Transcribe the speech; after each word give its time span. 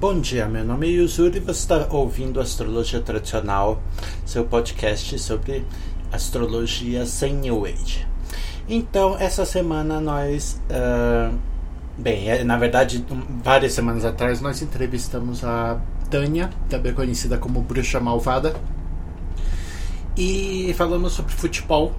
Bom 0.00 0.18
dia, 0.18 0.46
meu 0.46 0.64
nome 0.64 0.86
é 0.86 0.92
Yuzuri 0.92 1.36
e 1.36 1.40
você 1.40 1.60
está 1.60 1.86
ouvindo 1.90 2.40
Astrologia 2.40 3.02
Tradicional, 3.02 3.82
seu 4.24 4.46
podcast 4.46 5.18
sobre 5.18 5.62
astrologia 6.10 7.04
sem 7.04 7.34
New 7.34 7.66
Age. 7.66 8.06
Então, 8.66 9.14
essa 9.18 9.44
semana 9.44 10.00
nós. 10.00 10.58
Uh, 10.70 11.36
bem, 11.98 12.30
é, 12.30 12.42
na 12.42 12.56
verdade, 12.56 13.04
várias 13.44 13.74
semanas 13.74 14.02
atrás 14.06 14.40
nós 14.40 14.62
entrevistamos 14.62 15.44
a 15.44 15.78
Tânia, 16.08 16.48
também 16.70 16.94
conhecida 16.94 17.36
como 17.36 17.60
Bruxa 17.60 18.00
Malvada, 18.00 18.56
e 20.16 20.74
falamos 20.78 21.12
sobre 21.12 21.34
futebol 21.34 21.94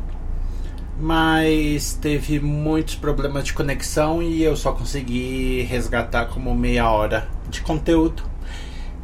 mas 0.99 1.93
teve 1.93 2.39
muitos 2.39 2.95
problemas 2.95 3.45
de 3.45 3.53
conexão 3.53 4.21
e 4.21 4.43
eu 4.43 4.55
só 4.55 4.71
consegui 4.71 5.63
resgatar 5.63 6.25
como 6.27 6.53
meia 6.55 6.89
hora 6.89 7.27
de 7.49 7.61
conteúdo. 7.61 8.23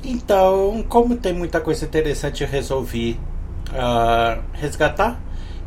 Então, 0.03 0.85
como 0.87 1.17
tem 1.17 1.33
muita 1.33 1.59
coisa 1.59 1.85
interessante, 1.85 2.43
eu 2.43 2.49
resolvi 2.49 3.19
uh, 3.69 4.41
resgatar. 4.53 5.19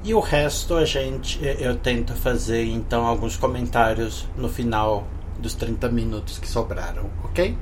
E 0.02 0.14
o 0.14 0.20
resto 0.20 0.76
a 0.76 0.84
gente 0.84 1.38
eu 1.42 1.76
tento 1.76 2.14
fazer 2.14 2.64
então 2.64 3.06
alguns 3.06 3.36
comentários 3.36 4.26
no 4.34 4.48
final 4.48 5.06
dos 5.38 5.54
30 5.54 5.90
minutos 5.90 6.38
que 6.38 6.48
sobraram, 6.48 7.10
ok? 7.24 7.56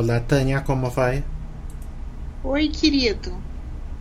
Olá, 0.00 0.18
Tânia, 0.18 0.62
como 0.62 0.88
vai? 0.88 1.22
Oi, 2.42 2.68
querido. 2.68 3.34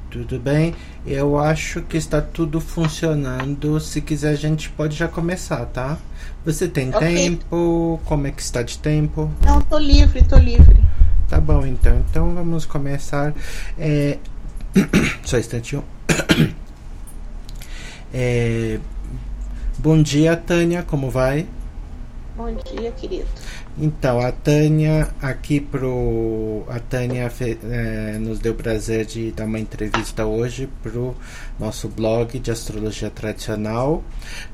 Tudo 0.10 0.40
bem? 0.40 0.74
Eu 1.06 1.38
acho 1.38 1.82
que 1.82 1.98
está 1.98 2.22
tudo 2.22 2.62
funcionando. 2.62 3.78
Se 3.82 4.00
quiser, 4.00 4.30
a 4.30 4.36
gente 4.36 4.70
pode 4.70 4.96
já 4.96 5.10
começar, 5.10 5.66
tá? 5.66 5.98
Você 6.46 6.70
tem 6.70 6.88
okay. 6.88 7.16
tempo? 7.16 8.00
Como 8.06 8.28
é 8.28 8.32
que 8.32 8.42
está 8.42 8.64
de 8.64 8.78
tempo? 8.78 9.30
Não, 9.46 9.60
tô 9.60 9.78
livre, 9.78 10.24
tô 10.24 10.38
livre. 10.38 10.80
Tá 11.28 11.38
bom, 11.38 11.66
então. 11.66 12.02
Então 12.10 12.34
vamos 12.34 12.66
começar. 12.66 13.34
É... 13.78 14.20
Só 15.26 15.36
um 15.36 15.40
instantinho. 15.42 15.84
É... 18.14 18.80
Bom 19.78 20.02
dia, 20.02 20.38
Tânia, 20.38 20.82
como 20.82 21.12
vai? 21.12 21.46
Bom 22.40 22.52
dia, 22.54 22.92
querido. 22.94 23.28
Então, 23.78 24.22
a 24.22 24.32
Tânia 24.32 25.10
aqui 25.22 25.60
pro. 25.60 26.64
A 26.70 26.80
Tânia 26.80 27.30
é, 27.70 28.18
nos 28.18 28.40
deu 28.40 28.54
o 28.54 28.56
prazer 28.56 29.06
de 29.06 29.34
dar 29.34 29.44
uma 29.44 29.60
entrevista 29.60 30.26
hoje 30.26 30.70
pro 30.82 31.14
nosso 31.60 31.90
blog 31.90 32.40
de 32.40 32.50
astrologia 32.50 33.10
tradicional. 33.10 34.02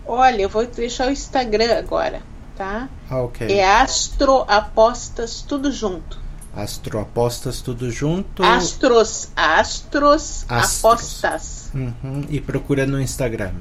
Olha, 0.07 0.43
eu 0.43 0.49
vou 0.49 0.65
deixar 0.65 1.09
o 1.09 1.11
Instagram 1.11 1.77
agora 1.77 2.23
tá? 2.57 2.89
Ah, 3.11 3.23
ok. 3.23 3.47
É 3.51 3.65
Astroapostas 3.81 5.43
tudo 5.43 5.71
junto. 5.71 6.19
Astroapostas 6.57 7.61
tudo 7.61 7.91
junto. 7.91 8.43
Astros, 8.43 9.29
astros, 9.37 10.47
astros. 10.49 10.85
apostas. 10.85 11.71
Uhum. 11.75 12.25
E 12.31 12.41
procura 12.41 12.87
no 12.87 12.99
Instagram. 12.99 13.53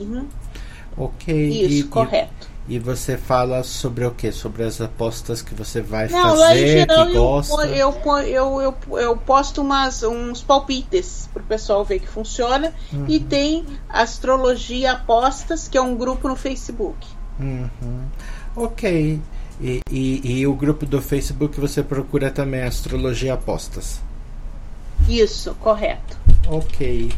Uhum. 0.00 0.26
Ok. 0.96 1.32
Isso, 1.32 1.72
e, 1.72 1.82
correto. 1.84 2.48
E, 2.68 2.74
e, 2.74 2.78
você 2.80 3.16
fala 3.16 3.62
sobre 3.62 4.04
o 4.04 4.10
que? 4.10 4.32
Sobre 4.32 4.64
as 4.64 4.80
apostas 4.80 5.40
que 5.40 5.54
você 5.54 5.80
vai 5.80 6.08
Não, 6.08 6.36
fazer, 6.36 6.86
lá 6.90 7.06
que 7.06 7.12
gosta? 7.12 7.66
Eu, 7.68 7.94
eu, 8.26 8.60
eu, 8.60 8.98
eu, 8.98 9.16
posto 9.16 9.62
umas, 9.62 10.02
uns 10.02 10.42
palpites 10.42 11.28
para 11.32 11.42
o 11.42 11.46
pessoal 11.46 11.84
ver 11.84 12.00
que 12.00 12.08
funciona. 12.08 12.74
Uhum. 12.92 13.06
E 13.08 13.20
tem 13.20 13.64
Astrologia 13.88 14.92
Apostas, 14.92 15.68
que 15.68 15.78
é 15.78 15.80
um 15.80 15.94
grupo 15.94 16.28
no 16.28 16.34
Facebook. 16.34 17.06
Uhum. 17.38 18.08
Ok. 18.54 19.20
E, 19.60 19.80
e, 19.90 20.40
e, 20.40 20.46
o 20.46 20.54
grupo 20.54 20.84
do 20.84 21.00
Facebook 21.00 21.60
você 21.60 21.82
procura 21.82 22.30
também 22.30 22.62
Astrologia 22.62 23.34
Apostas. 23.34 24.00
Isso, 25.08 25.54
correto. 25.56 26.16
Ok. 26.48 27.10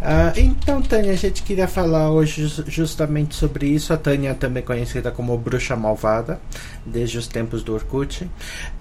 Uh, 0.00 0.38
então, 0.38 0.80
Tânia, 0.80 1.12
a 1.12 1.16
gente 1.16 1.42
queria 1.42 1.66
falar 1.66 2.10
hoje 2.10 2.46
justamente 2.68 3.34
sobre 3.34 3.66
isso. 3.66 3.92
A 3.92 3.96
Tânia 3.96 4.34
também 4.34 4.62
conhecida 4.62 5.10
como 5.10 5.36
Bruxa 5.36 5.74
Malvada, 5.74 6.40
desde 6.86 7.18
os 7.18 7.26
tempos 7.26 7.62
do 7.62 7.74
Orkut. 7.74 8.28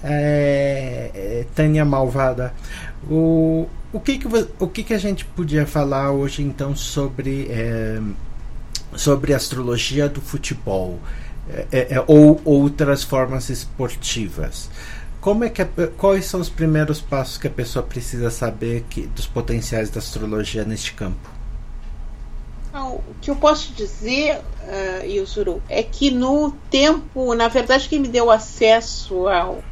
É, 0.04 1.12
é, 1.14 1.46
Tânia 1.56 1.84
Malvada, 1.84 2.54
o, 3.10 3.68
o, 3.92 4.00
que, 4.00 4.20
que, 4.20 4.28
o 4.60 4.68
que, 4.68 4.84
que 4.84 4.94
a 4.94 5.00
gente 5.00 5.26
podia 5.26 5.66
falar 5.66 6.12
hoje 6.12 6.44
então 6.44 6.76
sobre. 6.76 7.48
É, 7.50 8.00
sobre 8.96 9.34
astrologia 9.34 10.08
do 10.08 10.22
futebol 10.22 10.98
é, 11.72 11.96
é, 11.96 12.04
ou 12.08 12.42
outras 12.44 13.04
formas 13.04 13.50
esportivas. 13.50 14.70
Como 15.20 15.44
é 15.44 15.50
que 15.50 15.66
quais 15.98 16.26
são 16.26 16.40
os 16.40 16.50
primeiros 16.50 17.02
passos 17.02 17.38
que 17.38 17.48
a 17.48 17.52
pessoa 17.52 17.84
precisa 17.84 18.30
saber 18.30 18.86
que, 18.90 19.08
dos 19.08 19.26
potenciais 19.26 19.90
da 19.90 20.00
astrologia 20.00 20.64
neste 20.64 20.94
campo? 20.94 21.38
o 22.80 23.16
que 23.22 23.32
eu 23.32 23.36
posso 23.36 23.74
dizer, 23.74 24.38
uh, 24.38 25.62
é 25.68 25.84
que 25.84 26.12
no 26.12 26.52
tempo, 26.70 27.34
na 27.34 27.48
verdade, 27.48 27.90
quem 27.90 28.00
me 28.00 28.08
deu 28.08 28.30
acesso 28.30 29.28
ao, 29.28 29.64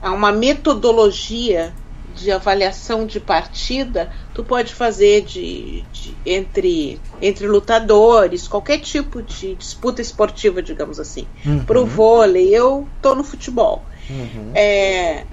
a 0.00 0.12
uma 0.12 0.30
metodologia 0.30 1.72
de 2.14 2.30
avaliação 2.30 3.06
de 3.06 3.18
partida, 3.18 4.10
tu 4.32 4.44
pode 4.44 4.72
fazer 4.74 5.22
de, 5.22 5.82
de, 5.92 6.16
entre, 6.24 7.00
entre 7.20 7.46
lutadores, 7.46 8.46
qualquer 8.48 8.78
tipo 8.78 9.22
de 9.22 9.54
disputa 9.54 10.00
esportiva, 10.00 10.62
digamos 10.62 11.00
assim. 11.00 11.26
Uhum. 11.44 11.64
Pro 11.64 11.84
vôlei, 11.84 12.54
eu 12.54 12.86
tô 13.02 13.14
no 13.14 13.24
futebol. 13.24 13.82
Uhum. 14.08 14.52
É, 14.54 15.24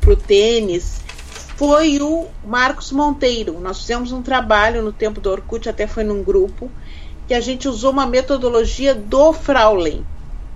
pro 0.00 0.16
tênis, 0.16 1.00
foi 1.56 1.98
o 2.00 2.28
Marcos 2.44 2.92
Monteiro. 2.92 3.58
Nós 3.60 3.80
fizemos 3.80 4.12
um 4.12 4.22
trabalho 4.22 4.82
no 4.82 4.92
tempo 4.92 5.20
do 5.20 5.30
Orkut, 5.30 5.68
até 5.68 5.86
foi 5.86 6.04
num 6.04 6.22
grupo, 6.22 6.70
que 7.26 7.34
a 7.34 7.40
gente 7.40 7.68
usou 7.68 7.90
uma 7.90 8.06
metodologia 8.06 8.94
do 8.94 9.32
Fraulein. 9.32 10.04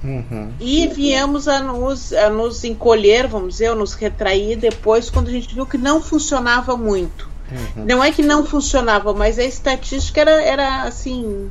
Uhum. 0.02 0.52
E 0.60 0.86
viemos 0.88 1.48
a 1.48 1.60
nos, 1.60 2.12
a 2.12 2.30
nos 2.30 2.64
encolher, 2.64 3.26
vamos 3.26 3.54
dizer, 3.54 3.66
a 3.66 3.74
nos 3.74 3.94
retrair 3.94 4.56
depois, 4.56 5.10
quando 5.10 5.28
a 5.28 5.32
gente 5.32 5.54
viu 5.54 5.66
que 5.66 5.78
não 5.78 6.00
funcionava 6.00 6.76
muito. 6.76 7.28
Uhum. 7.50 7.84
Não 7.84 8.04
é 8.04 8.12
que 8.12 8.22
não 8.22 8.44
funcionava, 8.44 9.12
mas 9.12 9.38
a 9.38 9.44
estatística 9.44 10.20
era, 10.20 10.42
era 10.42 10.82
assim 10.82 11.50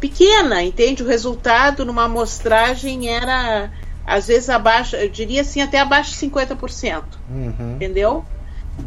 pequena, 0.00 0.62
entende? 0.62 1.02
O 1.02 1.06
resultado 1.06 1.84
numa 1.84 2.04
amostragem 2.04 3.08
era 3.08 3.70
às 4.06 4.26
vezes 4.26 4.50
abaixo, 4.50 4.96
eu 4.96 5.08
diria 5.08 5.40
assim, 5.40 5.62
até 5.62 5.80
abaixo 5.80 6.10
de 6.10 6.30
50%. 6.30 7.02
Uhum. 7.30 7.74
Entendeu? 7.76 8.24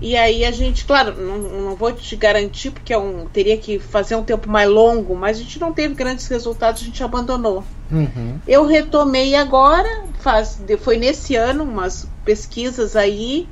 E 0.01 0.15
aí 0.15 0.45
a 0.45 0.51
gente, 0.51 0.85
claro, 0.85 1.15
não, 1.15 1.37
não 1.37 1.75
vou 1.75 1.91
te 1.91 2.15
garantir, 2.15 2.71
porque 2.71 2.93
é 2.93 2.97
um, 2.97 3.25
teria 3.25 3.57
que 3.57 3.79
fazer 3.79 4.15
um 4.15 4.23
tempo 4.23 4.49
mais 4.49 4.69
longo, 4.69 5.15
mas 5.15 5.37
a 5.37 5.41
gente 5.41 5.59
não 5.59 5.73
teve 5.73 5.95
grandes 5.95 6.27
resultados, 6.27 6.81
a 6.81 6.85
gente 6.85 7.03
abandonou. 7.03 7.63
Uhum. 7.91 8.39
Eu 8.47 8.65
retomei 8.65 9.35
agora, 9.35 10.05
faz, 10.19 10.61
foi 10.79 10.97
nesse 10.97 11.35
ano, 11.35 11.63
umas 11.63 12.07
pesquisas 12.23 12.95
aí. 12.95 13.47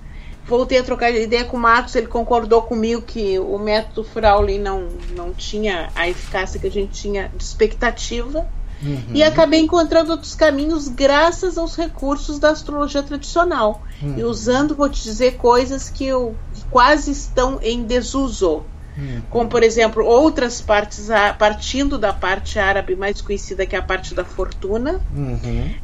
Voltei 0.48 0.78
a 0.78 0.84
trocar 0.84 1.10
ideia 1.10 1.44
com 1.44 1.58
o 1.58 1.60
Marcos, 1.60 1.96
ele 1.96 2.06
concordou 2.06 2.62
comigo 2.62 3.02
que 3.02 3.40
o 3.40 3.58
método 3.58 4.04
Fraulein 4.04 4.60
não, 4.60 4.90
não 5.16 5.34
tinha 5.34 5.90
a 5.96 6.08
eficácia 6.08 6.60
que 6.60 6.68
a 6.68 6.72
gente 6.72 6.92
tinha 6.92 7.32
de 7.36 7.44
expectativa. 7.44 8.48
Uhum. 8.82 9.04
E 9.14 9.24
acabei 9.24 9.62
encontrando 9.62 10.12
outros 10.12 10.36
caminhos 10.36 10.88
graças 10.88 11.58
aos 11.58 11.76
recursos 11.76 12.40
da 12.40 12.50
astrologia 12.50 13.02
tradicional. 13.02 13.82
Uhum. 14.02 14.18
E 14.18 14.24
usando, 14.24 14.76
vou 14.76 14.90
te 14.90 15.02
dizer, 15.04 15.38
coisas 15.38 15.90
que, 15.90 16.06
eu, 16.06 16.36
que 16.54 16.64
quase 16.66 17.12
estão 17.12 17.60
em 17.62 17.84
desuso. 17.84 18.64
Uhum. 18.98 19.22
Como, 19.30 19.50
por 19.50 19.62
exemplo, 19.62 20.06
outras 20.06 20.62
partes, 20.62 21.08
partindo 21.38 21.98
da 21.98 22.14
parte 22.14 22.58
árabe 22.60 22.96
mais 22.96 23.22
conhecida, 23.22 23.66
que 23.66 23.76
é 23.76 23.80
a 23.80 23.82
parte 23.82 24.14
da 24.14 24.24
fortuna, 24.24 25.02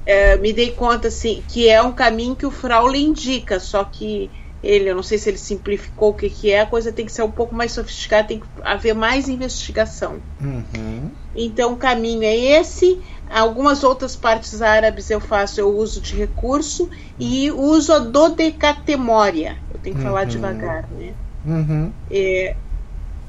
é, 0.05 0.37
me 0.37 0.53
dei 0.53 0.71
conta 0.71 1.09
assim, 1.09 1.43
que 1.47 1.67
é 1.67 1.81
um 1.81 1.91
caminho 1.91 2.35
que 2.35 2.45
o 2.45 2.51
Fraule 2.51 3.03
indica, 3.03 3.59
só 3.59 3.83
que 3.83 4.29
ele, 4.63 4.89
eu 4.89 4.95
não 4.95 5.03
sei 5.03 5.17
se 5.17 5.29
ele 5.29 5.37
simplificou 5.37 6.11
o 6.11 6.13
que, 6.13 6.29
que 6.29 6.51
é, 6.51 6.61
a 6.61 6.65
coisa 6.65 6.91
tem 6.91 7.05
que 7.05 7.11
ser 7.11 7.23
um 7.23 7.31
pouco 7.31 7.55
mais 7.55 7.71
sofisticada, 7.71 8.27
tem 8.27 8.39
que 8.39 8.45
haver 8.63 8.93
mais 8.93 9.27
investigação. 9.27 10.19
Uhum. 10.39 11.09
Então 11.35 11.73
o 11.73 11.77
caminho 11.77 12.23
é 12.23 12.35
esse. 12.35 13.01
Algumas 13.29 13.83
outras 13.83 14.15
partes 14.15 14.61
árabes 14.61 15.09
eu 15.09 15.19
faço, 15.19 15.59
eu 15.59 15.75
uso 15.75 16.01
de 16.01 16.15
recurso 16.15 16.89
e 17.17 17.49
uso 17.49 17.93
a 17.93 17.99
dodecatemória. 17.99 19.57
Eu 19.73 19.79
tenho 19.79 19.95
que 19.95 20.01
uhum. 20.01 20.07
falar 20.07 20.25
devagar, 20.25 20.87
né? 20.91 21.13
Uhum. 21.45 21.91
É, 22.11 22.55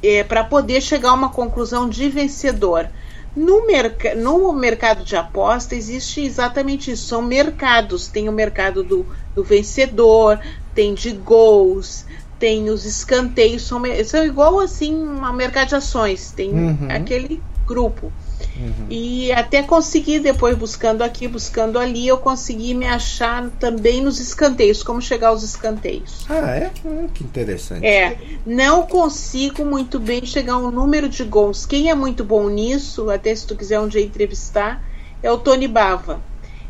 é, 0.03 0.25
para 0.25 0.45
poder 0.45 0.83
chegar 0.83 1.11
a 1.11 1.15
uma 1.15 1.31
conclusão 1.31 1.89
de 1.89 2.09
vencedor. 2.09 2.89
No, 3.35 3.67
merc 3.67 4.15
no 4.15 4.53
mercado 4.53 5.05
de 5.05 5.17
aposta 5.17 5.75
existe 5.75 6.21
exatamente 6.21 6.91
isso. 6.91 7.07
São 7.07 7.23
mercados. 7.23 8.09
Tem 8.09 8.29
o 8.29 8.33
mercado 8.33 8.83
do, 8.83 9.07
do 9.35 9.43
vencedor, 9.43 10.39
tem 10.75 10.95
de 10.95 11.13
gols, 11.13 12.05
tem 12.39 12.71
os 12.71 12.85
escanteios. 12.85 13.63
São, 13.63 13.81
são 14.05 14.25
igual 14.25 14.61
assim 14.61 14.95
um 14.95 15.33
mercado 15.33 15.69
de 15.69 15.75
ações. 15.77 16.33
Tem 16.33 16.53
uhum. 16.53 16.89
aquele 16.91 17.43
grupo. 17.67 18.13
Uhum. 18.57 18.87
E 18.91 19.33
até 19.33 19.63
consegui, 19.63 20.19
depois 20.19 20.57
buscando 20.57 21.03
aqui, 21.03 21.27
buscando 21.27 21.79
ali, 21.79 22.07
eu 22.07 22.19
consegui 22.19 22.75
me 22.75 22.87
achar 22.87 23.49
também 23.59 24.03
nos 24.03 24.21
escanteios, 24.21 24.83
como 24.83 25.01
chegar 25.01 25.29
aos 25.29 25.43
escanteios. 25.43 26.27
Ah, 26.29 26.51
é? 26.57 26.71
Hum, 26.85 27.09
que 27.15 27.25
interessante. 27.25 27.87
É, 27.87 28.19
não 28.45 28.83
consigo 28.87 29.65
muito 29.65 29.99
bem 29.99 30.27
chegar 30.27 30.55
ao 30.55 30.71
número 30.71 31.09
de 31.09 31.25
gols. 31.25 31.65
Quem 31.65 31.91
é 31.91 31.95
muito 31.95 32.25
bom 32.25 32.49
nisso, 32.49 33.09
até 33.09 33.35
se 33.35 33.47
tu 33.47 33.57
quiser 33.57 33.81
um 33.81 33.89
dia 33.89 34.03
entrevistar, 34.03 34.85
é 35.23 35.31
o 35.31 35.39
Tony 35.39 35.69
Bava 35.69 36.21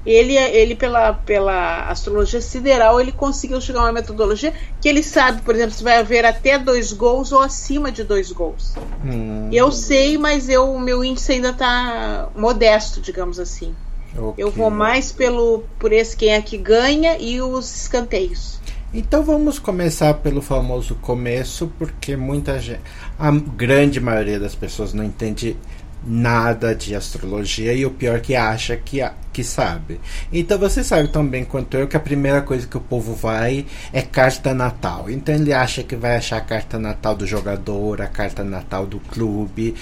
ele, 0.04 0.36
ele 0.36 0.74
pela, 0.74 1.12
pela 1.12 1.88
astrologia 1.88 2.40
sideral, 2.40 3.00
ele 3.00 3.12
conseguiu 3.12 3.60
chegar 3.60 3.80
a 3.80 3.84
uma 3.84 3.92
metodologia 3.92 4.52
que 4.80 4.88
ele 4.88 5.02
sabe, 5.02 5.42
por 5.42 5.54
exemplo, 5.54 5.72
se 5.72 5.84
vai 5.84 5.98
haver 5.98 6.24
até 6.24 6.58
dois 6.58 6.92
gols 6.92 7.32
ou 7.32 7.40
acima 7.40 7.92
de 7.92 8.02
dois 8.02 8.32
gols. 8.32 8.74
Hum. 9.04 9.48
Eu 9.52 9.70
sei, 9.70 10.18
mas 10.18 10.48
eu, 10.48 10.72
o 10.72 10.80
meu 10.80 11.04
índice 11.04 11.32
ainda 11.32 11.50
está 11.50 12.28
modesto, 12.34 13.00
digamos 13.00 13.38
assim. 13.38 13.74
Okay. 14.16 14.44
Eu 14.44 14.50
vou 14.50 14.70
mais 14.70 15.10
pelo 15.10 15.64
por 15.78 15.92
esse 15.92 16.16
quem 16.16 16.30
é 16.30 16.42
que 16.42 16.58
ganha 16.58 17.16
e 17.18 17.40
os 17.40 17.74
escanteios. 17.74 18.60
Então 18.92 19.22
vamos 19.22 19.58
começar 19.58 20.12
pelo 20.14 20.42
famoso 20.42 20.96
começo, 20.96 21.72
porque 21.78 22.14
muita 22.14 22.58
gente, 22.58 22.82
a 23.18 23.30
grande 23.30 23.98
maioria 23.98 24.38
das 24.38 24.54
pessoas 24.54 24.92
não 24.92 25.02
entende 25.02 25.56
nada 26.04 26.74
de 26.74 26.94
astrologia 26.94 27.72
e 27.72 27.86
o 27.86 27.90
pior 27.90 28.20
que 28.20 28.34
acha 28.34 28.76
que, 28.76 29.00
que 29.32 29.44
sabe. 29.44 30.00
Então 30.32 30.58
você 30.58 30.82
sabe 30.82 31.08
tão 31.08 31.26
bem 31.26 31.44
quanto 31.44 31.76
eu 31.76 31.86
que 31.86 31.96
a 31.96 32.00
primeira 32.00 32.42
coisa 32.42 32.66
que 32.66 32.76
o 32.76 32.80
povo 32.80 33.14
vai 33.14 33.66
é 33.92 34.02
carta 34.02 34.52
natal. 34.52 35.08
Então 35.08 35.34
ele 35.34 35.52
acha 35.52 35.82
que 35.82 35.96
vai 35.96 36.16
achar 36.16 36.38
a 36.38 36.42
carta 36.42 36.78
natal 36.78 37.14
do 37.14 37.26
jogador, 37.26 38.02
a 38.02 38.06
carta 38.06 38.42
natal 38.42 38.86
do 38.86 38.98
clube. 38.98 39.74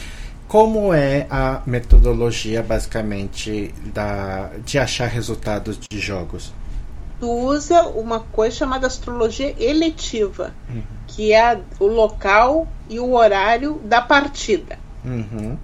Como 0.46 0.93
é 0.93 1.26
a 1.31 1.62
metodologia 1.64 2.62
basicamente 2.62 3.72
da, 3.94 4.50
de 4.64 4.78
achar 4.78 5.06
resultados 5.06 5.78
de 5.78 5.99
jogos? 5.99 6.52
Tu 7.20 7.31
usa 7.31 7.82
uma 7.82 8.20
coisa 8.20 8.56
chamada 8.56 8.87
astrologia 8.87 9.55
eletiva, 9.62 10.52
uhum. 10.69 10.82
que 11.06 11.32
é 11.32 11.61
o 11.78 11.87
local 11.87 12.67
e 12.88 12.99
o 12.99 13.12
horário 13.12 13.81
da 13.84 14.00
partida. 14.00 14.78
Uhum 15.05 15.56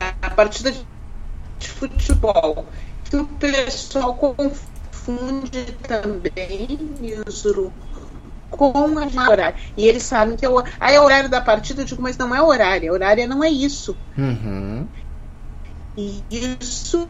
a 0.00 0.30
partida 0.30 0.72
de 0.72 1.68
futebol, 1.68 2.64
que 3.04 3.16
o 3.16 3.26
pessoal 3.26 4.14
confunde 4.14 5.76
também, 5.86 6.78
Yuzuru, 7.02 7.72
com 8.50 8.72
a 8.98 9.30
horário. 9.30 9.58
E 9.76 9.86
eles 9.86 10.02
sabem 10.02 10.36
que 10.36 10.44
é 10.44 10.48
o, 10.48 10.58
ah, 10.58 10.90
é 10.90 10.98
o 10.98 11.04
horário 11.04 11.28
da 11.28 11.40
partida, 11.40 11.82
eu 11.82 11.84
digo, 11.84 12.02
mas 12.02 12.16
não 12.16 12.34
é 12.34 12.42
horário, 12.42 12.92
horário 12.92 13.28
não 13.28 13.44
é 13.44 13.50
isso. 13.50 13.96
Uhum. 14.16 14.86
E 15.96 16.22
isso 16.30 17.08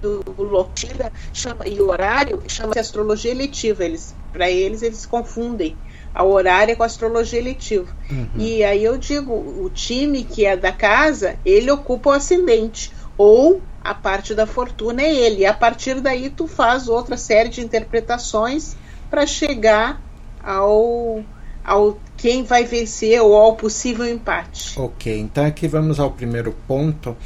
do 0.00 0.24
Lotira 0.38 1.12
chama, 1.32 1.68
e 1.68 1.80
o 1.80 1.90
horário 1.90 2.42
chama-se 2.48 2.78
astrologia 2.78 3.30
eletiva. 3.30 3.84
Eles, 3.84 4.14
para 4.32 4.50
eles, 4.50 4.82
eles 4.82 5.04
confundem 5.04 5.76
a 6.14 6.24
horária 6.24 6.74
com 6.76 6.82
a 6.82 6.86
astrologia 6.86 7.38
eletiva. 7.38 7.88
Uhum. 8.10 8.28
E 8.36 8.64
aí 8.64 8.84
eu 8.84 8.98
digo, 8.98 9.32
o 9.32 9.70
time 9.72 10.24
que 10.24 10.44
é 10.44 10.56
da 10.56 10.72
casa, 10.72 11.36
ele 11.44 11.70
ocupa 11.70 12.10
o 12.10 12.12
ascendente. 12.12 12.92
Ou 13.16 13.60
a 13.82 13.94
parte 13.94 14.34
da 14.34 14.46
fortuna 14.46 15.02
é 15.02 15.14
ele. 15.14 15.42
E 15.42 15.46
a 15.46 15.54
partir 15.54 16.00
daí 16.00 16.30
tu 16.30 16.46
faz 16.46 16.88
outra 16.88 17.16
série 17.16 17.48
de 17.48 17.60
interpretações 17.60 18.76
para 19.10 19.26
chegar 19.26 20.00
ao, 20.42 21.22
ao 21.64 21.98
quem 22.16 22.42
vai 22.42 22.64
vencer 22.64 23.20
ou 23.20 23.34
ao 23.34 23.56
possível 23.56 24.06
empate. 24.06 24.78
Ok, 24.78 25.18
então 25.18 25.44
aqui 25.44 25.68
vamos 25.68 26.00
ao 26.00 26.10
primeiro 26.10 26.54
ponto 26.66 27.16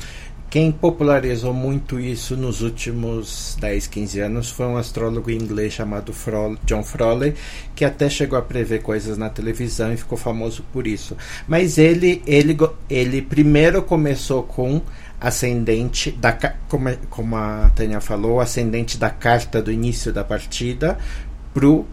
quem 0.55 0.71
popularizou 0.71 1.53
muito 1.53 1.99
isso 1.99 2.37
nos 2.37 2.63
últimos 2.63 3.57
10, 3.61 3.89
15 3.89 4.21
anos 4.21 4.51
foi 4.51 4.67
um 4.67 4.77
astrólogo 4.77 5.29
inglês 5.29 5.73
chamado 5.73 6.13
Fro 6.13 6.57
John 6.65 6.85
Frawley, 6.85 7.35
que 7.75 7.85
até 7.85 8.09
chegou 8.09 8.39
a 8.39 8.43
prever 8.43 8.81
coisas 8.81 9.19
na 9.19 9.29
televisão 9.29 9.93
e 9.93 9.97
ficou 9.97 10.17
famoso 10.17 10.65
por 10.73 10.87
isso. 10.87 11.17
Mas 11.49 11.77
ele, 11.77 12.23
ele, 12.25 12.57
ele 12.89 13.21
primeiro 13.21 13.83
começou 13.83 14.45
com 14.45 14.81
ascendente 15.21 16.13
da 16.13 16.31
como, 16.69 16.97
como 17.11 17.35
a 17.35 17.73
Tânia 17.75 18.01
falou, 18.01 18.39
ascendente 18.39 18.97
da 18.97 19.11
carta 19.11 19.61
do 19.61 19.73
início 19.73 20.13
da 20.13 20.23
partida 20.23 20.97
pro 21.53 21.85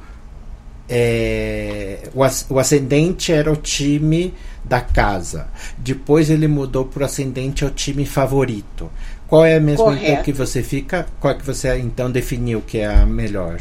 é, 0.87 2.09
o, 2.13 2.21
o 2.53 2.59
ascendente 2.59 3.31
era 3.31 3.51
o 3.51 3.55
time 3.55 4.35
da 4.63 4.81
casa. 4.81 5.47
Depois 5.77 6.29
ele 6.29 6.47
mudou 6.47 6.85
para 6.85 7.03
o 7.03 7.05
ascendente 7.05 7.63
ao 7.63 7.71
time 7.71 8.05
favorito. 8.05 8.89
Qual 9.27 9.45
é 9.45 9.57
então, 9.57 9.75
Correto. 9.75 10.05
então 10.05 10.23
que 10.23 10.33
você 10.33 10.61
fica? 10.61 11.05
Qual 11.19 11.33
é 11.33 11.37
que 11.37 11.45
você 11.45 11.77
então 11.77 12.11
definiu 12.11 12.61
que 12.61 12.79
é 12.79 12.87
a 12.87 13.05
melhor? 13.05 13.59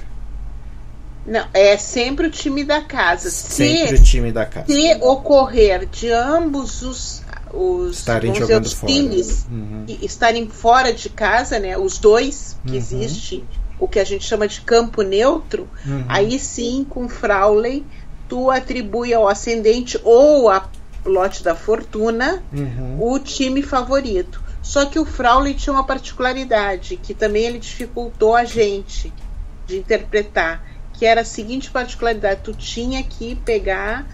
Não, 1.27 1.47
é 1.53 1.77
sempre 1.77 2.27
o 2.27 2.31
time 2.31 2.65
da 2.65 2.81
casa. 2.81 3.31
Sempre 3.31 3.89
se, 3.89 4.03
o 4.03 4.03
time 4.03 4.33
da 4.33 4.47
casa. 4.47 4.67
Se 4.67 4.95
ocorrer 5.01 5.87
de 5.87 6.11
ambos 6.11 6.83
os 6.83 7.23
os, 7.53 7.99
estarem 7.99 8.35
jogando 8.35 8.65
os 8.65 8.73
fora. 8.73 8.93
times 8.93 9.47
uhum. 9.51 9.85
estarem 10.01 10.49
fora 10.49 10.93
de 10.93 11.09
casa, 11.09 11.59
né? 11.59 11.77
Os 11.77 11.99
dois 11.99 12.57
que 12.65 12.73
uhum. 12.73 12.79
existe 12.79 13.45
o 13.79 13.89
que 13.89 13.99
a 13.99 14.05
gente 14.05 14.25
chama 14.25 14.47
de 14.47 14.61
campo 14.61 15.03
neutro, 15.03 15.69
uhum. 15.87 16.05
aí 16.07 16.39
sim, 16.39 16.87
com 16.89 17.09
Fraulein, 17.09 17.85
tu 18.29 18.51
atribui 18.51 19.15
ao 19.15 19.27
ascendente 19.27 19.99
ou 20.05 20.51
a 20.51 20.69
lote 21.05 21.43
da 21.43 21.55
fortuna 21.55 22.43
uhum. 22.53 22.99
o 23.01 23.19
time 23.19 23.63
favorito. 23.63 24.43
Só 24.63 24.85
que 24.85 24.99
o 24.99 25.05
Fraulein 25.05 25.55
tinha 25.55 25.73
uma 25.73 25.85
particularidade 25.85 26.97
que 26.97 27.15
também 27.15 27.45
ele 27.45 27.59
dificultou 27.59 28.37
a 28.37 28.45
gente 28.45 29.13
de 29.67 29.79
interpretar, 29.79 30.65
que 30.93 31.07
era 31.07 31.23
a 31.23 31.25
seguinte 31.25 31.71
particularidade: 31.71 32.43
tu 32.45 32.53
tinha 32.53 33.03
que 33.03 33.35
pegar 33.37 34.07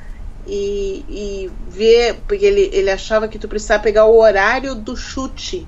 e, 0.47 1.05
e 1.09 1.51
ver, 1.69 2.21
porque 2.29 2.45
ele, 2.45 2.71
ele 2.73 2.91
achava 2.91 3.27
que 3.27 3.39
tu 3.39 3.49
precisava 3.49 3.83
pegar 3.83 4.05
o 4.05 4.19
horário 4.19 4.75
do 4.75 4.97
chute 4.97 5.67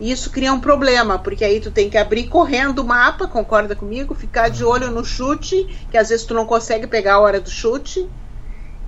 e 0.00 0.12
isso 0.12 0.30
cria 0.30 0.52
um 0.52 0.60
problema, 0.60 1.18
porque 1.18 1.44
aí 1.44 1.60
tu 1.60 1.70
tem 1.70 1.90
que 1.90 1.98
abrir 1.98 2.28
correndo 2.28 2.80
o 2.80 2.84
mapa, 2.84 3.26
concorda 3.26 3.74
comigo? 3.74 4.14
Ficar 4.14 4.48
de 4.48 4.64
olho 4.64 4.90
no 4.90 5.04
chute, 5.04 5.66
que 5.90 5.98
às 5.98 6.08
vezes 6.08 6.24
tu 6.24 6.34
não 6.34 6.46
consegue 6.46 6.86
pegar 6.86 7.14
a 7.14 7.20
hora 7.20 7.40
do 7.40 7.50
chute 7.50 8.08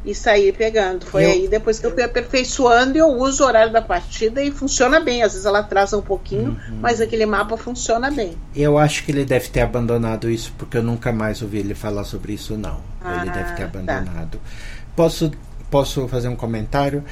e 0.05 0.15
sair 0.15 0.53
pegando. 0.53 1.05
Foi 1.07 1.25
eu... 1.25 1.31
aí 1.31 1.49
depois 1.49 1.79
que 1.79 1.87
eu 1.87 1.93
fui 1.93 2.03
aperfeiçoando 2.03 2.97
eu 2.97 3.09
uso 3.09 3.45
o 3.45 3.47
horário 3.47 3.73
da 3.73 3.83
partida 3.83 4.43
e 4.43 4.51
funciona 4.51 5.01
bem. 5.01 5.23
Às 5.23 5.33
vezes 5.33 5.47
ela 5.47 5.61
atrasa 5.61 5.97
um 5.97 6.03
pouquinho, 6.03 6.51
uhum. 6.69 6.79
mas 6.81 7.01
aquele 7.01 7.27
mapa 7.27 7.57
funciona 7.57 8.11
bem. 8.11 8.37
Eu 8.55 8.79
acho 8.79 9.05
que 9.05 9.13
ele 9.13 9.25
deve 9.25 9.49
ter 9.49 9.61
abandonado 9.61 10.31
isso, 10.31 10.53
porque 10.57 10.79
eu 10.79 10.83
nunca 10.83 11.13
mais 11.13 11.43
ouvi 11.43 11.59
ele 11.59 11.75
falar 11.75 12.05
sobre 12.05 12.33
isso, 12.33 12.57
não. 12.57 12.81
Ah, 13.03 13.23
ele 13.23 13.31
deve 13.31 13.53
ter 13.53 13.69
tá. 13.69 13.79
abandonado. 13.79 14.39
Tá. 14.39 14.51
Posso, 14.97 15.31
posso 15.71 16.09
fazer 16.09 16.29
um 16.29 16.37
comentário? 16.37 17.05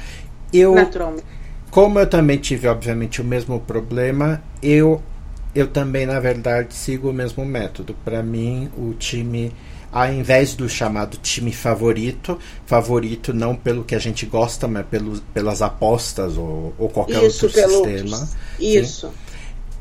Eu, 0.51 0.75
como 1.69 1.99
eu 1.99 2.07
também 2.07 2.37
tive, 2.37 2.67
obviamente, 2.67 3.21
o 3.21 3.23
mesmo 3.23 3.59
problema, 3.59 4.41
eu, 4.61 5.01
eu 5.53 5.67
também, 5.67 6.05
na 6.05 6.19
verdade, 6.19 6.73
sigo 6.73 7.09
o 7.11 7.13
mesmo 7.13 7.45
método. 7.45 7.95
Para 8.03 8.23
mim, 8.23 8.69
o 8.75 8.93
time, 8.93 9.53
ao 9.91 10.11
invés 10.11 10.53
do 10.55 10.69
chamado 10.69 11.17
time 11.17 11.51
favorito, 11.51 12.37
favorito 12.65 13.33
não 13.33 13.55
pelo 13.55 13.83
que 13.83 13.95
a 13.95 13.99
gente 13.99 14.25
gosta, 14.25 14.67
mas 14.67 14.85
pelo, 14.85 15.19
pelas 15.33 15.61
apostas 15.61 16.37
ou, 16.37 16.73
ou 16.77 16.89
qualquer 16.89 17.23
Isso, 17.23 17.45
outro 17.45 17.61
sistema. 17.61 18.29
Isso. 18.59 19.11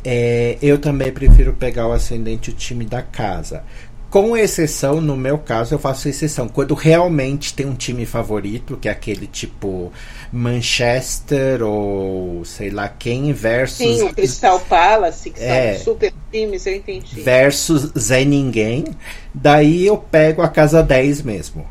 É, 0.05 0.57
eu 0.63 0.79
também 0.79 1.13
prefiro 1.13 1.53
pegar 1.53 1.87
o 1.87 1.93
ascendente, 1.93 2.51
o 2.51 2.53
time 2.53 2.85
da 2.85 3.03
casa. 3.03 3.65
com 4.09 4.35
exceção, 4.35 5.01
no 5.01 5.17
meu 5.17 5.37
caso, 5.37 5.75
eu 5.75 5.79
faço 5.79 6.09
exceção. 6.09 6.49
Quando 6.49 6.75
realmente 6.75 7.53
tem 7.53 7.67
um 7.67 7.75
time 7.75 8.07
favorito, 8.07 8.77
que 8.77 8.89
é 8.89 8.93
aquele 8.93 9.27
tipo 9.27 9.93
Manchester 10.33 11.63
ou 11.63 12.45
sei 12.45 12.71
lá 12.71 12.89
quem 12.89 13.33
versus. 13.33 13.79
Sim, 13.79 14.03
o 14.03 14.13
Crystal 14.15 14.61
Palace, 14.61 15.31
que 15.31 15.41
É. 15.43 15.75
são 15.75 15.95
super 15.95 16.13
times, 16.33 16.67
eu 16.67 16.77
entendi. 16.77 17.21
versus 17.21 17.91
Zé 17.99 18.25
Ninguém. 18.25 18.85
Daí 19.33 19.87
eu 19.87 19.97
pego 19.97 20.43
a 20.43 20.49
casa 20.49 20.83
10 20.83 21.23
mesmo. 21.23 21.67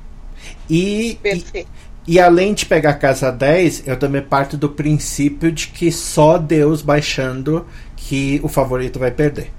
E, 0.70 1.18
e, 1.24 1.66
e 2.08 2.20
além 2.20 2.54
de 2.54 2.66
pegar 2.66 2.92
a 2.92 2.94
casa 2.96 3.32
10, 3.32 3.88
eu 3.88 3.98
também 3.98 4.22
parto 4.22 4.58
do 4.58 4.70
princípio 4.70 5.52
de 5.52 5.68
que 5.68 5.92
só 5.92 6.38
Deus 6.38 6.82
baixando 6.82 7.66
que 7.96 8.40
o 8.44 8.48
favorito 8.48 8.98
vai 9.00 9.12
perder. 9.12 9.52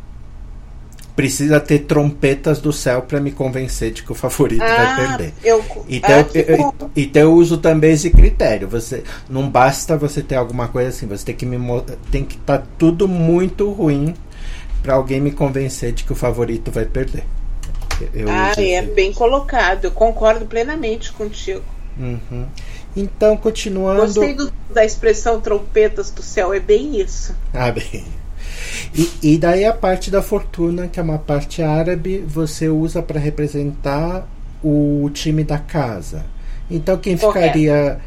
Precisa 1.19 1.59
ter 1.59 1.81
trompetas 1.81 2.61
do 2.61 2.73
céu 2.73 3.03
para 3.03 3.19
me 3.19 3.33
convencer 3.33 3.91
de 3.91 4.05
que 4.05 4.13
o 4.13 4.15
favorito 4.15 4.61
vai 4.61 4.87
Ah, 4.87 4.95
perder. 5.17 5.35
eu, 5.43 5.65
Então, 5.89 6.11
ah, 6.21 6.27
eu, 6.33 6.43
eu- 6.45 6.91
então 6.95 7.23
eu 7.23 7.33
uso 7.35 7.59
também 7.59 7.91
esse 7.91 8.09
critério. 8.09 8.69
Você 8.69 9.03
não 9.29 9.51
basta 9.51 9.97
você 9.97 10.23
ter 10.23 10.37
alguma 10.37 10.69
coisa 10.69 10.91
assim. 10.91 11.09
Você 11.09 11.25
tem 11.25 11.35
que 11.35 11.45
me 11.45 11.59
tem 12.13 12.25
que 12.25 12.37
estar 12.37 12.65
tudo 12.79 13.09
muito 13.09 13.69
ruim 13.73 14.15
para 14.81 14.95
alguém 14.95 15.21
me 15.21 15.33
convencer 15.33 15.91
de 15.91 16.05
que 16.05 16.13
o 16.13 16.15
favorito 16.15 16.71
vai 16.71 16.85
perder. 16.85 17.25
Eu 18.15 18.29
Ah, 18.31 18.53
é 18.57 18.63
esse- 18.85 18.87
bem 18.93 19.13
colocado. 19.13 19.87
Eu 19.87 19.91
concordo 19.91 20.47
plenamente 20.47 21.11
contigo. 21.13 21.65
Uhum. 21.99 22.47
Então 22.97 23.37
continuando. 23.37 24.03
Gostei 24.03 24.35
do- 24.35 24.53
da 24.73 24.85
expressão 24.85 25.41
trompetas 25.41 26.11
do 26.13 26.23
céu, 26.23 26.55
é 26.55 26.61
bem 26.61 27.01
isso. 27.01 27.35
Ah, 27.53 27.73
bem. 27.73 28.05
E, 28.95 29.35
e 29.35 29.39
daí 29.39 29.65
a 29.65 29.73
parte 29.73 30.11
da 30.11 30.23
fortuna, 30.23 30.89
que 30.89 30.99
é 30.99 31.03
uma 31.03 31.19
parte 31.19 31.63
árabe, 31.63 32.19
você 32.27 32.69
usa 32.69 33.03
para 33.03 33.19
representar 33.19 34.27
o 34.63 35.09
time 35.13 35.45
da 35.45 35.59
casa. 35.59 36.25
Então 36.71 36.97
quem 36.97 37.17
Correto. 37.17 37.47
ficaria 37.47 38.01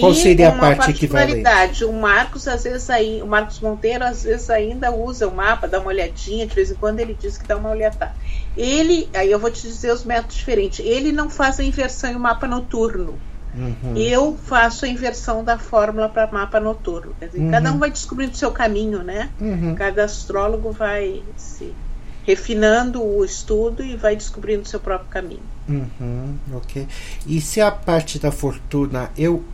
Qual 0.00 0.12
e 0.12 0.14
seria 0.14 0.48
a 0.48 0.52
uma 0.52 0.60
parte 0.60 0.90
equivalente? 0.90 1.84
o 1.84 1.92
Marcos 1.92 2.48
às 2.48 2.64
vezes 2.64 2.90
aí, 2.90 3.22
o 3.22 3.26
Marcos 3.26 3.60
Monteiro 3.60 4.04
às 4.04 4.24
vezes 4.24 4.50
ainda 4.50 4.90
usa 4.90 5.28
o 5.28 5.34
mapa, 5.34 5.68
dá 5.68 5.78
uma 5.78 5.88
olhadinha, 5.88 6.46
de 6.46 6.54
vez 6.54 6.70
em 6.70 6.74
quando 6.74 7.00
ele 7.00 7.16
diz 7.18 7.38
que 7.38 7.46
dá 7.46 7.56
uma 7.56 7.70
olhada. 7.70 8.12
Ele, 8.56 9.08
aí 9.14 9.30
eu 9.30 9.38
vou 9.38 9.50
te 9.50 9.62
dizer 9.62 9.92
os 9.92 10.04
métodos 10.04 10.36
diferentes. 10.36 10.80
Ele 10.84 11.12
não 11.12 11.30
faz 11.30 11.60
a 11.60 11.64
inversão 11.64 12.10
em 12.10 12.18
mapa 12.18 12.46
noturno. 12.46 13.18
Uhum. 13.56 13.96
Eu 13.96 14.36
faço 14.36 14.84
a 14.84 14.88
inversão 14.88 15.44
da 15.44 15.58
fórmula 15.58 16.08
para 16.08 16.30
mapa 16.30 16.58
noturno. 16.58 17.14
Dizer, 17.20 17.38
Uhum. 17.38 17.50
Cada 17.50 17.72
um 17.72 17.78
vai 17.78 17.90
descobrindo 17.90 18.32
o 18.32 18.36
seu 18.36 18.50
caminho, 18.50 19.02
né? 19.02 19.30
Uhum. 19.40 19.74
Cada 19.74 20.04
astrólogo 20.04 20.72
vai 20.72 21.22
se 21.36 21.72
refinando 22.26 23.02
o 23.02 23.24
estudo 23.24 23.82
e 23.84 23.96
vai 23.96 24.16
descobrindo 24.16 24.62
o 24.62 24.66
seu 24.66 24.80
próprio 24.80 25.08
caminho. 25.10 25.42
Uhum, 25.68 26.36
ok. 26.54 26.86
E 27.26 27.40
se 27.40 27.60
a 27.60 27.70
parte 27.70 28.18
da 28.18 28.32
fortuna, 28.32 29.10
eu 29.16 29.44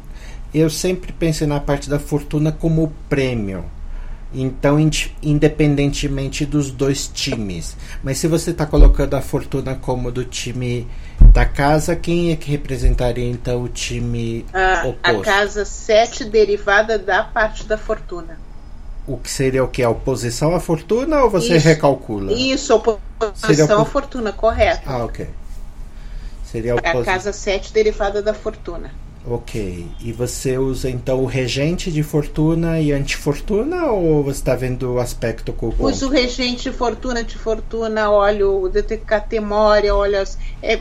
eu 0.52 0.68
sempre 0.68 1.12
pensei 1.12 1.46
na 1.46 1.60
parte 1.60 1.88
da 1.88 1.98
fortuna 1.98 2.50
como 2.50 2.92
prêmio. 3.08 3.64
Então, 4.32 4.78
independentemente 5.22 6.46
dos 6.46 6.70
dois 6.70 7.08
times. 7.08 7.76
Mas 8.02 8.18
se 8.18 8.28
você 8.28 8.50
está 8.50 8.64
colocando 8.66 9.14
a 9.14 9.20
fortuna 9.20 9.74
como 9.74 10.10
do 10.10 10.24
time 10.24 10.86
da 11.32 11.44
casa, 11.44 11.94
quem 11.94 12.32
é 12.32 12.36
que 12.36 12.50
representaria 12.50 13.28
então 13.30 13.62
o 13.62 13.68
time 13.68 14.44
A, 14.52 14.82
a 14.82 14.88
oposto? 14.88 15.22
casa 15.22 15.64
7 15.64 16.24
derivada 16.24 16.98
da 16.98 17.22
parte 17.22 17.64
da 17.64 17.78
fortuna. 17.78 18.38
O 19.06 19.16
que 19.16 19.30
seria 19.30 19.64
o 19.64 19.68
que? 19.68 19.82
A 19.82 19.90
oposição 19.90 20.54
à 20.54 20.60
fortuna 20.60 21.22
ou 21.24 21.30
você 21.30 21.56
Isso. 21.56 21.66
recalcula? 21.66 22.32
Isso, 22.32 22.74
oposição 22.74 23.78
opo- 23.80 23.82
à 23.82 23.84
fortuna, 23.84 24.32
correto. 24.32 24.82
Ah, 24.86 25.04
ok. 25.04 25.26
Seria 26.44 26.74
a 26.74 26.78
É 26.82 26.90
a 26.90 27.04
casa 27.04 27.32
7 27.32 27.72
derivada 27.72 28.20
da 28.22 28.34
fortuna. 28.34 28.90
Ok. 29.26 29.86
E 30.00 30.12
você 30.12 30.56
usa 30.58 30.88
então 30.88 31.22
o 31.22 31.26
regente 31.26 31.92
de 31.92 32.02
fortuna 32.02 32.80
e 32.80 32.90
antifortuna 32.92 33.86
ou 33.86 34.22
você 34.24 34.40
está 34.40 34.54
vendo 34.56 34.94
o 34.94 34.98
aspecto 34.98 35.52
com 35.52 35.66
o? 35.68 35.84
Uso 35.84 36.08
regente, 36.08 36.72
fortuna 36.72 37.22
de 37.22 37.36
fortuna, 37.36 38.10
olho 38.10 38.62
o 38.62 38.68
detecatemória, 38.68 39.94
olha, 39.94 40.22
as- 40.22 40.38
é, 40.62 40.78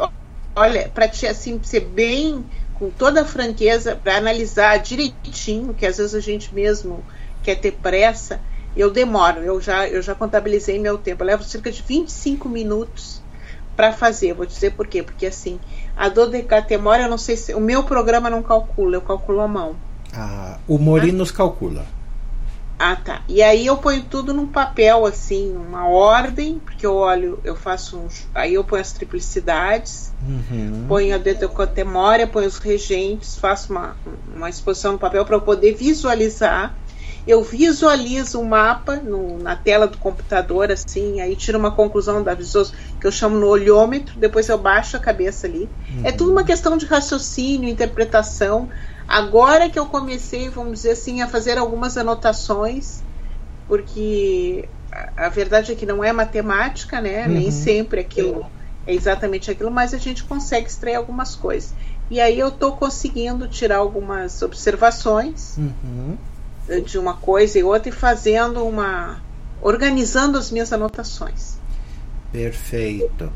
olha, 0.55 0.89
para 0.93 1.07
te 1.07 1.25
assim 1.27 1.59
ser 1.63 1.81
bem 1.81 2.45
com 2.75 2.89
toda 2.89 3.21
a 3.21 3.25
franqueza 3.25 3.95
para 3.95 4.17
analisar 4.17 4.77
direitinho, 4.79 5.73
que 5.73 5.85
às 5.85 5.97
vezes 5.97 6.15
a 6.15 6.19
gente 6.19 6.53
mesmo 6.53 7.03
quer 7.43 7.55
ter 7.55 7.73
pressa, 7.73 8.39
eu 8.75 8.89
demoro, 8.89 9.39
eu 9.41 9.59
já 9.59 9.87
eu 9.87 10.01
já 10.01 10.15
contabilizei 10.15 10.79
meu 10.79 10.97
tempo, 10.97 11.23
eu 11.23 11.27
levo 11.27 11.43
cerca 11.43 11.71
de 11.71 11.81
25 11.81 12.47
minutos 12.47 13.21
para 13.75 13.91
fazer. 13.93 14.33
Vou 14.33 14.45
dizer 14.45 14.73
por 14.73 14.87
quê? 14.87 15.03
Porque 15.03 15.25
assim, 15.25 15.59
a 15.95 16.09
dodecatemória, 16.09 17.03
eu 17.03 17.09
não 17.09 17.17
sei 17.17 17.35
se 17.35 17.53
o 17.53 17.59
meu 17.59 17.83
programa 17.83 18.29
não 18.29 18.43
calcula, 18.43 18.95
eu 18.95 19.01
calculo 19.01 19.41
à 19.41 19.47
mão. 19.47 19.75
Ah, 20.13 20.57
o 20.67 20.77
Mori 20.77 21.11
nos 21.11 21.31
calcula. 21.31 21.85
Ah, 22.81 22.95
tá. 22.95 23.21
E 23.27 23.41
aí 23.43 23.65
eu 23.65 23.75
ponho 23.75 24.03
tudo 24.05 24.33
num 24.33 24.47
papel, 24.47 25.05
assim, 25.05 25.53
uma 25.53 25.85
ordem, 25.89 26.59
porque 26.59 26.85
eu 26.85 26.95
olho, 26.95 27.41
eu 27.43 27.53
faço 27.53 27.97
uns. 27.99 28.27
Aí 28.33 28.53
eu 28.53 28.63
ponho 28.63 28.81
as 28.81 28.93
triplicidades, 28.93 30.13
Uhum. 30.21 30.85
ponho 30.87 31.13
a 31.13 31.17
detecotemória, 31.17 32.25
ponho 32.25 32.47
os 32.47 32.57
regentes, 32.57 33.35
faço 33.37 33.73
uma, 33.73 33.97
uma 34.33 34.49
exposição 34.49 34.93
no 34.93 34.97
papel 34.97 35.25
para 35.25 35.35
eu 35.35 35.41
poder 35.41 35.73
visualizar. 35.73 36.73
Eu 37.27 37.43
visualizo 37.43 38.39
o 38.39 38.45
mapa 38.45 38.95
no- 38.95 39.37
na 39.39 39.55
tela 39.55 39.85
do 39.85 39.97
computador, 39.97 40.71
assim, 40.71 41.19
aí 41.19 41.35
tiro 41.35 41.59
uma 41.59 41.71
conclusão 41.71 42.23
da 42.23 42.33
visão 42.33 42.63
que 42.99 43.05
eu 43.05 43.11
chamo 43.11 43.37
no 43.37 43.47
olhômetro, 43.47 44.17
depois 44.17 44.47
eu 44.47 44.57
baixo 44.57 44.95
a 44.95 44.99
cabeça 44.99 45.45
ali. 45.47 45.69
É 46.03 46.11
tudo 46.13 46.31
uma 46.31 46.43
questão 46.45 46.77
de 46.77 46.85
raciocínio, 46.85 47.69
interpretação. 47.69 48.69
Agora 49.09 49.69
que 49.69 49.79
eu 49.79 49.87
comecei, 49.87 50.49
vamos 50.49 50.73
dizer 50.79 50.91
assim, 50.91 51.21
a 51.21 51.27
fazer 51.27 51.57
algumas 51.57 51.97
anotações, 51.97 53.03
porque 53.67 54.69
a, 55.17 55.25
a 55.25 55.29
verdade 55.29 55.71
é 55.71 55.75
que 55.75 55.85
não 55.85 56.03
é 56.03 56.11
matemática, 56.13 57.01
né? 57.01 57.27
Nem 57.27 57.45
Uhum. 57.45 57.51
sempre 57.51 58.01
aquilo 58.01 58.45
é 58.85 58.93
exatamente 58.93 59.49
aquilo, 59.51 59.71
mas 59.71 59.93
a 59.93 59.97
gente 59.97 60.23
consegue 60.23 60.67
extrair 60.67 60.95
algumas 60.95 61.35
coisas. 61.35 61.73
E 62.09 62.19
aí 62.19 62.39
eu 62.39 62.49
estou 62.49 62.77
conseguindo 62.77 63.47
tirar 63.47 63.77
algumas 63.77 64.41
observações 64.41 65.57
Uhum. 65.57 66.17
de 66.85 66.97
uma 66.99 67.15
coisa 67.15 67.57
e 67.59 67.63
outra 67.63 67.89
e 67.89 67.91
fazendo 67.91 68.63
uma. 68.65 69.21
organizando 69.61 70.37
as 70.37 70.51
minhas 70.51 70.71
anotações. 70.71 71.58
Perfeito. 72.31 73.31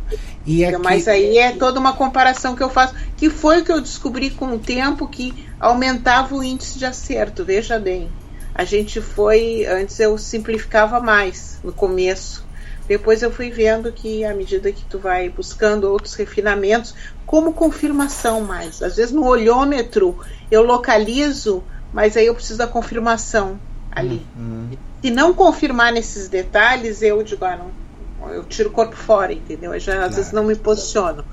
E 0.45 0.63
aqui, 0.63 0.77
Mas 0.77 1.07
aí 1.07 1.38
é 1.38 1.51
toda 1.51 1.79
uma 1.79 1.93
comparação 1.93 2.55
que 2.55 2.62
eu 2.62 2.69
faço, 2.69 2.93
que 3.17 3.29
foi 3.29 3.62
o 3.62 3.65
que 3.65 3.71
eu 3.71 3.81
descobri 3.81 4.29
com 4.29 4.53
o 4.53 4.59
tempo 4.59 5.07
que 5.07 5.47
aumentava 5.59 6.35
o 6.35 6.43
índice 6.43 6.77
de 6.77 6.85
acerto. 6.85 7.43
Veja 7.43 7.79
bem, 7.79 8.12
a 8.53 8.63
gente 8.63 9.01
foi, 9.01 9.65
antes 9.65 10.00
eu 10.00 10.17
simplificava 10.17 11.00
mais 11.00 11.59
no 11.63 11.71
começo. 11.71 12.45
Depois 12.88 13.23
eu 13.23 13.31
fui 13.31 13.50
vendo 13.50 13.91
que 13.91 14.25
à 14.25 14.33
medida 14.35 14.71
que 14.71 14.83
tu 14.85 15.00
vai 15.00 15.29
buscando 15.29 15.85
outros 15.85 16.13
refinamentos, 16.15 16.93
como 17.25 17.53
confirmação 17.53 18.41
mais. 18.41 18.83
Às 18.83 18.97
vezes 18.97 19.12
no 19.12 19.25
olhômetro 19.25 20.19
eu 20.51 20.62
localizo, 20.62 21.63
mas 21.91 22.17
aí 22.17 22.27
eu 22.27 22.35
preciso 22.35 22.59
da 22.59 22.67
confirmação 22.67 23.59
ali. 23.91 24.25
Uhum. 24.35 24.71
Se 25.01 25.09
não 25.09 25.33
confirmar 25.33 25.91
nesses 25.91 26.27
detalhes, 26.27 27.01
eu 27.01 27.23
digo, 27.23 27.43
ah, 27.45 27.55
não, 27.55 27.83
eu 28.30 28.44
tiro 28.46 28.70
o 28.70 28.74
corpo 28.74 28.96
fora, 28.96 29.34
entendeu? 29.34 29.74
Eu 29.74 29.80
já 29.80 29.94
às 29.94 29.98
Claro. 30.00 30.15
vezes 30.15 30.32
não 30.32 30.44
me 30.44 30.56
posiciono. 30.56 31.25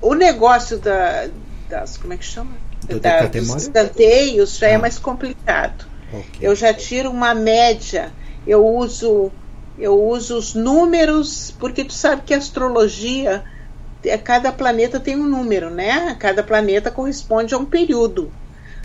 O 0.00 0.14
negócio 0.14 0.78
da, 0.78 1.28
das, 1.68 1.96
como 1.96 2.12
é 2.12 2.16
que 2.16 2.24
chama? 2.24 2.56
Do 2.88 3.00
Da- 3.00 3.26
dos 3.26 3.54
escanteios 3.56 4.56
já 4.56 4.68
é 4.68 4.74
Ah. 4.76 4.78
mais 4.78 4.98
complicado. 4.98 5.84
Ok. 6.12 6.38
Eu 6.40 6.54
já 6.54 6.72
tiro 6.72 7.10
uma 7.10 7.34
média, 7.34 8.14
eu 8.46 8.64
uso 8.64 9.30
eu 9.76 9.94
uso 9.94 10.36
os 10.36 10.54
números, 10.54 11.52
porque 11.52 11.84
tu 11.84 11.92
sabe 11.92 12.22
que 12.22 12.34
a 12.34 12.38
astrologia, 12.38 13.44
é, 14.04 14.18
cada 14.18 14.50
planeta 14.50 14.98
tem 14.98 15.14
um 15.16 15.28
número, 15.28 15.70
né? 15.70 16.16
Cada 16.18 16.42
planeta 16.42 16.90
corresponde 16.90 17.54
a 17.54 17.58
um 17.58 17.64
período. 17.64 18.32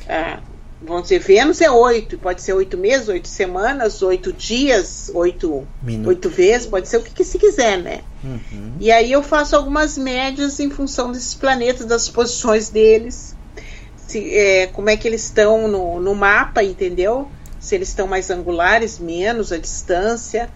Ah, 0.07 0.39
vamos 0.85 1.03
dizer, 1.03 1.19
Vênus 1.19 1.61
é 1.61 1.69
oito, 1.71 2.17
pode 2.17 2.41
ser 2.41 2.53
oito 2.53 2.77
meses, 2.77 3.07
oito 3.07 3.27
semanas, 3.27 4.01
oito 4.01 4.31
dias, 4.33 5.11
oito, 5.13 5.65
Minuto. 5.81 6.07
oito 6.09 6.29
vezes, 6.29 6.67
pode 6.67 6.87
ser 6.87 6.97
o 6.97 7.01
que, 7.01 7.11
que 7.11 7.23
se 7.23 7.37
quiser, 7.39 7.77
né? 7.77 8.01
Uhum. 8.23 8.73
E 8.79 8.91
aí 8.91 9.11
eu 9.11 9.23
faço 9.23 9.55
algumas 9.55 9.97
médias 9.97 10.59
em 10.59 10.69
função 10.69 11.11
desses 11.11 11.33
planetas, 11.33 11.85
das 11.85 12.09
posições 12.09 12.69
deles, 12.69 13.35
se, 14.07 14.33
é, 14.35 14.67
como 14.67 14.89
é 14.89 14.97
que 14.97 15.07
eles 15.07 15.23
estão 15.23 15.67
no, 15.67 15.99
no 15.99 16.13
mapa, 16.13 16.63
entendeu? 16.63 17.27
Se 17.59 17.75
eles 17.75 17.87
estão 17.89 18.05
mais 18.07 18.29
angulares, 18.29 18.99
menos, 18.99 19.51
a 19.51 19.57
distância. 19.57 20.49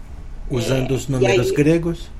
Usando 0.50 0.92
os 0.94 1.04
e 1.04 1.12
números 1.12 1.48
aí- 1.48 1.54
gregos? 1.54 2.10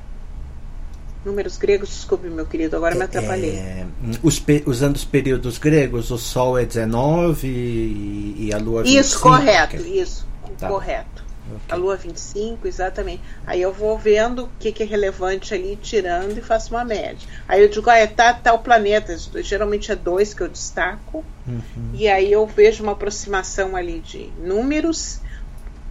Números 1.28 1.58
gregos, 1.58 1.90
desculpe, 1.90 2.26
meu 2.28 2.46
querido, 2.46 2.74
agora 2.74 2.94
me 2.94 3.02
atrapalhei. 3.02 3.56
É, 3.56 3.86
os 4.22 4.42
usando 4.64 4.96
os 4.96 5.04
períodos 5.04 5.58
gregos, 5.58 6.10
o 6.10 6.16
Sol 6.16 6.58
é 6.58 6.64
19 6.64 7.46
e, 7.46 8.46
e 8.46 8.52
a 8.54 8.56
Lua 8.56 8.82
25. 8.82 9.00
isso, 9.00 9.20
correto, 9.20 9.76
isso, 9.76 10.26
Tá. 10.58 10.68
correto. 10.68 11.28
Okay. 11.48 11.60
A 11.70 11.76
Lua 11.76 11.96
25, 11.96 12.66
exatamente. 12.66 13.22
Aí 13.46 13.60
eu 13.60 13.72
vou 13.72 13.98
vendo 13.98 14.44
o 14.44 14.48
que, 14.58 14.72
que, 14.72 14.82
é 14.82 14.86
relevante 14.86 15.52
ali, 15.52 15.78
tirando 15.80 16.36
e 16.36 16.40
faço 16.40 16.74
uma 16.74 16.84
média. 16.84 17.28
Aí 17.46 17.62
eu 17.62 17.68
digo, 17.68 17.88
ah, 17.90 17.98
é 17.98 18.06
tal 18.06 18.58
planeta. 18.58 19.16
Geralmente 19.42 19.92
é 19.92 19.96
dois 19.96 20.32
que 20.32 20.42
eu 20.42 20.48
destaco. 20.48 21.24
Uhum. 21.46 21.90
E 21.94 22.08
aí 22.08 22.32
eu 22.32 22.46
vejo 22.46 22.82
uma 22.82 22.92
aproximação 22.92 23.76
ali 23.76 24.00
de 24.00 24.30
números. 24.38 25.20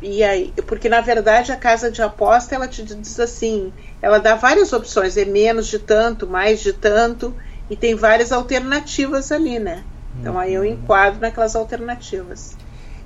E 0.02 0.24
aí, 0.24 0.54
porque 0.68 0.88
na 0.88 1.02
verdade 1.02 1.52
a 1.52 1.56
casa 1.56 1.90
de 1.90 2.02
aposta 2.02 2.54
ela 2.54 2.68
te 2.68 2.84
diz 2.84 3.20
assim, 3.20 3.74
ela 4.02 4.20
dá 4.20 4.36
várias 4.36 4.72
opções, 4.72 5.18
é 5.18 5.26
menos 5.26 5.68
de 5.68 5.80
tanto, 5.80 6.28
mais 6.28 6.60
de 6.60 6.72
tanto, 6.72 7.34
e 7.70 7.76
tem 7.76 7.96
várias 7.96 8.32
alternativas 8.32 9.32
ali, 9.32 9.58
né? 9.58 9.84
Então 10.20 10.38
aí 10.38 10.54
eu 10.54 10.62
uhum. 10.62 10.68
enquadro 10.68 11.20
naquelas 11.20 11.56
alternativas. 11.56 12.56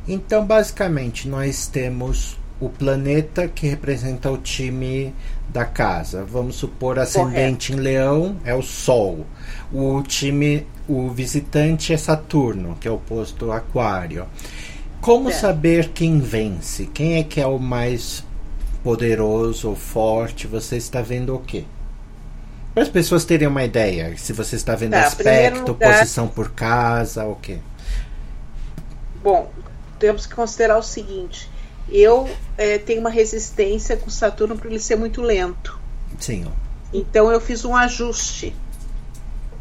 Então, 0.07 0.45
basicamente, 0.45 1.27
nós 1.27 1.67
temos 1.67 2.38
o 2.60 2.69
planeta 2.69 3.48
que 3.48 3.67
representa 3.67 4.29
o 4.31 4.38
time 4.38 5.13
da 5.50 5.65
casa. 5.65 6.24
Vamos 6.24 6.55
supor 6.55 7.00
ascendente 7.00 7.71
Correto. 7.71 7.74
em 7.74 7.75
Leão 7.75 8.38
é 8.43 8.53
o 8.53 8.62
Sol. 8.62 9.25
O 9.71 10.01
time, 10.03 10.65
o 10.88 11.10
visitante 11.10 11.93
é 11.93 11.98
Saturno, 11.98 12.77
que 12.79 12.88
é 12.88 12.91
o 12.91 12.95
oposto 12.95 13.51
Aquário. 13.51 14.25
Como 15.01 15.29
é. 15.29 15.34
saber 15.34 15.89
quem 15.89 16.20
vence? 16.20 16.86
Quem 16.86 17.15
é 17.15 17.24
que 17.24 17.41
é 17.41 17.48
o 17.48 17.58
mais 17.58 18.24
poderoso 18.84 19.70
ou 19.70 19.75
forte? 19.75 20.46
Você 20.48 20.77
está 20.77 21.01
vendo 21.01 21.36
o 21.36 21.39
quê? 21.39 21.65
Para 22.74 22.84
as 22.84 22.89
pessoas 22.89 23.25
terem 23.25 23.48
uma 23.48 23.63
ideia, 23.63 24.15
se 24.17 24.31
você 24.31 24.55
está 24.55 24.75
vendo 24.75 24.91
tá, 24.91 25.05
aspecto, 25.05 25.72
lugar... 25.72 26.00
posição 26.00 26.27
por 26.27 26.51
casa, 26.51 27.25
o 27.25 27.36
quê? 27.36 27.58
Bom, 29.22 29.51
temos 30.00 30.25
que 30.25 30.34
considerar 30.34 30.77
o 30.77 30.84
seguinte: 30.84 31.50
eu 31.89 32.29
é, 32.58 32.77
tenho 32.77 33.01
uma 33.01 33.10
resistência 33.10 33.98
com 33.98 34.10
Saturno 34.10 34.58
para 34.58 34.70
ele 34.70 34.79
ser 34.79 34.96
muito 34.96 35.22
lento. 35.22 35.79
Sim. 36.17 36.46
Então 36.93 37.29
eu 37.31 37.41
fiz 37.41 37.65
um 37.65 37.75
ajuste. 37.75 38.55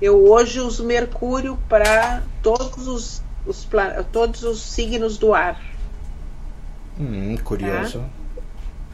Eu 0.00 0.30
hoje 0.30 0.60
uso 0.60 0.84
Mercúrio 0.84 1.58
para 1.68 2.22
todos 2.42 2.86
os, 2.86 3.22
os 3.46 3.66
todos 4.12 4.42
os 4.42 4.62
signos 4.62 5.18
do 5.18 5.34
ar. 5.34 5.60
Hum, 6.98 7.36
curioso. 7.42 8.00
Tá? 8.00 8.20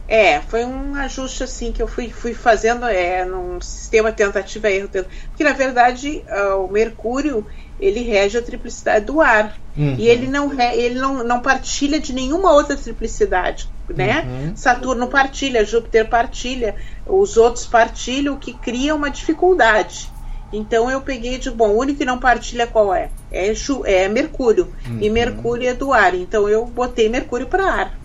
É, 0.09 0.41
foi 0.41 0.65
um 0.65 0.95
ajuste 0.95 1.43
assim 1.43 1.73
que 1.73 1.83
eu 1.83 1.88
fui, 1.88 2.11
fui 2.11 2.33
fazendo 2.33 2.87
é, 2.87 3.25
num 3.25 3.61
sistema 3.61 4.12
tentativa 4.12 4.71
erro. 4.71 4.88
Porque 4.88 5.43
na 5.43 5.53
verdade 5.53 6.23
uh, 6.29 6.65
o 6.65 6.71
Mercúrio 6.71 7.45
ele 7.81 8.00
rege 8.00 8.38
a 8.38 8.43
triplicidade 8.43 9.05
do 9.05 9.21
ar. 9.21 9.59
Uhum. 9.76 9.97
E 9.99 10.09
ele 10.09 10.29
não 10.29 10.50
ele 10.61 10.99
não, 10.99 11.25
não 11.25 11.41
partilha 11.41 11.99
de 11.99 12.12
nenhuma 12.12 12.53
outra 12.53 12.76
triplicidade, 12.76 13.69
né? 13.88 14.23
Uhum. 14.23 14.57
Saturno 14.57 15.09
partilha, 15.09 15.65
Júpiter 15.65 16.09
partilha, 16.09 16.76
os 17.05 17.37
outros 17.37 17.67
partilham, 17.67 18.35
o 18.35 18.38
que 18.38 18.55
cria 18.55 18.95
uma 18.95 19.11
dificuldade. 19.11 20.11
Então 20.53 20.91
eu 20.91 21.00
peguei 21.00 21.38
de 21.38 21.50
bom, 21.50 21.71
o 21.71 21.79
único 21.79 21.99
que 21.99 22.05
não 22.05 22.19
partilha 22.19 22.67
qual 22.67 22.95
é? 22.95 23.11
É, 23.31 23.53
é 23.85 24.09
Mercúrio. 24.09 24.73
Uhum. 24.87 24.99
E 25.00 25.11
Mercúrio 25.11 25.69
é 25.69 25.75
do 25.75 25.93
ar. 25.93 26.15
Então 26.15 26.49
eu 26.49 26.65
botei 26.67 27.09
Mercúrio 27.09 27.47
para 27.47 27.65
ar. 27.65 27.99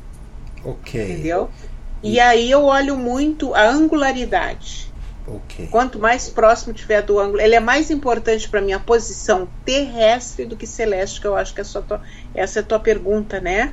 Ok. 0.64 1.02
Entendeu? 1.02 1.50
E 2.04 2.20
aí 2.20 2.50
eu 2.50 2.64
olho 2.64 2.98
muito 2.98 3.54
a 3.54 3.70
angularidade. 3.70 4.92
Okay. 5.28 5.68
Quanto 5.68 6.00
mais 6.00 6.30
próximo 6.30 6.74
tiver 6.74 7.02
do 7.04 7.20
ângulo, 7.20 7.40
ele 7.40 7.56
é 7.56 7.60
mais 7.60 7.92
importante 7.92 8.50
para 8.50 8.60
minha 8.60 8.80
posição 8.80 9.48
terrestre 9.64 10.46
do 10.46 10.58
que 10.58 10.66
celeste, 10.66 11.22
que 11.22 11.28
eu 11.28 11.36
acho 11.36 11.54
que 11.54 11.62
é 11.62 11.64
tua, 11.64 12.02
essa 12.34 12.60
é 12.60 12.62
a 12.62 12.66
tua 12.66 12.80
pergunta, 12.80 13.40
né? 13.40 13.72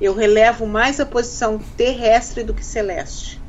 Eu 0.00 0.14
relevo 0.14 0.66
mais 0.66 0.98
a 0.98 1.04
posição 1.04 1.58
terrestre 1.76 2.42
do 2.42 2.54
que 2.54 2.64
celeste. 2.64 3.40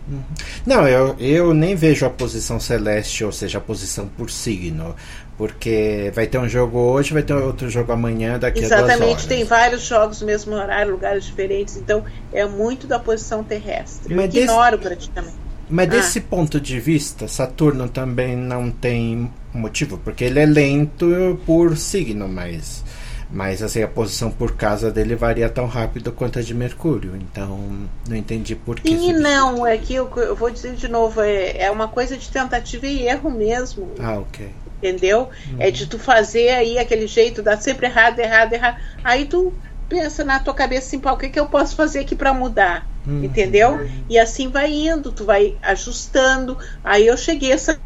Não, 0.65 0.87
eu, 0.87 1.15
eu 1.19 1.53
nem 1.53 1.75
vejo 1.75 2.05
a 2.05 2.09
posição 2.09 2.59
celeste, 2.59 3.23
ou 3.23 3.31
seja, 3.31 3.57
a 3.57 3.61
posição 3.61 4.07
por 4.07 4.29
signo. 4.29 4.95
Porque 5.37 6.11
vai 6.13 6.27
ter 6.27 6.37
um 6.37 6.49
jogo 6.49 6.77
hoje, 6.77 7.13
vai 7.13 7.23
ter 7.23 7.33
outro 7.33 7.69
jogo 7.69 7.93
amanhã, 7.93 8.37
daqui 8.37 8.59
Exatamente, 8.59 8.91
a 8.91 8.97
duas 8.97 9.01
horas. 9.01 9.23
Exatamente, 9.23 9.27
tem 9.27 9.43
vários 9.45 9.81
jogos 9.83 10.19
no 10.19 10.27
mesmo 10.27 10.53
horário, 10.53 10.91
lugares 10.91 11.23
diferentes, 11.23 11.77
então 11.77 12.03
é 12.33 12.45
muito 12.45 12.85
da 12.87 12.99
posição 12.99 13.41
terrestre. 13.41 14.13
Mas 14.13 14.35
eu 14.35 14.43
ignoro 14.43 14.77
desse, 14.77 14.89
praticamente. 14.89 15.35
Mas 15.69 15.87
ah. 15.87 15.91
desse 15.91 16.19
ponto 16.19 16.59
de 16.59 16.79
vista, 16.79 17.27
Saturno 17.27 17.87
também 17.87 18.35
não 18.35 18.69
tem 18.69 19.31
motivo, 19.53 19.97
porque 19.99 20.25
ele 20.25 20.39
é 20.39 20.45
lento 20.45 21.39
por 21.45 21.77
signo, 21.77 22.27
mas, 22.27 22.83
mas 23.31 23.61
assim, 23.61 23.83
a 23.83 23.87
posição 23.87 24.31
por 24.31 24.55
casa 24.55 24.91
dele 24.91 25.15
varia 25.15 25.49
tão 25.49 25.67
rápido 25.67 26.11
quanto 26.11 26.39
a 26.39 26.41
de 26.41 26.53
Mercúrio. 26.53 27.15
Então, 27.15 27.87
não 28.07 28.15
entendi 28.15 28.55
por 28.55 28.79
que. 28.79 28.89
Sim, 28.89 29.13
não, 29.13 29.65
é 29.65 29.77
que 29.77 29.93
eu, 29.93 30.09
eu, 30.17 30.35
vou 30.35 30.49
dizer 30.49 30.75
de 30.75 30.87
novo, 30.87 31.21
é, 31.21 31.57
é 31.57 31.71
uma 31.71 31.87
coisa 31.87 32.17
de 32.17 32.29
tentativa 32.29 32.87
e 32.87 33.07
erro 33.07 33.29
mesmo. 33.29 33.91
Ah, 33.99 34.17
ok 34.19 34.49
entendeu? 34.81 35.29
Uhum. 35.51 35.57
É 35.59 35.69
de 35.69 35.85
tu 35.85 35.99
fazer 35.99 36.49
aí 36.51 36.79
aquele 36.79 37.05
jeito, 37.05 37.43
dá 37.43 37.57
sempre 37.57 37.85
errado, 37.87 38.19
errado, 38.19 38.53
errado. 38.53 38.77
Aí 39.03 39.25
tu 39.25 39.53
pensa 39.87 40.23
na 40.23 40.39
tua 40.39 40.53
cabeça 40.53 40.87
assim, 40.87 40.99
pá, 40.99 41.11
o 41.11 41.17
que, 41.17 41.29
que 41.29 41.39
eu 41.39 41.47
posso 41.47 41.75
fazer 41.75 41.99
aqui 41.99 42.15
para 42.15 42.33
mudar? 42.33 42.87
Uhum. 43.05 43.23
Entendeu? 43.23 43.89
E 44.07 44.17
assim 44.17 44.47
vai 44.47 44.71
indo, 44.71 45.11
tu 45.11 45.25
vai 45.25 45.57
ajustando. 45.61 46.57
Aí 46.83 47.07
eu 47.07 47.17
cheguei 47.17 47.51
a 47.51 47.55
essa 47.55 47.79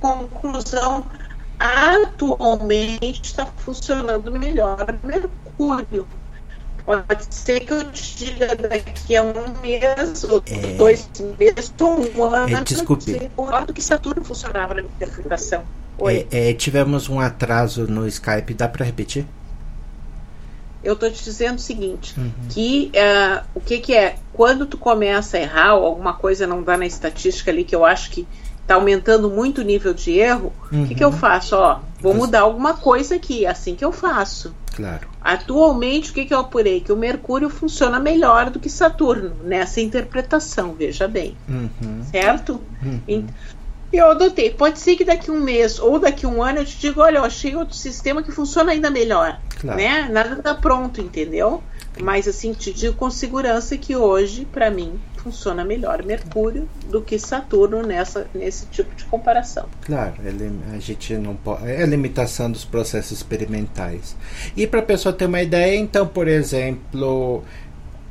conclusão. 0.00 1.06
Atualmente 1.58 3.22
está 3.22 3.46
funcionando 3.46 4.30
melhor 4.30 4.86
Mercúrio. 5.02 6.06
Pode 6.84 7.34
ser 7.34 7.60
que 7.60 7.72
eu 7.72 7.90
te 7.90 8.16
diga 8.16 8.54
daqui 8.54 9.16
a 9.16 9.22
um 9.24 9.60
mês, 9.60 10.22
ou 10.22 10.40
é... 10.46 10.74
dois 10.74 11.10
meses, 11.36 11.74
ou 11.80 12.08
um 12.16 12.24
ano, 12.24 12.56
é, 12.56 12.62
desculpe. 12.62 13.30
do 13.66 13.72
que 13.74 13.82
Saturno 13.82 14.24
funcionava 14.24 14.74
na 14.74 14.82
minha 14.82 15.10
fundação. 15.10 15.64
É, 16.02 16.50
é, 16.50 16.52
tivemos 16.52 17.08
um 17.08 17.18
atraso 17.18 17.88
no 17.88 18.06
Skype, 18.06 18.54
dá 18.54 18.68
para 18.68 18.84
repetir? 18.84 19.26
Eu 20.84 20.92
estou 20.92 21.10
te 21.10 21.24
dizendo 21.24 21.56
o 21.56 21.60
seguinte, 21.60 22.14
uhum. 22.16 22.30
que 22.50 22.92
uh, 22.94 23.44
o 23.52 23.60
que, 23.60 23.78
que 23.80 23.92
é, 23.92 24.16
quando 24.32 24.66
tu 24.66 24.78
começa 24.78 25.36
a 25.36 25.40
errar, 25.40 25.74
ou 25.74 25.84
alguma 25.84 26.12
coisa 26.12 26.46
não 26.46 26.62
dá 26.62 26.76
na 26.76 26.86
estatística 26.86 27.50
ali, 27.50 27.64
que 27.64 27.74
eu 27.74 27.84
acho 27.84 28.10
que 28.12 28.28
está 28.66 28.74
aumentando 28.74 29.30
muito 29.30 29.60
o 29.60 29.64
nível 29.64 29.94
de 29.94 30.18
erro, 30.18 30.52
o 30.72 30.74
uhum. 30.74 30.86
que, 30.86 30.96
que 30.96 31.04
eu 31.04 31.08
uhum. 31.08 31.14
faço? 31.14 31.54
Ó, 31.54 31.78
vou 32.00 32.12
mudar 32.12 32.40
alguma 32.40 32.74
coisa 32.74 33.14
aqui, 33.14 33.46
é 33.46 33.48
assim 33.48 33.76
que 33.76 33.84
eu 33.84 33.92
faço. 33.92 34.52
Claro. 34.74 35.08
Atualmente, 35.22 36.10
o 36.10 36.14
que, 36.14 36.26
que 36.26 36.34
eu 36.34 36.40
apurei? 36.40 36.80
Que 36.80 36.92
o 36.92 36.96
Mercúrio 36.96 37.48
funciona 37.48 38.00
melhor 38.00 38.50
do 38.50 38.58
que 38.58 38.68
Saturno, 38.68 39.32
nessa 39.44 39.80
interpretação, 39.80 40.74
veja 40.74 41.06
bem. 41.06 41.36
Uhum. 41.48 42.02
Certo? 42.10 42.60
Uhum. 42.82 43.26
E 43.92 43.96
eu 43.96 44.10
adotei. 44.10 44.50
Pode 44.50 44.80
ser 44.80 44.96
que 44.96 45.04
daqui 45.04 45.30
um 45.30 45.40
mês 45.40 45.78
ou 45.78 45.98
daqui 45.98 46.26
um 46.26 46.42
ano 46.42 46.58
eu 46.58 46.64
te 46.64 46.76
diga, 46.76 47.02
olha, 47.02 47.18
eu 47.18 47.24
achei 47.24 47.54
outro 47.54 47.76
sistema 47.76 48.22
que 48.22 48.32
funciona 48.32 48.72
ainda 48.72 48.90
melhor. 48.90 49.40
Claro. 49.60 49.78
Né? 49.78 50.08
Nada 50.10 50.34
está 50.34 50.54
pronto, 50.54 51.00
entendeu? 51.00 51.62
Mas 52.02 52.26
assim, 52.28 52.52
te 52.52 52.72
digo 52.72 52.96
com 52.96 53.08
segurança 53.10 53.76
que 53.76 53.96
hoje, 53.96 54.44
para 54.44 54.70
mim, 54.70 55.00
funciona 55.26 55.64
melhor 55.64 56.04
Mercúrio 56.04 56.68
do 56.88 57.02
que 57.02 57.18
Saturno 57.18 57.82
nessa, 57.82 58.28
nesse 58.32 58.66
tipo 58.66 58.94
de 58.94 59.04
comparação. 59.06 59.66
Claro, 59.84 60.14
a 60.72 60.78
gente 60.78 61.14
não 61.14 61.34
pode. 61.34 61.68
É 61.68 61.82
a 61.82 61.86
limitação 61.86 62.50
dos 62.50 62.64
processos 62.64 63.12
experimentais. 63.12 64.16
E 64.56 64.66
para 64.66 64.80
a 64.80 64.84
pessoa 64.84 65.12
ter 65.12 65.26
uma 65.26 65.42
ideia, 65.42 65.76
então, 65.76 66.06
por 66.06 66.28
exemplo, 66.28 67.42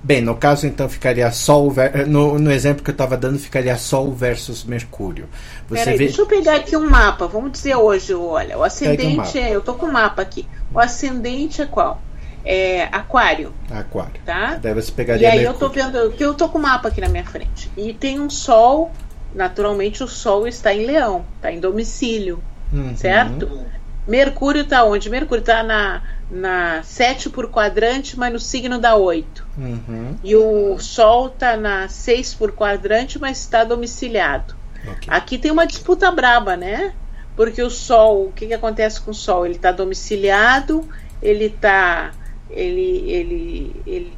Bem, 0.03 0.21
no 0.21 0.35
caso 0.35 0.67
então 0.67 0.87
ficaria 0.87 1.31
Sol 1.31 1.73
no, 2.07 2.37
no 2.37 2.51
exemplo 2.51 2.83
que 2.83 2.91
eu 2.91 2.93
estava 2.93 3.17
dando 3.17 3.39
ficaria 3.39 3.75
Sol 3.75 4.11
versus 4.11 4.63
Mercúrio. 4.63 5.27
Você 5.67 5.83
Peraí, 5.83 5.97
vê... 5.97 6.05
Deixa 6.05 6.21
eu 6.21 6.27
pegar 6.27 6.57
aqui 6.57 6.77
um 6.77 6.87
mapa. 6.87 7.25
Vamos 7.25 7.53
dizer 7.53 7.75
hoje, 7.75 8.13
olha, 8.13 8.55
o 8.55 8.63
ascendente 8.63 9.35
um 9.35 9.41
é, 9.41 9.55
eu 9.55 9.61
tô 9.61 9.73
com 9.73 9.87
o 9.87 9.91
mapa 9.91 10.21
aqui. 10.21 10.47
O 10.71 10.79
ascendente 10.79 11.63
é 11.63 11.65
qual? 11.65 11.99
É 12.45 12.83
Aquário. 12.91 13.53
Aquário. 13.71 14.21
Tá? 14.25 14.55
Daí 14.61 14.73
você 14.73 14.91
pegaria. 14.91 15.27
E 15.27 15.31
aí 15.31 15.39
Mercúrio. 15.39 15.55
eu 15.55 15.59
tô 15.59 15.73
vendo 15.73 16.11
que 16.11 16.23
eu 16.23 16.33
tô 16.33 16.47
com 16.47 16.59
o 16.59 16.61
mapa 16.61 16.89
aqui 16.89 17.01
na 17.01 17.09
minha 17.09 17.25
frente 17.25 17.71
e 17.75 17.93
tem 17.93 18.19
um 18.19 18.29
Sol. 18.29 18.91
Naturalmente 19.33 20.01
o 20.01 20.07
Sol 20.07 20.47
está 20.47 20.73
em 20.73 20.85
Leão, 20.85 21.25
está 21.35 21.51
em 21.51 21.59
domicílio, 21.59 22.41
uhum. 22.71 22.95
certo? 22.95 23.65
Mercúrio 24.07 24.61
está 24.61 24.83
onde? 24.83 25.09
Mercúrio 25.09 25.41
está 25.41 25.63
na, 25.63 26.03
na 26.29 26.83
7 26.83 27.29
por 27.29 27.49
quadrante, 27.49 28.17
mas 28.17 28.31
no 28.31 28.39
signo 28.39 28.79
da 28.79 28.95
8. 28.95 29.45
Uhum. 29.57 30.15
E 30.23 30.35
o 30.35 30.77
Sol 30.79 31.27
está 31.27 31.57
na 31.57 31.89
6 31.89 32.35
por 32.35 32.51
quadrante, 32.51 33.19
mas 33.19 33.39
está 33.39 33.63
domiciliado. 33.63 34.55
Okay. 34.83 35.07
Aqui 35.07 35.37
tem 35.37 35.51
uma 35.51 35.65
disputa 35.65 36.11
braba, 36.11 36.55
né? 36.55 36.93
Porque 37.35 37.61
o 37.61 37.69
Sol, 37.69 38.27
o 38.27 38.31
que, 38.31 38.47
que 38.47 38.53
acontece 38.53 39.01
com 39.01 39.11
o 39.11 39.13
Sol? 39.13 39.45
Ele 39.45 39.55
está 39.55 39.71
domiciliado, 39.71 40.87
ele 41.21 41.45
está. 41.45 42.11
Ele, 42.55 43.11
ele, 43.11 43.75
ele, 43.85 44.13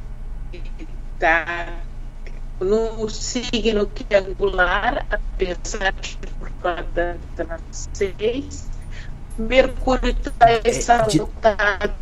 ele 0.52 0.88
tá 1.18 1.76
no 2.60 3.08
signo 3.08 3.86
triangular, 3.86 5.06
apesar 5.10 5.92
de 6.00 6.16
por 6.38 6.50
tá 6.62 7.44
na 7.44 7.58
6 7.72 8.68
Mercúrio 9.38 10.10
está 10.10 10.60
exaltado. 10.68 11.94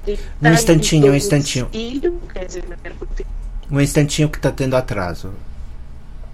Um 0.43 0.53
instantinho, 0.53 1.13
um 1.13 1.15
instantinho. 1.15 1.69
quer 2.33 2.47
dizer, 2.47 2.65
Mercúrio 2.83 3.27
Um 3.71 3.81
instantinho 3.81 4.29
que 4.31 4.39
está 4.39 4.51
tendo 4.51 4.75
atraso. 4.75 5.35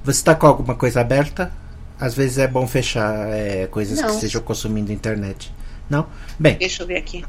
Você 0.04 0.18
está 0.18 0.34
com 0.34 0.46
alguma 0.46 0.76
coisa 0.76 1.00
aberta? 1.00 1.52
Às 1.98 2.14
vezes 2.14 2.38
é 2.38 2.46
bom 2.46 2.66
fechar 2.66 3.28
é, 3.28 3.66
coisas 3.66 4.00
Não. 4.00 4.08
que 4.08 4.14
estejam 4.14 4.42
consumindo 4.42 4.92
internet. 4.92 5.52
Não? 5.90 6.06
Bem, 6.38 6.56
Deixa 6.56 6.84
eu 6.84 6.86
ver 6.86 6.96
aqui. 6.96 7.24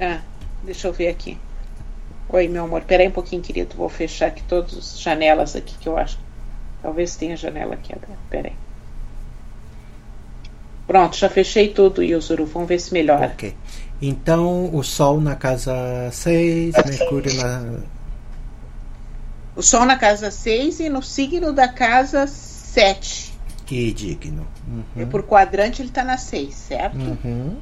Ah, 0.00 0.20
deixa 0.64 0.88
eu 0.88 0.92
ver 0.92 1.08
aqui. 1.08 1.38
Oi, 2.32 2.48
meu 2.48 2.64
amor. 2.64 2.82
Peraí 2.82 3.08
um 3.08 3.12
pouquinho, 3.12 3.42
querido. 3.42 3.74
Vou 3.76 3.88
fechar 3.88 4.26
aqui 4.26 4.42
todas 4.44 4.76
as 4.76 5.00
janelas 5.00 5.56
aqui 5.56 5.74
que 5.78 5.88
eu 5.88 5.96
acho. 5.96 6.18
Talvez 6.82 7.16
tenha 7.16 7.36
janela 7.36 7.74
aqui 7.74 7.92
aberta. 7.92 8.14
Peraí. 8.28 8.52
Pronto, 10.86 11.16
já 11.16 11.28
fechei 11.28 11.68
tudo, 11.68 12.02
Yuzuru. 12.02 12.46
Vamos 12.46 12.68
ver 12.68 12.80
se 12.80 12.92
melhora. 12.92 13.26
ok. 13.26 13.54
Então, 14.02 14.74
o 14.74 14.82
Sol 14.82 15.20
na 15.20 15.36
casa 15.36 15.74
6, 16.10 16.74
Mercúrio 16.86 17.34
na. 17.34 17.80
O 19.54 19.62
Sol 19.62 19.84
na 19.84 19.96
casa 19.98 20.30
6 20.30 20.80
e 20.80 20.88
no 20.88 21.02
signo 21.02 21.52
da 21.52 21.68
casa 21.68 22.26
7. 22.26 23.30
E 23.70 23.92
digno. 23.92 24.46
E 24.96 25.02
Uhum. 25.02 25.08
por 25.08 25.22
quadrante 25.24 25.80
ele 25.82 25.90
está 25.90 26.02
na 26.02 26.16
6, 26.16 26.54
certo? 26.54 26.96
Uhum. 26.96 27.56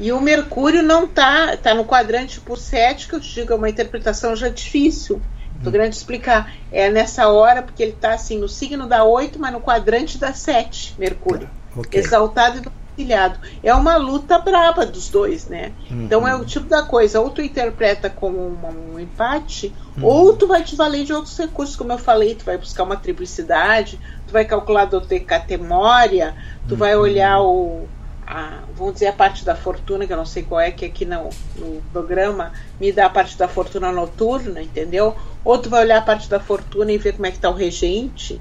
E 0.00 0.10
o 0.12 0.20
Mercúrio 0.20 0.82
não 0.82 1.06
tá, 1.06 1.56
tá 1.58 1.74
no 1.74 1.84
quadrante 1.84 2.40
por 2.40 2.56
7, 2.56 3.06
que 3.06 3.14
eu 3.14 3.20
te 3.20 3.34
digo, 3.34 3.52
é 3.52 3.56
uma 3.56 3.68
interpretação 3.68 4.34
já 4.34 4.48
difícil. 4.48 5.20
Tô 5.62 5.70
querendo 5.70 5.92
te 5.92 5.96
explicar. 5.96 6.54
É 6.72 6.90
nessa 6.90 7.28
hora, 7.28 7.62
porque 7.62 7.82
ele 7.82 7.92
tá 7.92 8.14
assim 8.14 8.38
no 8.38 8.48
signo 8.48 8.86
da 8.86 9.04
8, 9.04 9.38
mas 9.38 9.52
no 9.52 9.60
quadrante 9.60 10.16
da 10.16 10.32
7, 10.32 10.94
Mercúrio. 10.98 11.50
Ok. 11.76 12.00
Exaltado 12.00 12.58
e 12.58 12.60
domiciliado. 12.62 13.38
É 13.62 13.74
uma 13.74 13.96
luta 13.98 14.38
braba 14.38 14.86
dos 14.86 15.10
dois, 15.10 15.46
né? 15.48 15.72
Então 15.90 16.26
é 16.26 16.34
o 16.34 16.44
tipo 16.46 16.66
da 16.66 16.82
coisa, 16.82 17.20
ou 17.20 17.28
tu 17.28 17.42
interpreta 17.42 18.08
como 18.08 18.38
um, 18.38 18.94
um 18.94 18.98
empate, 18.98 19.74
ou 20.02 20.34
tu 20.34 20.46
vai 20.46 20.64
te 20.64 20.74
valer 20.76 21.04
de 21.04 21.12
outros 21.12 21.36
recursos, 21.36 21.76
como 21.76 21.92
eu 21.92 21.98
falei, 21.98 22.34
tu 22.34 22.44
vai 22.44 22.56
buscar 22.56 22.84
uma 22.84 22.96
triplicidade, 22.96 24.00
tu 24.26 24.32
vai 24.32 24.46
calcular 24.46 24.86
do 24.86 25.00
decatemória, 25.00 26.34
tu 26.68 26.74
vai 26.74 26.96
olhar 26.96 27.42
o. 27.42 27.86
A, 28.32 28.62
vamos 28.74 28.94
dizer 28.94 29.08
a 29.08 29.12
parte 29.12 29.44
da 29.44 29.56
fortuna, 29.56 30.06
que 30.06 30.12
eu 30.12 30.16
não 30.16 30.24
sei 30.24 30.44
qual 30.44 30.60
é, 30.60 30.70
que 30.70 30.84
aqui 30.84 31.04
no, 31.04 31.28
no 31.56 31.82
programa 31.92 32.52
me 32.78 32.92
dá 32.92 33.06
a 33.06 33.10
parte 33.10 33.36
da 33.36 33.48
fortuna 33.48 33.90
noturna, 33.90 34.62
entendeu? 34.62 35.16
Ou 35.44 35.58
tu 35.58 35.68
vai 35.68 35.82
olhar 35.82 35.98
a 35.98 36.02
parte 36.02 36.28
da 36.28 36.38
fortuna 36.38 36.92
e 36.92 36.98
ver 36.98 37.14
como 37.14 37.26
é 37.26 37.32
que 37.32 37.40
tá 37.40 37.50
o 37.50 37.54
regente. 37.54 38.40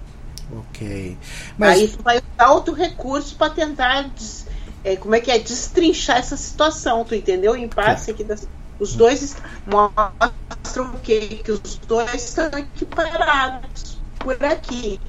Ok. 0.52 1.18
Mas 1.58 1.80
Aí 1.82 1.88
tu 1.88 2.04
vai 2.04 2.18
usar 2.18 2.52
outro 2.54 2.74
recurso 2.74 3.36
para 3.36 3.52
tentar 3.54 4.10
des- 4.10 4.48
é, 4.84 4.96
como 4.96 5.16
é 5.16 5.20
que 5.20 5.32
é 5.32 5.40
destrinchar 5.40 6.18
essa 6.18 6.38
situação, 6.38 7.04
tu 7.04 7.16
entendeu? 7.16 7.54
O 7.54 7.58
impasse 7.58 8.12
aqui 8.12 8.24
das, 8.24 8.48
os 8.80 8.96
dois 8.96 9.36
mostram 9.66 10.96
o 10.96 11.00
quê? 11.00 11.42
Que 11.44 11.52
os 11.52 11.62
dois 11.88 12.14
estão 12.14 12.50
equiparados 12.60 14.04
por 14.20 14.44
aqui. 14.44 15.00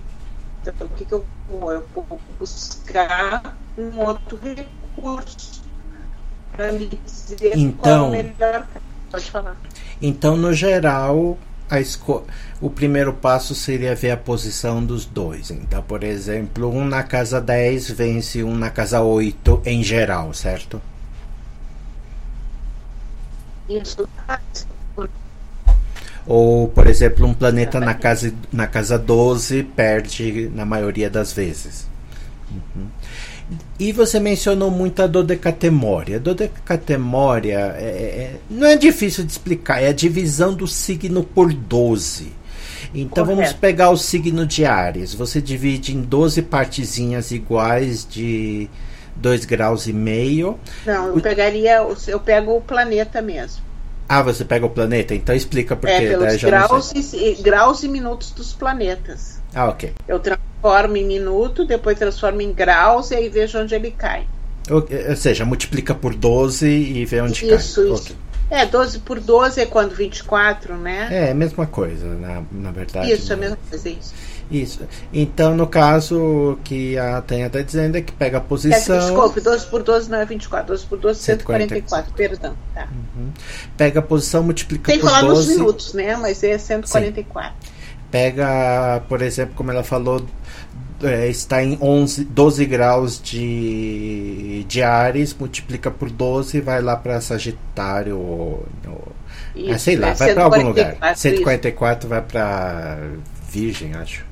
Então, 0.62 0.86
o 0.86 0.90
que, 0.90 1.04
que 1.04 1.14
eu 1.14 1.26
vou? 1.48 1.72
Eu 1.72 1.86
vou 1.94 2.20
buscar 2.38 3.59
um 3.78 3.98
outro 3.98 4.38
recurso 4.42 5.62
para 6.52 6.72
me 6.72 6.86
dizer 6.86 7.56
Então- 7.56 8.10
qual 8.10 8.14
é 8.14 8.20
o 8.20 8.24
melhor. 8.24 8.66
Pode 9.10 9.30
falar. 9.30 9.56
Então, 10.00 10.36
no 10.36 10.52
geral, 10.52 11.36
o 12.60 12.70
primeiro 12.70 13.12
passo 13.12 13.54
seria 13.54 13.94
ver 13.94 14.10
a 14.10 14.16
posição 14.16 14.84
dos 14.84 15.04
dois. 15.04 15.50
Então, 15.50 15.82
por 15.82 16.02
exemplo, 16.02 16.68
um 16.68 16.84
na 16.84 17.02
casa 17.02 17.40
10 17.40 17.90
vence 17.90 18.42
um 18.42 18.54
na 18.56 18.70
casa 18.70 19.00
8 19.00 19.62
em 19.64 19.82
geral, 19.82 20.32
certo? 20.34 20.80
Isso. 23.68 24.08
Ou, 26.26 26.68
por 26.68 26.86
exemplo, 26.86 27.26
um 27.26 27.34
planeta 27.34 27.80
na 27.80 27.94
casa, 27.94 28.32
na 28.52 28.66
casa 28.66 28.98
12 28.98 29.62
perde 29.62 30.50
na 30.54 30.64
maioria 30.64 31.08
das 31.08 31.32
vezes. 31.32 31.86
Uhum. 32.50 32.86
E 33.78 33.92
você 33.92 34.20
mencionou 34.20 34.70
muito 34.70 35.02
a 35.02 35.06
dodecatemória. 35.06 36.16
A 36.16 36.20
dodecatemória 36.20 37.74
é, 37.78 37.82
é- 37.82 38.36
não 38.48 38.66
é 38.66 38.76
difícil 38.76 39.24
de 39.24 39.32
explicar, 39.32 39.82
é 39.82 39.88
a 39.88 39.92
divisão 39.92 40.54
do 40.54 40.66
signo 40.66 41.22
por 41.24 41.52
12. 41.52 42.32
Então 42.94 43.24
vamos 43.24 43.42
Correto. 43.44 43.60
pegar 43.60 43.90
o 43.90 43.96
signo 43.96 44.46
de 44.46 44.64
Ares. 44.64 45.14
Você 45.14 45.40
divide 45.40 45.94
em 45.96 46.00
12 46.02 46.42
partezinhas 46.42 47.30
iguais 47.30 48.06
de 48.08 48.68
2 49.16 49.44
graus 49.44 49.86
e 49.86 49.92
meio. 49.92 50.58
Não, 50.84 51.08
eu 51.08 51.16
O- 51.16 51.20
pegaria, 51.20 51.84
eu 52.08 52.20
pego 52.20 52.56
o 52.56 52.60
planeta 52.60 53.20
mesmo. 53.22 53.62
Ah, 54.08 54.22
você 54.22 54.44
pega 54.44 54.66
o 54.66 54.70
planeta? 54.70 55.14
Então 55.14 55.34
explica 55.34 55.76
por 55.76 55.88
É, 55.88 55.98
quê. 56.00 56.06
pelos 56.08 56.32
não 56.42 56.50
graus 56.50 56.92
e, 57.14 57.34
graus 57.42 57.82
e 57.84 57.88
minutos 57.88 58.32
dos 58.32 58.52
planetas. 58.52 59.40
Ah, 59.54 59.68
ok. 59.68 59.92
Eu 60.08 60.18
transformo 60.60 60.96
em 60.96 61.04
minuto, 61.04 61.64
depois 61.64 61.98
transformo 61.98 62.40
em 62.40 62.52
graus 62.52 63.10
e 63.10 63.14
aí 63.14 63.28
vejo 63.28 63.58
onde 63.58 63.74
ele 63.74 63.90
cai. 63.90 64.26
Ou, 64.70 64.86
ou 65.08 65.16
seja, 65.16 65.44
multiplica 65.44 65.94
por 65.94 66.14
12 66.14 66.66
e 66.66 67.04
vê 67.04 67.20
onde 67.20 67.46
Isso, 67.46 67.48
cai. 67.48 67.56
isso. 67.56 67.94
Ok. 67.94 68.16
É, 68.50 68.66
12 68.66 68.98
por 69.00 69.20
12 69.20 69.60
é 69.60 69.66
quando 69.66 69.94
24, 69.94 70.76
né? 70.76 71.08
É, 71.10 71.30
a 71.30 71.34
mesma 71.34 71.66
coisa, 71.66 72.06
na, 72.06 72.42
na 72.50 72.72
verdade. 72.72 73.12
isso, 73.12 73.30
é 73.30 73.34
a 73.34 73.36
né? 73.36 73.42
mesma 73.42 73.58
coisa, 73.68 73.88
isso. 73.88 74.14
Isso. 74.50 74.80
Então, 75.12 75.54
no 75.54 75.68
caso, 75.68 76.18
o 76.18 76.58
que 76.64 76.98
a 76.98 77.22
Tânia 77.22 77.46
está 77.46 77.62
dizendo 77.62 77.96
é 77.96 78.00
que 78.00 78.10
pega 78.10 78.38
a 78.38 78.40
É, 78.40 78.42
posição, 78.44 78.98
desculpe, 78.98 79.40
12 79.40 79.66
por 79.66 79.84
12 79.84 80.10
não 80.10 80.18
é 80.18 80.24
24, 80.24 80.66
12 80.66 80.86
por 80.86 80.98
12 80.98 81.20
é 81.20 81.22
144, 81.22 82.10
144, 82.10 82.14
perdão. 82.14 82.56
Tá. 82.74 82.88
pega 83.76 84.00
a 84.00 84.02
posição, 84.02 84.42
multiplica 84.42 84.90
Tem 84.90 84.96
que 84.98 85.02
por 85.02 85.10
falar 85.10 85.22
nos 85.22 85.46
12, 85.46 85.54
minutos, 85.54 85.94
né? 85.94 86.16
Mas 86.16 86.42
é 86.42 86.58
144. 86.58 87.54
Pega, 88.10 89.02
por 89.08 89.22
exemplo, 89.22 89.54
como 89.54 89.70
ela 89.70 89.82
falou, 89.84 90.24
é, 91.02 91.28
está 91.28 91.62
em 91.62 91.78
11, 91.80 92.24
12 92.24 92.64
graus 92.66 93.20
de, 93.22 94.64
de 94.68 94.82
Ares, 94.82 95.34
multiplica 95.38 95.90
por 95.90 96.10
12 96.10 96.58
e 96.58 96.60
vai 96.60 96.80
lá 96.82 96.96
para 96.96 97.20
Sagitário. 97.20 98.18
ou- 98.18 98.66
ou- 98.86 99.12
ah, 99.72 99.78
sei 99.78 99.96
lá, 99.96 100.08
é 100.10 100.14
vai 100.14 100.34
para 100.34 100.44
algum 100.44 100.62
lugar. 100.68 100.94
144, 100.94 101.12
isso. 101.12 101.20
144 101.22 102.08
vai 102.08 102.20
para 102.22 102.98
Virgem, 103.50 103.94
acho. 103.94 104.24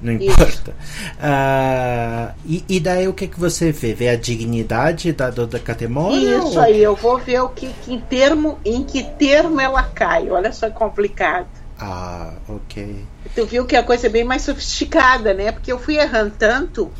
Não 0.00 0.12
Isso. 0.12 0.30
importa. 0.30 0.72
Ah, 1.20 2.32
e, 2.46 2.64
e 2.68 2.78
daí 2.78 3.08
o 3.08 3.12
que, 3.12 3.26
que 3.26 3.38
você 3.38 3.72
vê? 3.72 3.92
Vê 3.94 4.08
a 4.10 4.16
dignidade 4.16 5.12
da 5.12 5.28
dodecatemônia? 5.28 6.38
Isso 6.38 6.46
ou- 6.54 6.60
aí, 6.60 6.80
eu 6.80 6.94
vou 6.94 7.18
ver 7.18 7.40
o 7.42 7.48
que, 7.48 7.68
que 7.84 7.92
em 7.92 7.98
termo, 8.00 8.58
em 8.64 8.84
que 8.84 9.02
termo 9.02 9.60
ela 9.60 9.82
cai. 9.82 10.30
Olha 10.30 10.52
só 10.52 10.70
que 10.70 10.76
complicado. 10.76 11.48
Ah, 11.78 12.32
ok. 12.48 13.04
Tu 13.34 13.46
viu 13.46 13.64
que 13.64 13.76
a 13.76 13.82
coisa 13.82 14.06
é 14.06 14.10
bem 14.10 14.24
mais 14.24 14.42
sofisticada, 14.42 15.32
né? 15.32 15.52
Porque 15.52 15.70
eu 15.70 15.78
fui 15.78 15.96
errando 15.96 16.34
tanto 16.36 16.90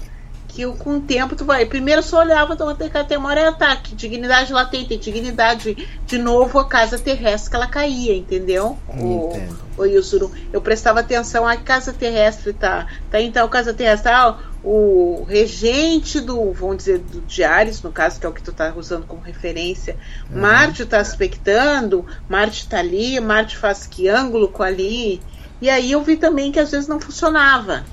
que 0.59 0.63
eu, 0.63 0.73
com 0.73 0.97
o 0.97 1.01
tempo 1.01 1.37
tu 1.37 1.45
vai. 1.45 1.65
Primeiro 1.67 2.01
eu 2.01 2.03
só 2.03 2.19
olhava 2.21 2.57
do 2.57 2.75
decatemora 2.75 3.41
e 3.41 3.45
ataque, 3.45 3.95
dignidade 3.95 4.53
latente, 4.53 4.97
dignidade. 4.97 5.89
De 6.07 6.19
novo 6.19 6.59
a 6.59 6.67
casa 6.67 6.99
terrestre 6.99 7.51
que 7.51 7.57
ela 7.57 7.67
caía, 7.67 8.17
entendeu? 8.17 8.79
O, 8.89 9.31
Entendo. 9.31 9.59
o 9.77 9.85
Yuzuru. 9.85 10.33
Eu 10.53 10.61
prestava 10.61 11.01
atenção 11.01 11.47
a 11.47 11.57
casa 11.57 11.93
terrestre 11.93 12.53
tá. 12.53 12.87
Tá 13.11 13.21
então, 13.21 13.49
casa 13.49 13.75
terrestre, 13.75 14.11
ah, 14.11 14.37
o 14.63 15.25
regente 15.29 16.21
do, 16.21 16.53
vamos 16.53 16.79
dizer, 16.79 16.99
do 16.99 17.23
Ares, 17.45 17.83
no 17.83 17.93
caso, 17.93 18.19
que 18.19 18.27
é 18.27 18.29
o 18.29 18.33
que 18.33 18.43
tu 18.43 18.53
tá 18.53 18.73
usando 18.77 19.07
como 19.07 19.21
referência. 19.21 19.97
Marte 20.31 20.85
tá 20.85 20.99
aspectando, 20.99 22.05
Marte 22.29 22.69
tá 22.69 22.79
ali, 22.79 23.21
Marte 23.21 23.57
faz 23.57 23.87
que 23.87 24.09
ângulo 24.09 24.49
com 24.49 24.63
ali. 24.63 25.21
E 25.61 25.71
aí 25.71 25.93
eu 25.93 26.03
vi 26.03 26.17
também 26.17 26.51
que 26.51 26.59
às 26.59 26.71
vezes 26.71 26.89
não 26.89 27.01
funcionava. 27.01 27.85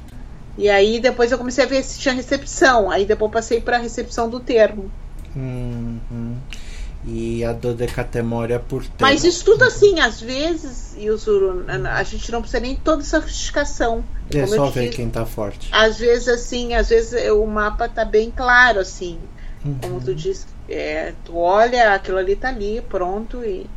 E 0.57 0.69
aí 0.69 0.99
depois 0.99 1.31
eu 1.31 1.37
comecei 1.37 1.63
a 1.63 1.67
ver 1.67 1.83
se 1.83 1.99
tinha 1.99 2.13
recepção. 2.13 2.89
Aí 2.89 3.05
depois 3.05 3.31
passei 3.31 3.61
para 3.61 3.77
a 3.77 3.79
recepção 3.79 4.29
do 4.29 4.39
termo. 4.39 4.89
Uhum. 5.35 6.37
E 7.07 7.43
a 7.43 7.53
dodecatemória 7.53 8.59
por 8.59 8.81
termo. 8.81 8.97
Mas 9.01 9.23
isso 9.23 9.45
tudo 9.45 9.63
assim, 9.63 9.99
às 9.99 10.19
vezes, 10.19 10.95
Yuzuru, 10.97 11.63
a 11.67 12.03
gente 12.03 12.31
não 12.31 12.41
precisa 12.41 12.59
nem 12.59 12.75
toda 12.75 13.03
essa 13.03 13.21
sofisticação. 13.21 14.03
É 14.33 14.41
Como 14.41 14.55
só 14.55 14.65
ver 14.71 14.89
quem 14.89 15.09
tá 15.09 15.25
forte. 15.25 15.69
Às 15.71 15.99
vezes 15.99 16.27
assim, 16.27 16.73
às 16.73 16.89
vezes 16.89 17.13
é, 17.13 17.31
o 17.31 17.45
mapa 17.45 17.87
tá 17.87 18.03
bem 18.03 18.31
claro, 18.31 18.79
assim. 18.79 19.19
Uhum. 19.63 19.77
Como 19.81 20.01
tu 20.01 20.15
disse, 20.15 20.47
é, 20.67 21.13
tu 21.23 21.37
olha, 21.37 21.93
aquilo 21.93 22.17
ali 22.17 22.35
tá 22.35 22.49
ali, 22.49 22.81
pronto, 22.81 23.43
e 23.43 23.67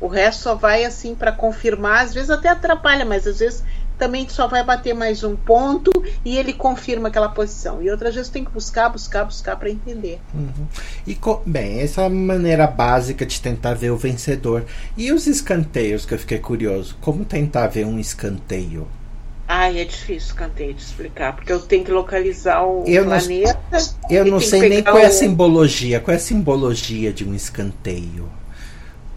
o 0.00 0.06
resto 0.06 0.42
só 0.42 0.54
vai 0.54 0.84
assim 0.84 1.14
para 1.14 1.32
confirmar, 1.32 2.04
às 2.04 2.14
vezes 2.14 2.30
até 2.30 2.48
atrapalha, 2.48 3.04
mas 3.04 3.26
às 3.26 3.38
vezes 3.38 3.64
também 3.98 4.28
só 4.28 4.46
vai 4.46 4.62
bater 4.64 4.94
mais 4.94 5.24
um 5.24 5.34
ponto 5.36 5.90
e 6.24 6.36
ele 6.36 6.52
confirma 6.52 7.08
aquela 7.08 7.28
posição. 7.28 7.82
E 7.82 7.90
outras 7.90 8.14
vezes 8.14 8.30
tem 8.30 8.44
que 8.44 8.50
buscar, 8.50 8.88
buscar, 8.88 9.24
buscar 9.24 9.56
para 9.56 9.70
entender. 9.70 10.20
Uhum. 10.34 10.66
E 11.06 11.18
bem, 11.46 11.80
essa 11.80 12.02
é 12.02 12.06
a 12.06 12.10
maneira 12.10 12.66
básica 12.66 13.24
de 13.24 13.40
tentar 13.40 13.74
ver 13.74 13.90
o 13.90 13.96
vencedor. 13.96 14.64
E 14.96 15.12
os 15.12 15.26
escanteios 15.26 16.04
que 16.04 16.14
eu 16.14 16.18
fiquei 16.18 16.38
curioso, 16.38 16.96
como 17.00 17.24
tentar 17.24 17.66
ver 17.68 17.86
um 17.86 17.98
escanteio? 17.98 18.86
Ai, 19.48 19.80
é 19.80 19.84
difícil, 19.84 20.34
cantei 20.34 20.72
de 20.74 20.82
explicar, 20.82 21.32
porque 21.36 21.52
eu 21.52 21.60
tenho 21.60 21.84
que 21.84 21.92
localizar 21.92 22.64
o 22.66 22.82
Eu 22.84 23.04
não- 23.04 23.16
planeta. 23.16 23.78
Eu 24.10 24.26
e 24.26 24.30
não 24.30 24.40
sei 24.40 24.68
nem 24.68 24.82
qual 24.82 24.98
é 24.98 25.06
a 25.06 25.08
o- 25.08 25.12
simbologia. 25.12 26.00
Qual 26.00 26.12
é 26.12 26.16
a 26.16 26.20
simbologia 26.20 27.12
de 27.12 27.24
um 27.24 27.32
escanteio? 27.32 28.28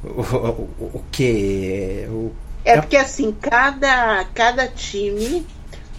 O, 0.04 0.22
o, 0.22 0.70
o 0.94 1.04
que? 1.12 2.06
O... 2.10 2.32
É 2.70 2.82
porque 2.82 2.98
assim, 2.98 3.32
cada, 3.32 4.26
cada 4.34 4.68
time 4.68 5.46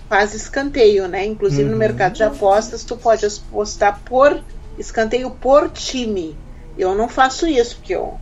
faz 0.08 0.34
escanteio, 0.34 1.06
né? 1.06 1.24
Inclusive 1.24 1.64
uhum. 1.64 1.70
no 1.70 1.76
mercado 1.76 2.14
de 2.14 2.22
apostas, 2.22 2.84
tu 2.84 2.96
pode 2.96 3.24
apostar 3.24 4.00
por 4.04 4.42
escanteio 4.78 5.30
por 5.30 5.70
time. 5.70 6.36
Eu 6.76 6.94
não 6.94 7.08
faço 7.08 7.46
isso, 7.46 7.76
porque 7.76 7.94
eu, 7.94 8.18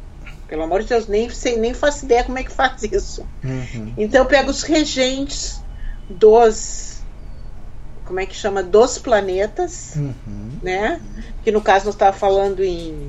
pelo 0.48 0.62
amor 0.62 0.82
de 0.82 0.88
Deus, 0.88 1.06
nem 1.06 1.30
sei, 1.30 1.56
nem 1.56 1.72
faço 1.72 2.04
ideia 2.04 2.24
como 2.24 2.38
é 2.38 2.42
que 2.42 2.52
faz 2.52 2.82
isso. 2.82 3.26
Uhum. 3.42 3.94
Então 3.96 4.22
eu 4.22 4.26
pego 4.26 4.50
os 4.50 4.62
regentes 4.62 5.62
dos 6.08 6.88
como 8.04 8.20
é 8.20 8.26
que 8.26 8.34
chama 8.34 8.62
dos 8.62 8.98
planetas, 8.98 9.94
uhum. 9.96 10.58
né? 10.62 11.00
Que 11.44 11.52
no 11.52 11.60
caso 11.60 11.84
nós 11.84 11.94
estava 11.94 12.16
falando 12.16 12.64
em 12.64 13.08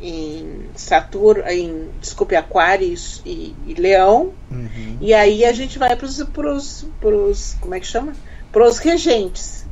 em 0.00 0.66
Saturno, 0.74 1.42
em 1.48 1.88
desculpe, 2.00 2.36
Aquários 2.36 3.22
e, 3.24 3.54
e 3.66 3.74
Leão. 3.74 4.32
Uhum. 4.50 4.98
E 5.00 5.12
aí 5.12 5.44
a 5.44 5.52
gente 5.52 5.78
vai 5.78 5.94
para 5.96 6.06
os 6.06 7.56
como 7.60 7.74
é 7.74 7.80
que 7.80 7.86
chama? 7.86 8.12
Para 8.52 8.66
os 8.66 8.78
regentes. 8.78 9.66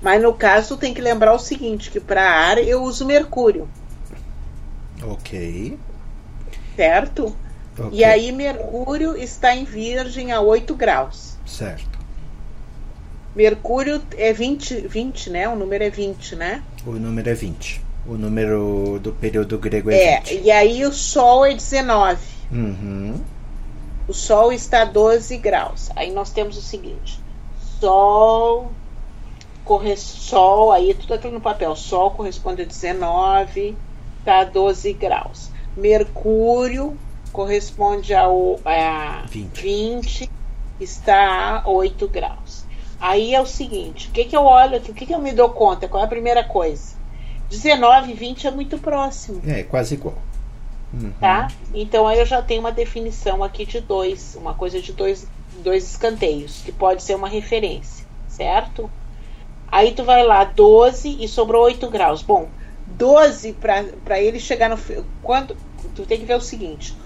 Mas 0.00 0.22
no 0.22 0.34
caso 0.34 0.76
tem 0.76 0.92
que 0.92 1.00
lembrar 1.00 1.34
o 1.34 1.38
seguinte, 1.38 1.90
que 1.90 1.98
para 1.98 2.22
ar 2.22 2.58
eu 2.58 2.82
uso 2.82 3.06
Mercúrio. 3.06 3.68
Ok. 5.02 5.78
Certo? 6.76 7.34
Okay. 7.76 7.98
E 7.98 8.04
aí 8.04 8.30
Mercúrio 8.30 9.16
está 9.16 9.54
em 9.54 9.64
Virgem 9.64 10.30
a 10.30 10.40
8 10.40 10.74
graus. 10.74 11.36
Certo. 11.46 11.98
Mercúrio 13.34 14.00
é 14.16 14.32
20, 14.32 14.86
20, 14.86 15.30
né? 15.30 15.48
O 15.48 15.56
número 15.56 15.82
é 15.82 15.90
20, 15.90 16.36
né? 16.36 16.62
O 16.86 16.92
número 16.92 17.28
é 17.28 17.34
20. 17.34 17.83
O 18.06 18.14
número 18.14 18.98
do 19.00 19.12
período 19.12 19.58
grego 19.58 19.90
é, 19.90 19.96
é 19.96 20.20
20. 20.20 20.42
e 20.44 20.50
aí 20.50 20.84
o 20.84 20.92
Sol 20.92 21.46
é 21.46 21.54
19. 21.54 22.18
Uhum. 22.52 23.20
O 24.06 24.12
Sol 24.12 24.52
está 24.52 24.82
a 24.82 24.84
12 24.84 25.38
graus. 25.38 25.90
Aí 25.96 26.10
nós 26.12 26.30
temos 26.30 26.58
o 26.58 26.62
seguinte: 26.62 27.18
Sol, 27.80 28.70
corre, 29.64 29.96
Sol, 29.96 30.70
aí 30.70 30.92
tudo 30.92 31.14
aquilo 31.14 31.34
no 31.34 31.40
papel. 31.40 31.74
Sol 31.74 32.10
corresponde 32.10 32.62
a 32.62 32.66
19, 32.66 33.74
está 34.18 34.40
a 34.40 34.44
12 34.44 34.92
graus. 34.92 35.50
Mercúrio 35.74 36.96
corresponde 37.32 38.14
ao, 38.14 38.60
a 38.64 39.24
20. 39.30 39.62
20, 39.62 40.30
está 40.78 41.62
a 41.64 41.68
8 41.68 42.06
graus. 42.08 42.64
Aí 43.00 43.34
é 43.34 43.40
o 43.40 43.46
seguinte: 43.46 44.08
o 44.08 44.12
que, 44.12 44.24
que 44.24 44.36
eu 44.36 44.44
olho 44.44 44.76
aqui? 44.76 44.90
O 44.90 44.94
que, 44.94 45.06
que 45.06 45.14
eu 45.14 45.18
me 45.18 45.32
dou 45.32 45.48
conta? 45.48 45.88
Qual 45.88 46.02
é 46.02 46.06
a 46.06 46.08
primeira 46.08 46.44
coisa? 46.44 46.94
19 47.54 48.10
e 48.10 48.14
20 48.14 48.46
é 48.46 48.50
muito 48.50 48.78
próximo. 48.78 49.40
É, 49.46 49.62
quase 49.62 49.94
igual. 49.94 50.18
Uhum. 50.92 51.12
Tá? 51.20 51.48
Então 51.72 52.06
aí 52.06 52.18
eu 52.18 52.26
já 52.26 52.40
tenho 52.40 52.60
uma 52.60 52.72
definição 52.72 53.42
aqui 53.42 53.66
de 53.66 53.80
dois, 53.80 54.36
uma 54.36 54.54
coisa 54.54 54.80
de 54.80 54.92
dois, 54.92 55.26
dois 55.62 55.84
escanteios, 55.90 56.62
que 56.64 56.70
pode 56.70 57.02
ser 57.02 57.14
uma 57.14 57.28
referência, 57.28 58.06
certo? 58.28 58.88
Aí 59.66 59.92
tu 59.92 60.04
vai 60.04 60.24
lá, 60.24 60.44
12 60.44 61.16
e 61.20 61.26
sobrou 61.26 61.64
8 61.64 61.90
graus. 61.90 62.22
Bom, 62.22 62.48
12 62.86 63.54
para 64.04 64.20
ele 64.20 64.38
chegar 64.38 64.70
no. 64.70 64.78
Quando, 65.22 65.56
tu 65.96 66.06
tem 66.06 66.18
que 66.18 66.24
ver 66.24 66.36
o 66.36 66.40
seguinte: 66.40 66.96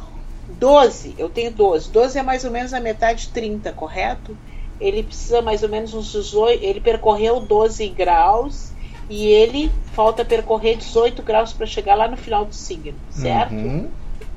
12, 0.48 1.14
eu 1.16 1.30
tenho 1.30 1.50
12. 1.50 1.90
12 1.90 2.18
é 2.18 2.22
mais 2.22 2.44
ou 2.44 2.50
menos 2.50 2.74
a 2.74 2.80
metade 2.80 3.22
de 3.22 3.28
30, 3.30 3.72
correto? 3.72 4.36
Ele 4.80 5.02
precisa 5.02 5.40
mais 5.40 5.62
ou 5.62 5.68
menos 5.68 5.94
uns 5.94 6.12
18. 6.12 6.62
Ele 6.62 6.80
percorreu 6.80 7.40
12 7.40 7.88
graus 7.88 8.72
e 9.08 9.26
ele 9.26 9.70
falta 9.94 10.24
percorrer 10.24 10.76
18 10.76 11.22
graus 11.22 11.52
para 11.52 11.66
chegar 11.66 11.94
lá 11.94 12.08
no 12.08 12.16
final 12.16 12.44
do 12.44 12.54
signo, 12.54 12.98
certo? 13.10 13.54
Uhum. 13.54 13.88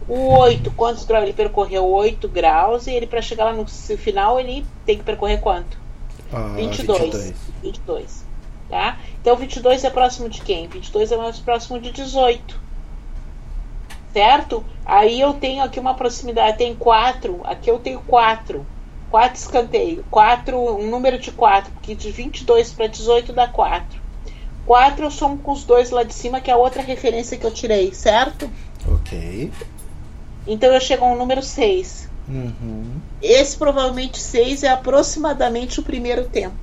O 0.08 0.38
8, 0.40 0.72
quantos 0.72 1.06
graus? 1.06 1.24
Ele 1.24 1.34
percorreu 1.34 1.86
8 1.86 2.28
graus 2.28 2.88
e 2.88 2.92
ele 2.92 3.08
para 3.08 3.22
chegar 3.22 3.46
lá 3.46 3.54
no 3.54 3.66
final 3.68 4.40
ele 4.40 4.66
tem 4.86 4.98
que 4.98 5.04
percorrer 5.04 5.40
quanto? 5.40 5.78
Ah, 6.34 6.54
22. 6.56 7.00
22. 7.02 7.34
22. 7.62 8.26
Tá? 8.70 8.98
Então 9.20 9.36
22 9.36 9.84
é 9.84 9.90
próximo 9.90 10.30
de 10.30 10.42
quem? 10.42 10.68
22 10.68 11.12
é 11.12 11.18
mais 11.18 11.40
próximo 11.40 11.80
de 11.80 11.92
18. 11.92 12.60
Certo? 14.14 14.64
Aí 14.86 15.20
eu 15.20 15.34
tenho 15.34 15.64
aqui 15.64 15.80
uma 15.80 15.94
proximidade, 15.94 16.58
tem 16.58 16.76
4, 16.76 17.42
aqui 17.44 17.70
eu 17.70 17.80
tenho 17.80 18.00
4. 18.02 18.66
4 19.10 19.38
escanteio, 19.38 20.06
4, 20.10 20.58
um 20.58 20.90
número 20.90 21.20
de 21.20 21.32
4, 21.32 21.72
porque 21.74 21.94
de 21.94 22.10
22 22.12 22.72
para 22.72 22.88
18 22.88 23.34
dá 23.34 23.46
4. 23.46 24.01
4 24.66 25.06
eu 25.06 25.12
somo 25.12 25.38
com 25.38 25.52
os 25.52 25.64
dois 25.64 25.90
lá 25.90 26.04
de 26.04 26.14
cima, 26.14 26.40
que 26.40 26.50
é 26.50 26.54
a 26.54 26.58
outra 26.58 26.82
referência 26.82 27.38
que 27.38 27.46
eu 27.46 27.52
tirei, 27.52 27.94
certo? 27.94 28.50
Ok. 28.88 29.52
Então 30.48 30.74
eu 30.74 30.80
chego 30.80 31.06
a 31.06 31.08
um 31.10 31.18
número 31.18 31.42
6. 31.42 32.10
Uhum. 32.28 33.00
Esse 33.22 33.58
provavelmente 33.58 34.20
6 34.20 34.64
é 34.64 34.70
aproximadamente 34.70 35.80
o 35.80 35.84
primeiro 35.84 36.26
tempo. 36.26 36.56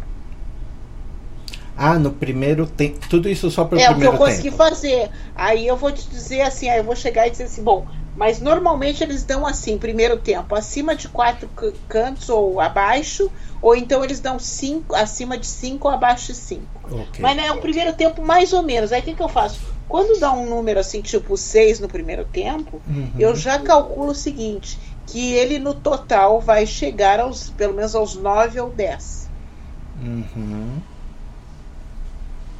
Ah, 1.76 1.96
no 1.96 2.10
primeiro 2.10 2.66
tempo. 2.66 3.08
Tudo 3.08 3.28
isso 3.28 3.50
só 3.50 3.64
para 3.64 3.76
o 3.76 3.80
é, 3.80 3.86
primeiro 3.86 4.00
tempo. 4.00 4.04
É 4.04 4.08
o 4.08 4.18
que 4.18 4.22
eu 4.22 4.26
consegui 4.26 4.50
tempo. 4.50 4.56
fazer. 4.56 5.10
Aí 5.36 5.66
eu 5.66 5.76
vou 5.76 5.92
te 5.92 6.08
dizer 6.08 6.40
assim, 6.40 6.68
aí 6.68 6.78
eu 6.78 6.84
vou 6.84 6.96
chegar 6.96 7.28
e 7.28 7.30
dizer 7.30 7.44
assim, 7.44 7.62
bom, 7.62 7.86
mas 8.16 8.40
normalmente 8.40 9.04
eles 9.04 9.22
dão 9.22 9.46
assim, 9.46 9.78
primeiro 9.78 10.16
tempo, 10.16 10.56
acima 10.56 10.96
de 10.96 11.06
quatro 11.06 11.48
cantos 11.88 12.28
ou 12.28 12.60
abaixo, 12.60 13.30
ou 13.60 13.74
então 13.74 14.04
eles 14.04 14.20
dão 14.20 14.38
cinco, 14.38 14.94
acima 14.94 15.36
de 15.36 15.46
cinco 15.46 15.88
ou 15.88 15.94
abaixo 15.94 16.32
de 16.32 16.38
cinco. 16.38 16.66
Okay. 16.84 17.20
Mas 17.20 17.38
é 17.38 17.52
o 17.52 17.60
primeiro 17.60 17.92
tempo 17.92 18.22
mais 18.22 18.52
ou 18.52 18.62
menos. 18.62 18.92
Aí 18.92 19.00
o 19.00 19.04
que, 19.04 19.14
que 19.14 19.22
eu 19.22 19.28
faço? 19.28 19.60
Quando 19.88 20.20
dá 20.20 20.32
um 20.32 20.46
número 20.48 20.78
assim, 20.78 21.00
tipo 21.00 21.36
6 21.36 21.80
no 21.80 21.88
primeiro 21.88 22.24
tempo, 22.26 22.80
uhum. 22.86 23.10
eu 23.18 23.34
já 23.34 23.58
calculo 23.58 24.10
o 24.10 24.14
seguinte, 24.14 24.78
que 25.06 25.32
ele 25.32 25.58
no 25.58 25.72
total 25.72 26.40
vai 26.40 26.66
chegar 26.66 27.18
aos 27.18 27.48
pelo 27.50 27.74
menos 27.74 27.94
aos 27.94 28.14
9 28.14 28.60
ou 28.60 28.70
10. 28.70 29.30
Uhum. 30.02 30.78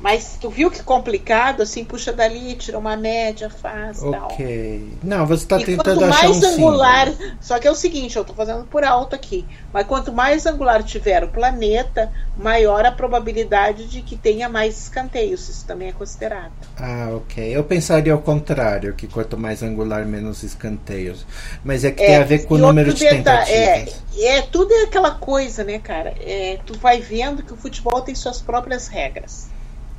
Mas 0.00 0.38
tu 0.40 0.48
viu 0.48 0.70
que 0.70 0.82
complicado, 0.82 1.62
assim, 1.62 1.84
puxa 1.84 2.12
dali, 2.12 2.54
tira 2.54 2.78
uma 2.78 2.96
média, 2.96 3.50
faz 3.50 4.00
Ok. 4.00 4.88
Tal. 5.00 5.08
Não, 5.08 5.26
você 5.26 5.42
está 5.42 5.58
tentando 5.58 6.00
quanto 6.00 6.08
mais 6.08 6.42
um 6.42 6.46
angular, 6.46 7.08
símbolo. 7.08 7.32
só 7.40 7.58
que 7.58 7.66
é 7.66 7.70
o 7.70 7.74
seguinte, 7.74 8.14
eu 8.16 8.22
estou 8.22 8.36
fazendo 8.36 8.64
por 8.64 8.84
alto 8.84 9.16
aqui, 9.16 9.44
mas 9.72 9.86
quanto 9.86 10.12
mais 10.12 10.46
angular 10.46 10.84
tiver 10.84 11.24
o 11.24 11.28
planeta, 11.28 12.12
maior 12.36 12.86
a 12.86 12.92
probabilidade 12.92 13.88
de 13.88 14.00
que 14.02 14.16
tenha 14.16 14.48
mais 14.48 14.78
escanteios, 14.78 15.48
isso 15.48 15.66
também 15.66 15.88
é 15.88 15.92
considerado. 15.92 16.52
Ah, 16.76 17.10
ok. 17.14 17.56
Eu 17.56 17.64
pensaria 17.64 18.12
ao 18.12 18.20
contrário, 18.20 18.94
que 18.94 19.08
quanto 19.08 19.36
mais 19.36 19.64
angular, 19.64 20.06
menos 20.06 20.44
escanteios. 20.44 21.26
Mas 21.64 21.82
é 21.82 21.90
que 21.90 22.02
é, 22.04 22.06
tem 22.06 22.16
a 22.16 22.24
ver 22.24 22.46
com 22.46 22.54
o 22.54 22.58
número 22.58 22.94
de 22.94 23.00
tentativas. 23.04 23.50
É, 23.50 23.86
é, 24.20 24.42
tudo 24.42 24.72
é 24.72 24.82
aquela 24.84 25.10
coisa, 25.10 25.64
né, 25.64 25.80
cara? 25.80 26.14
É, 26.20 26.60
tu 26.64 26.78
vai 26.78 27.00
vendo 27.00 27.42
que 27.42 27.52
o 27.52 27.56
futebol 27.56 28.00
tem 28.00 28.14
suas 28.14 28.40
próprias 28.40 28.86
regras. 28.86 29.48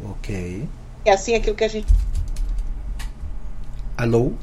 Ok. 0.04 0.68
É 1.06 1.12
assim 1.12 1.36
aquilo 1.36 1.56
que 1.56 1.64
a 1.64 1.68
gente. 1.68 1.88
Alô? 3.98 4.34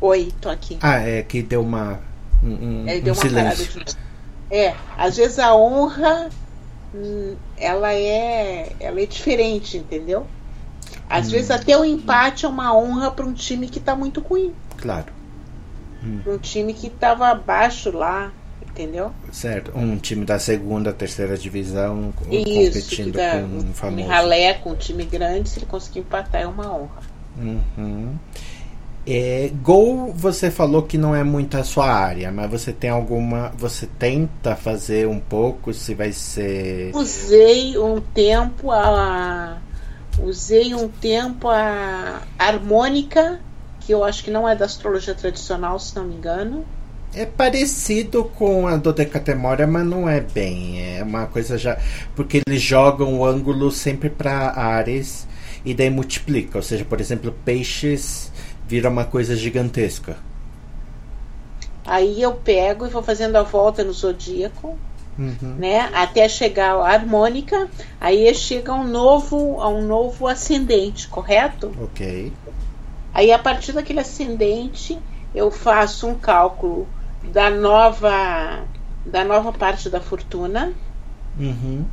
Oi, 0.00 0.32
tô 0.40 0.48
aqui. 0.48 0.78
Ah, 0.80 1.00
é 1.00 1.22
que 1.22 1.42
deu 1.42 1.60
uma. 1.60 2.00
Um, 2.42 2.52
um, 2.52 2.88
é, 2.88 3.00
deu 3.00 3.12
um 3.12 3.16
uma 3.16 3.22
silêncio. 3.22 3.84
De... 3.84 3.96
É, 4.50 4.74
às 4.96 5.16
vezes 5.16 5.38
a 5.38 5.54
honra 5.54 6.30
hum, 6.94 7.36
ela 7.56 7.92
é 7.92 8.72
ela 8.80 9.00
é 9.00 9.06
diferente, 9.06 9.76
entendeu? 9.76 10.26
Às 11.10 11.28
hum. 11.28 11.30
vezes 11.32 11.50
até 11.50 11.76
o 11.76 11.84
empate 11.84 12.46
é 12.46 12.48
uma 12.48 12.74
honra 12.74 13.10
para 13.10 13.26
um 13.26 13.32
time 13.32 13.68
que 13.68 13.78
está 13.78 13.94
muito 13.94 14.20
ruim. 14.20 14.54
Claro. 14.76 15.12
Hum. 16.02 16.20
Um 16.26 16.38
time 16.38 16.72
que 16.72 16.86
estava 16.86 17.28
abaixo 17.28 17.90
lá, 17.90 18.32
entendeu? 18.78 19.12
Certo, 19.32 19.76
um 19.76 19.96
time 19.96 20.24
da 20.24 20.38
segunda, 20.38 20.92
terceira 20.92 21.36
divisão 21.36 22.12
Isso, 22.30 22.44
competindo 22.44 23.12
dá, 23.12 23.32
com 23.32 23.38
um 23.38 23.72
famoso. 23.74 24.04
Um 24.04 24.08
ralé 24.08 24.54
com 24.54 24.70
um 24.70 24.76
time 24.76 25.04
grande, 25.04 25.48
se 25.48 25.58
ele 25.58 25.66
conseguir 25.66 26.00
empatar 26.00 26.42
é 26.42 26.46
uma 26.46 26.72
honra. 26.72 27.02
Uhum. 27.36 28.14
É, 29.04 29.50
gol, 29.62 30.12
você 30.12 30.50
falou 30.50 30.82
que 30.82 30.98
não 30.98 31.14
é 31.14 31.24
muito 31.24 31.56
a 31.56 31.64
sua 31.64 31.86
área, 31.90 32.30
mas 32.30 32.50
você 32.50 32.72
tem 32.72 32.90
alguma. 32.90 33.52
Você 33.56 33.86
tenta 33.98 34.54
fazer 34.54 35.08
um 35.08 35.18
pouco, 35.18 35.72
se 35.72 35.94
vai 35.94 36.12
ser. 36.12 36.94
Usei 36.94 37.78
um 37.78 38.00
tempo 38.00 38.70
a. 38.70 39.58
Usei 40.22 40.74
um 40.74 40.88
tempo 40.88 41.48
a 41.48 42.22
harmônica, 42.38 43.40
que 43.80 43.94
eu 43.94 44.04
acho 44.04 44.22
que 44.22 44.30
não 44.30 44.46
é 44.46 44.54
da 44.54 44.66
astrologia 44.66 45.14
tradicional, 45.14 45.78
se 45.78 45.96
não 45.96 46.04
me 46.04 46.14
engano. 46.14 46.66
É 47.14 47.24
parecido 47.24 48.24
com 48.24 48.68
a 48.68 48.76
do 48.76 48.92
Decatemória, 48.92 49.66
mas 49.66 49.86
não 49.86 50.08
é 50.08 50.20
bem. 50.20 50.98
É 50.98 51.02
uma 51.02 51.26
coisa 51.26 51.56
já. 51.56 51.78
Porque 52.14 52.42
eles 52.46 52.60
jogam 52.60 53.18
o 53.18 53.24
ângulo 53.24 53.70
sempre 53.70 54.10
para 54.10 54.52
Ares 54.52 55.26
e 55.64 55.72
daí 55.72 55.90
multiplica. 55.90 56.58
Ou 56.58 56.62
seja, 56.62 56.84
por 56.84 57.00
exemplo, 57.00 57.34
peixes 57.44 58.30
vira 58.66 58.90
uma 58.90 59.04
coisa 59.04 59.34
gigantesca. 59.34 60.16
Aí 61.84 62.20
eu 62.20 62.34
pego 62.34 62.86
e 62.86 62.90
vou 62.90 63.02
fazendo 63.02 63.36
a 63.36 63.42
volta 63.42 63.82
no 63.82 63.94
zodíaco, 63.94 64.78
uhum. 65.18 65.54
né? 65.58 65.88
Até 65.94 66.28
chegar 66.28 66.74
a 66.74 66.92
harmônica. 66.92 67.68
Aí 67.98 68.32
chega 68.34 68.74
um 68.74 68.86
novo, 68.86 69.58
a 69.62 69.68
um 69.70 69.86
novo 69.86 70.26
ascendente, 70.26 71.08
correto? 71.08 71.72
Ok. 71.80 72.30
Aí 73.14 73.32
a 73.32 73.38
partir 73.38 73.72
daquele 73.72 74.00
ascendente 74.00 74.98
eu 75.34 75.50
faço 75.50 76.06
um 76.06 76.14
cálculo 76.14 76.86
da 77.32 77.50
nova 77.50 78.64
da 79.04 79.24
nova 79.24 79.52
parte 79.52 79.88
da 79.88 80.00
fortuna. 80.00 80.72
Uhum. 81.38 81.84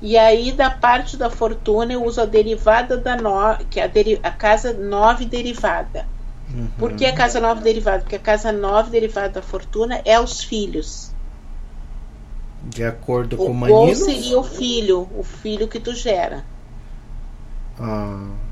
E 0.00 0.16
aí, 0.16 0.52
da 0.52 0.70
parte 0.70 1.16
da 1.16 1.28
fortuna, 1.28 1.92
eu 1.92 2.04
uso 2.04 2.20
a 2.20 2.24
derivada 2.24 2.96
da 2.96 3.16
no, 3.16 3.56
que 3.68 3.80
é 3.80 3.84
a, 3.84 3.86
deri, 3.86 4.20
a 4.22 4.30
casa 4.30 4.72
9 4.72 5.24
derivada. 5.24 6.06
Uhum. 6.54 6.68
Por 6.78 6.92
que 6.94 7.04
a 7.04 7.12
casa 7.12 7.40
9 7.40 7.62
derivada? 7.62 8.00
Porque 8.00 8.16
a 8.16 8.20
casa 8.20 8.52
9 8.52 8.90
derivada 8.90 9.28
da 9.28 9.42
fortuna 9.42 10.00
é 10.04 10.20
os 10.20 10.42
filhos. 10.42 11.12
De 12.62 12.84
acordo 12.84 13.34
o 13.34 13.38
com 13.38 13.50
o 13.50 13.54
Manilo? 13.54 13.94
seria 13.94 14.38
o 14.38 14.44
filho, 14.44 15.08
o 15.16 15.24
filho 15.24 15.66
que 15.66 15.80
tu 15.80 15.94
gera. 15.94 16.44
Ah. 17.80 18.47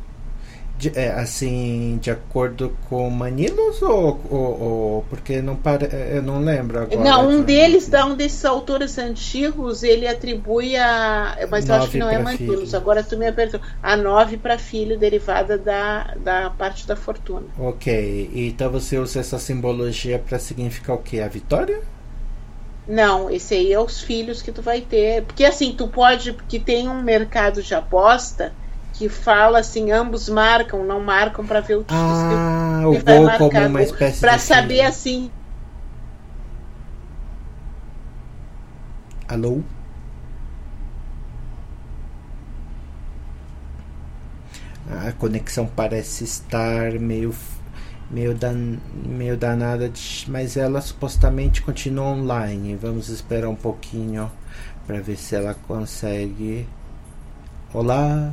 De, 0.78 0.92
é, 0.94 1.12
assim, 1.12 1.98
de 2.02 2.10
acordo 2.10 2.76
com 2.88 3.08
Manilos 3.08 3.80
ou, 3.80 4.20
ou, 4.30 4.60
ou, 4.60 5.04
porque 5.08 5.40
não 5.40 5.56
pare, 5.56 5.88
eu 6.10 6.22
não 6.22 6.40
lembro 6.40 6.80
agora. 6.80 7.00
Não, 7.00 7.28
um 7.28 7.42
deles, 7.42 7.88
da 7.88 8.04
um 8.04 8.14
desses 8.14 8.44
autores 8.44 8.98
antigos, 8.98 9.82
ele 9.82 10.06
atribui 10.06 10.76
a, 10.76 11.46
mas 11.50 11.68
eu 11.68 11.76
acho 11.76 11.90
que 11.90 11.98
não 11.98 12.10
é 12.10 12.18
Manilos. 12.18 12.70
Filho. 12.70 12.76
Agora 12.76 13.02
tu 13.02 13.16
me 13.16 13.26
apertou. 13.26 13.60
A 13.82 13.96
nove 13.96 14.36
para 14.36 14.58
filho 14.58 14.98
derivada 14.98 15.56
da, 15.56 16.14
da 16.22 16.50
parte 16.50 16.86
da 16.86 16.94
fortuna. 16.94 17.46
Ok, 17.58 18.30
então 18.34 18.70
você 18.70 18.98
usa 18.98 19.20
essa 19.20 19.38
simbologia 19.38 20.18
para 20.18 20.38
significar 20.38 20.96
o 20.96 20.98
que? 20.98 21.20
A 21.20 21.28
vitória? 21.28 21.80
Não, 22.86 23.28
esse 23.30 23.54
aí 23.54 23.72
é 23.72 23.80
os 23.80 24.00
filhos 24.00 24.42
que 24.42 24.52
tu 24.52 24.62
vai 24.62 24.80
ter, 24.80 25.22
porque 25.22 25.44
assim 25.44 25.72
tu 25.72 25.88
pode, 25.88 26.32
porque 26.32 26.58
tem 26.58 26.88
um 26.88 27.02
mercado 27.02 27.62
de 27.62 27.74
aposta 27.74 28.52
que 28.98 29.08
fala 29.08 29.58
assim, 29.58 29.90
ambos 29.92 30.28
marcam, 30.28 30.82
não 30.82 31.00
marcam 31.00 31.44
para 31.46 31.60
ver 31.60 31.76
o 31.76 31.84
time. 31.84 32.00
Ah, 32.00 32.82
o 32.86 32.98
gol 33.02 33.30
como 33.38 33.66
uma 33.66 33.82
espécie 33.82 34.20
Para 34.20 34.38
saber 34.38 34.76
filme. 34.76 34.88
assim. 34.88 35.30
Alô? 39.28 39.60
A 44.88 45.12
conexão 45.12 45.66
parece 45.66 46.24
estar 46.24 46.92
meio 46.92 47.34
meio, 48.10 48.34
dan, 48.34 48.78
meio 49.04 49.36
danada, 49.36 49.90
mas 50.28 50.56
ela 50.56 50.80
supostamente 50.80 51.60
continua 51.60 52.06
online. 52.06 52.76
Vamos 52.76 53.08
esperar 53.08 53.48
um 53.48 53.56
pouquinho 53.56 54.30
para 54.86 55.00
ver 55.00 55.16
se 55.16 55.34
ela 55.34 55.54
consegue. 55.66 56.66
Olá. 57.74 58.32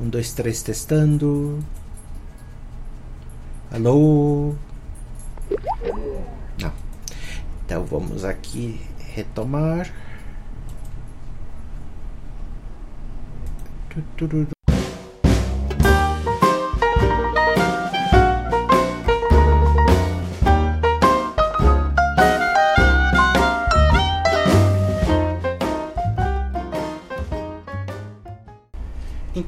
Um, 0.00 0.08
dois, 0.08 0.32
três, 0.32 0.62
testando. 0.62 1.58
Alô? 3.70 4.54
Não. 6.60 6.72
Então 7.64 7.84
vamos 7.84 8.24
aqui 8.24 8.80
retomar. 8.98 9.92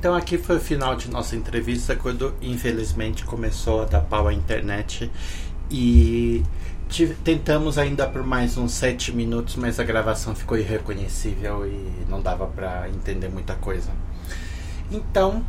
Então 0.00 0.14
aqui 0.14 0.38
foi 0.38 0.56
o 0.56 0.60
final 0.60 0.96
de 0.96 1.10
nossa 1.10 1.36
entrevista 1.36 1.94
quando 1.94 2.34
infelizmente 2.40 3.22
começou 3.22 3.82
a 3.82 3.84
dar 3.84 4.00
pau 4.00 4.26
a 4.26 4.32
internet 4.32 5.10
e 5.70 6.42
tentamos 7.22 7.76
ainda 7.76 8.08
por 8.08 8.22
mais 8.22 8.56
uns 8.56 8.72
sete 8.72 9.12
minutos, 9.12 9.56
mas 9.56 9.78
a 9.78 9.84
gravação 9.84 10.34
ficou 10.34 10.56
irreconhecível 10.56 11.66
e 11.66 12.06
não 12.08 12.22
dava 12.22 12.46
para 12.46 12.88
entender 12.88 13.28
muita 13.28 13.54
coisa. 13.56 13.90
Então 14.90 15.44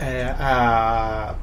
é, 0.00 0.24
a 0.36 1.36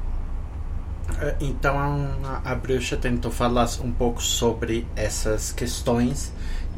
então 1.40 1.78
a, 2.22 2.52
a 2.52 2.54
bruxa 2.54 2.98
tentou 2.98 3.30
falar 3.30 3.66
um 3.82 3.90
pouco 3.90 4.22
sobre 4.22 4.86
essas 4.94 5.52
questões 5.52 6.34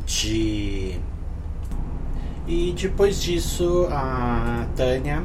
de 0.07 1.01
e 2.49 2.73
depois 2.73 3.21
disso, 3.21 3.87
a 3.91 4.67
Tânia 4.75 5.23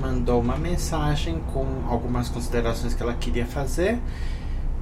mandou 0.00 0.40
uma 0.40 0.56
mensagem 0.56 1.38
com 1.52 1.66
algumas 1.86 2.30
considerações 2.30 2.94
que 2.94 3.02
ela 3.02 3.12
queria 3.12 3.44
fazer. 3.44 3.98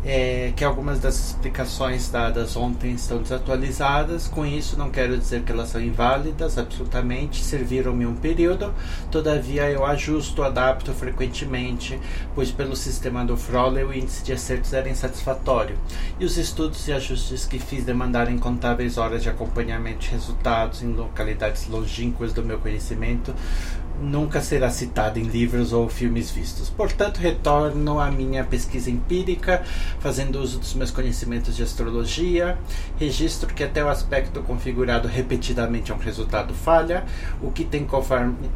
É, 0.03 0.53
que 0.57 0.65
algumas 0.65 0.99
das 0.99 1.29
explicações 1.29 2.09
dadas 2.09 2.57
ontem 2.57 2.93
estão 2.93 3.19
desatualizadas. 3.19 4.29
Com 4.29 4.47
isso, 4.47 4.79
não 4.79 4.91
quero 4.91 5.19
dizer 5.19 5.43
que 5.43 5.53
elas 5.53 5.69
são 5.69 5.81
inválidas, 5.81 6.57
absolutamente. 6.57 7.43
Serviram-me 7.43 8.07
um 8.07 8.15
período, 8.15 8.73
todavia, 9.11 9.71
eu 9.71 9.85
ajusto, 9.85 10.43
adapto 10.43 10.93
frequentemente, 10.93 12.01
pois, 12.35 12.51
pelo 12.51 12.75
sistema 12.75 13.25
do 13.25 13.37
Froley, 13.37 13.85
o 13.85 13.93
índice 13.93 14.25
de 14.25 14.33
acertos 14.33 14.73
era 14.73 14.89
insatisfatório. 14.89 15.77
E 16.19 16.25
os 16.25 16.39
estudos 16.39 16.89
e 16.89 16.93
ajustes 16.93 17.45
que 17.45 17.59
fiz 17.59 17.85
demandaram 17.85 18.33
incontáveis 18.33 18.97
horas 18.97 19.23
de 19.23 19.29
acompanhamento 19.29 19.99
de 20.01 20.11
resultados 20.11 20.83
em 20.83 20.93
localidades 20.93 21.69
longínquas 21.69 22.33
do 22.33 22.43
meu 22.43 22.59
conhecimento, 22.59 23.35
nunca 24.01 24.41
será 24.41 24.71
citado 24.71 25.19
em 25.19 25.25
livros 25.25 25.73
ou 25.73 25.89
filmes 25.89 26.31
vistos. 26.31 26.71
Portanto, 26.71 27.19
retorno 27.19 28.01
à 28.01 28.11
minha 28.11 28.45
pesquisa 28.45 28.91
empírica, 28.91 29.63
fazendo 29.99 30.41
uso 30.41 30.59
dos 30.59 30.75
meus 30.75 30.91
conhecimentos 30.91 31.57
de 31.57 31.63
astrologia, 31.63 32.59
registro 32.99 33.55
que 33.55 33.63
até 33.63 33.85
o 33.85 33.89
aspecto 33.89 34.43
configurado 34.43 35.07
repetidamente 35.07 35.93
é 35.93 35.95
um 35.95 35.99
resultado 35.99 36.55
falha, 36.55 37.05
o 37.43 37.51
que 37.51 37.65
tem 37.65 37.87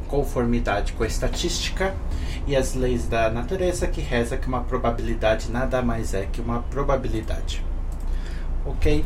conformidade 0.09 0.93
com 0.95 1.05
a 1.05 1.07
estatística 1.07 1.95
e 2.47 2.57
as 2.57 2.75
leis 2.75 3.07
da 3.07 3.31
natureza, 3.31 3.87
que 3.87 4.01
reza 4.01 4.37
que 4.37 4.49
uma 4.49 4.63
probabilidade 4.63 5.51
nada 5.51 5.83
mais 5.83 6.15
é 6.15 6.27
que 6.27 6.41
uma 6.41 6.61
probabilidade. 6.63 7.65
Ok? 8.65 9.05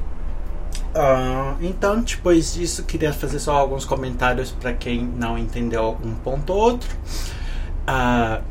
Uh, 0.95 1.57
então, 1.61 2.01
depois 2.01 2.55
disso, 2.55 2.83
queria 2.85 3.13
fazer 3.13 3.39
só 3.39 3.57
alguns 3.57 3.85
comentários 3.85 4.51
para 4.51 4.73
quem 4.73 5.05
não 5.05 5.39
entendeu 5.39 5.97
um 6.03 6.15
ponto 6.15 6.53
ou 6.53 6.59
outro. 6.59 6.89
Uh, 7.89 8.43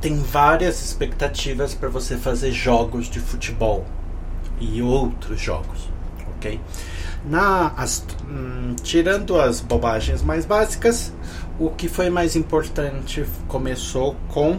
tem 0.00 0.18
várias 0.18 0.82
expectativas 0.82 1.74
para 1.74 1.88
você 1.88 2.16
fazer 2.16 2.52
jogos 2.52 3.08
de 3.08 3.20
futebol 3.20 3.84
e 4.58 4.82
outros 4.82 5.40
jogos, 5.40 5.88
ok? 6.36 6.60
Na, 7.24 7.68
as, 7.76 8.04
hum, 8.28 8.74
tirando 8.82 9.38
as 9.38 9.60
bobagens 9.60 10.22
mais 10.22 10.46
básicas, 10.46 11.12
o 11.58 11.68
que 11.70 11.88
foi 11.88 12.08
mais 12.08 12.34
importante 12.34 13.24
começou 13.46 14.16
com 14.28 14.58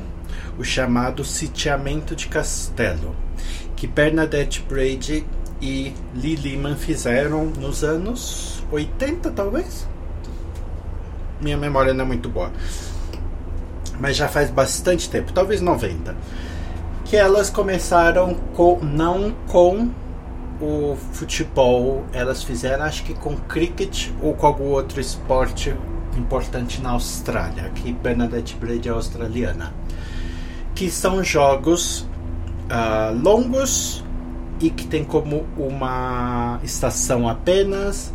o 0.57 0.63
chamado 0.63 1.23
sitiamento 1.23 2.15
de 2.15 2.27
castelo, 2.27 3.15
que 3.75 3.87
Bernadette 3.87 4.61
Brady 4.61 5.25
e 5.61 5.93
Lee 6.15 6.37
fizeram 6.75 7.45
nos 7.45 7.83
anos 7.83 8.63
80, 8.71 9.29
talvez. 9.31 9.87
Minha 11.39 11.57
memória 11.57 11.93
não 11.93 12.05
é 12.05 12.07
muito 12.07 12.27
boa. 12.27 12.51
Mas 13.99 14.15
já 14.15 14.27
faz 14.27 14.49
bastante 14.49 15.09
tempo, 15.09 15.31
talvez 15.31 15.61
90. 15.61 16.15
Que 17.05 17.15
elas 17.15 17.49
começaram 17.49 18.33
com 18.55 18.79
não 18.81 19.35
com 19.47 19.91
o 20.59 20.95
futebol, 21.11 22.05
elas 22.13 22.43
fizeram 22.43 22.85
acho 22.85 23.03
que 23.03 23.13
com 23.13 23.35
cricket 23.35 24.09
ou 24.21 24.33
com 24.33 24.45
algum 24.45 24.69
outro 24.69 25.01
esporte 25.01 25.75
importante 26.17 26.81
na 26.81 26.91
Austrália, 26.91 27.69
que 27.75 27.91
Bernadette 27.91 28.55
Brady 28.55 28.89
é 28.89 28.91
australiana. 28.91 29.73
Que 30.73 30.89
são 30.89 31.23
jogos 31.23 32.01
uh, 32.69 33.13
longos 33.21 34.00
e 34.61 34.69
que 34.69 34.85
tem 34.85 35.03
como 35.03 35.45
uma 35.57 36.59
estação 36.63 37.27
apenas 37.27 38.13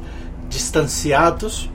distanciados. 0.48 1.70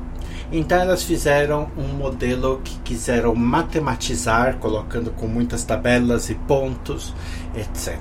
Então 0.52 0.78
elas 0.78 1.04
fizeram 1.04 1.70
um 1.78 1.88
modelo 1.96 2.62
que 2.64 2.78
quiseram 2.80 3.36
matematizar, 3.36 4.58
colocando 4.58 5.12
com 5.12 5.28
muitas 5.28 5.64
tabelas 5.64 6.30
e 6.30 6.36
pontos, 6.36 7.14
etc. 7.56 8.00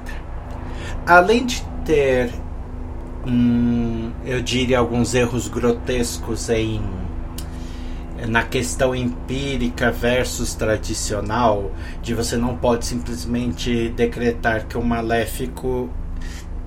Além 1.06 1.46
de 1.46 1.62
ter, 1.84 2.32
hum, 3.26 4.10
eu 4.24 4.40
diria, 4.40 4.78
alguns 4.78 5.14
erros 5.14 5.48
grotescos 5.48 6.48
em 6.48 6.80
na 8.28 8.42
questão 8.42 8.94
empírica 8.94 9.90
versus 9.90 10.54
tradicional, 10.54 11.70
de 12.02 12.14
você 12.14 12.36
não 12.36 12.54
pode 12.56 12.84
simplesmente 12.84 13.88
decretar 13.90 14.66
que 14.66 14.76
o 14.76 14.84
maléfico 14.84 15.88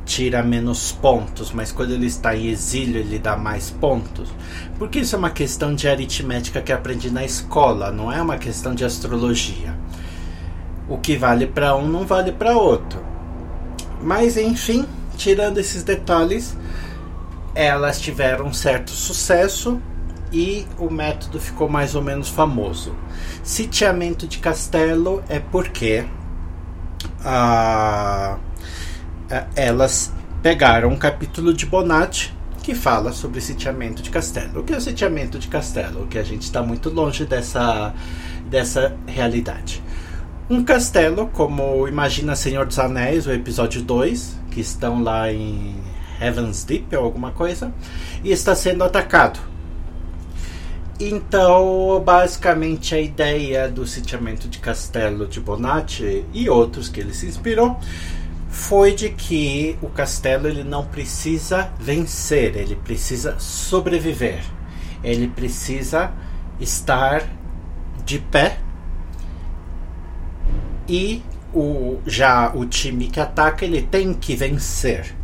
tira 0.06 0.44
menos 0.44 0.92
pontos, 0.92 1.52
mas 1.52 1.72
quando 1.72 1.92
ele 1.92 2.08
está 2.08 2.36
em 2.36 2.48
exílio 2.48 3.00
ele 3.00 3.20
dá 3.20 3.38
mais 3.38 3.70
pontos. 3.70 4.30
Porque 4.78 5.00
isso 5.00 5.16
é 5.16 5.20
uma 5.20 5.30
questão 5.30 5.74
de 5.74 5.88
aritmética 5.88 6.62
que 6.62 6.72
aprendi 6.72 7.10
na 7.10 7.24
escola, 7.24 7.92
não 7.92 8.12
é 8.12 8.22
uma 8.22 8.38
questão 8.38 8.76
de 8.76 8.86
astrologia. 8.86 9.74
o 10.90 10.98
que 10.98 11.16
vale 11.16 11.48
para 11.48 11.76
um 11.76 11.88
não 11.88 12.06
vale 12.06 12.32
para 12.34 12.58
outro. 12.58 13.02
Mas 14.02 14.36
enfim, 14.36 14.86
tirando 15.16 15.58
esses 15.58 15.82
detalhes, 15.82 16.58
elas 17.56 18.02
tiveram 18.02 18.48
um 18.48 18.54
certo 18.54 18.92
sucesso 18.92 19.82
e 20.32 20.66
o 20.78 20.90
método 20.90 21.40
ficou 21.40 21.70
mais 21.70 21.96
ou 21.96 22.02
menos 22.02 22.28
famoso. 22.28 22.94
Sitiamento 23.44 24.28
de 24.28 24.40
castelo 24.40 25.24
é 25.30 25.40
porque 25.40 26.06
ah, 27.24 28.38
elas 29.56 30.12
pegaram 30.42 30.90
um 30.90 30.98
capítulo 30.98 31.54
de 31.54 31.66
Bonatti 31.66 32.34
que 32.64 32.74
fala 32.74 33.12
sobre 33.12 33.42
sitiamento 33.42 34.02
de 34.02 34.10
castelo. 34.10 34.62
O 34.62 34.64
que 34.64 34.74
é 34.74 34.78
o 34.78 34.82
sitiamento 34.82 35.38
de 35.38 35.48
castelo? 35.48 36.08
Que 36.08 36.18
a 36.18 36.24
gente 36.24 36.44
está 36.44 36.64
muito 36.64 36.90
longe 36.90 37.26
dessa, 37.26 37.94
dessa 38.50 38.96
realidade. 39.06 39.84
Um 40.50 40.64
castelo, 40.64 41.28
como 41.28 41.88
imagina 41.88 42.36
Senhor 42.36 42.66
dos 42.66 42.80
Anéis, 42.80 43.28
o 43.28 43.32
episódio 43.32 43.82
2, 43.82 44.40
que 44.52 44.62
estão 44.62 45.04
lá 45.04 45.32
em 45.32 45.76
Heaven's 46.22 46.64
Deep 46.64 46.96
ou 46.96 47.04
alguma 47.04 47.32
coisa, 47.32 47.74
e 48.24 48.32
está 48.32 48.56
sendo 48.56 48.84
atacado. 48.84 49.40
Então, 51.00 52.02
basicamente, 52.06 52.96
a 52.96 53.00
ideia 53.00 53.68
do 53.68 53.86
sitiamento 53.86 54.48
de 54.48 54.60
castelo 54.60 55.28
de 55.28 55.40
Bonatti 55.40 56.24
e 56.34 56.50
outros 56.50 56.88
que 56.88 57.00
ele 57.00 57.14
se 57.14 57.26
inspirou 57.26 57.78
foi 58.54 58.94
de 58.94 59.10
que 59.10 59.80
o 59.82 59.90
castelo 59.90 60.48
ele 60.48 60.64
não 60.64 60.86
precisa 60.86 61.72
vencer, 61.80 62.56
ele 62.56 62.76
precisa 62.76 63.36
sobreviver. 63.40 64.44
Ele 65.04 65.28
precisa 65.28 66.12
estar 66.60 67.28
de 68.06 68.20
pé 68.20 68.60
e 70.88 71.24
o, 71.52 71.98
já 72.06 72.54
o 72.54 72.64
time 72.68 73.08
que 73.08 73.20
ataca 73.20 73.66
ele 73.66 73.82
tem 73.82 74.14
que 74.14 74.36
vencer. 74.36 75.16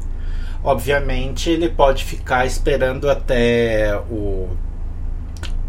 Obviamente 0.63 1.51
ele 1.51 1.69
pode 1.69 2.05
ficar 2.05 2.47
esperando 2.47 3.11
até 3.11 3.95
o, 4.09 4.49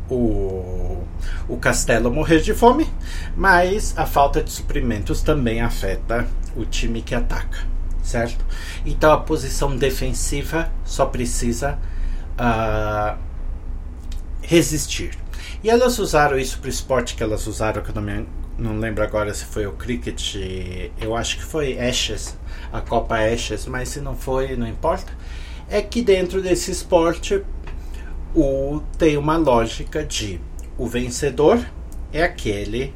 o, 0.09 1.05
o 1.47 1.59
castelo 1.59 2.11
morrer 2.11 2.41
de 2.41 2.55
fome, 2.55 2.89
mas 3.37 3.93
a 3.99 4.07
falta 4.07 4.43
de 4.43 4.51
suprimentos 4.51 5.21
também 5.21 5.61
afeta 5.61 6.27
o 6.57 6.65
time 6.65 7.03
que 7.03 7.15
ataca, 7.15 7.67
certo? 8.03 8.45
Então 8.85 9.13
a 9.13 9.19
posição 9.19 9.77
defensiva 9.77 10.71
só 10.85 11.07
precisa 11.07 11.79
uh, 12.39 13.19
resistir. 14.43 15.17
E 15.63 15.69
elas 15.69 15.99
usaram 15.99 16.39
isso 16.39 16.59
para 16.59 16.69
o 16.69 16.71
esporte 16.71 17.15
que 17.15 17.23
elas 17.23 17.47
usaram, 17.47 17.83
que 17.83 17.91
eu 17.91 17.95
não, 17.95 18.03
me, 18.03 18.27
não 18.59 18.79
lembro 18.79 19.05
agora 19.05 19.33
se 19.35 19.45
foi 19.45 19.67
o 19.67 19.73
cricket, 19.73 20.37
eu 21.01 21.15
acho 21.15 21.37
que 21.37 21.45
foi 21.45 21.79
Ashes, 21.79 22.37
a 22.73 22.81
Copa 22.81 23.17
Ashes, 23.17 23.67
mas 23.67 23.91
se 23.91 24.01
não 24.01 24.17
foi, 24.17 24.57
não 24.57 24.67
importa. 24.67 25.13
É 25.69 25.83
que 25.83 26.03
dentro 26.03 26.41
desse 26.41 26.71
esporte 26.71 27.43
o, 28.35 28.81
tem 28.97 29.17
uma 29.17 29.37
lógica 29.37 30.05
de 30.05 30.41
o 30.79 30.87
vencedor 30.87 31.65
é 32.13 32.23
aquele 32.23 32.95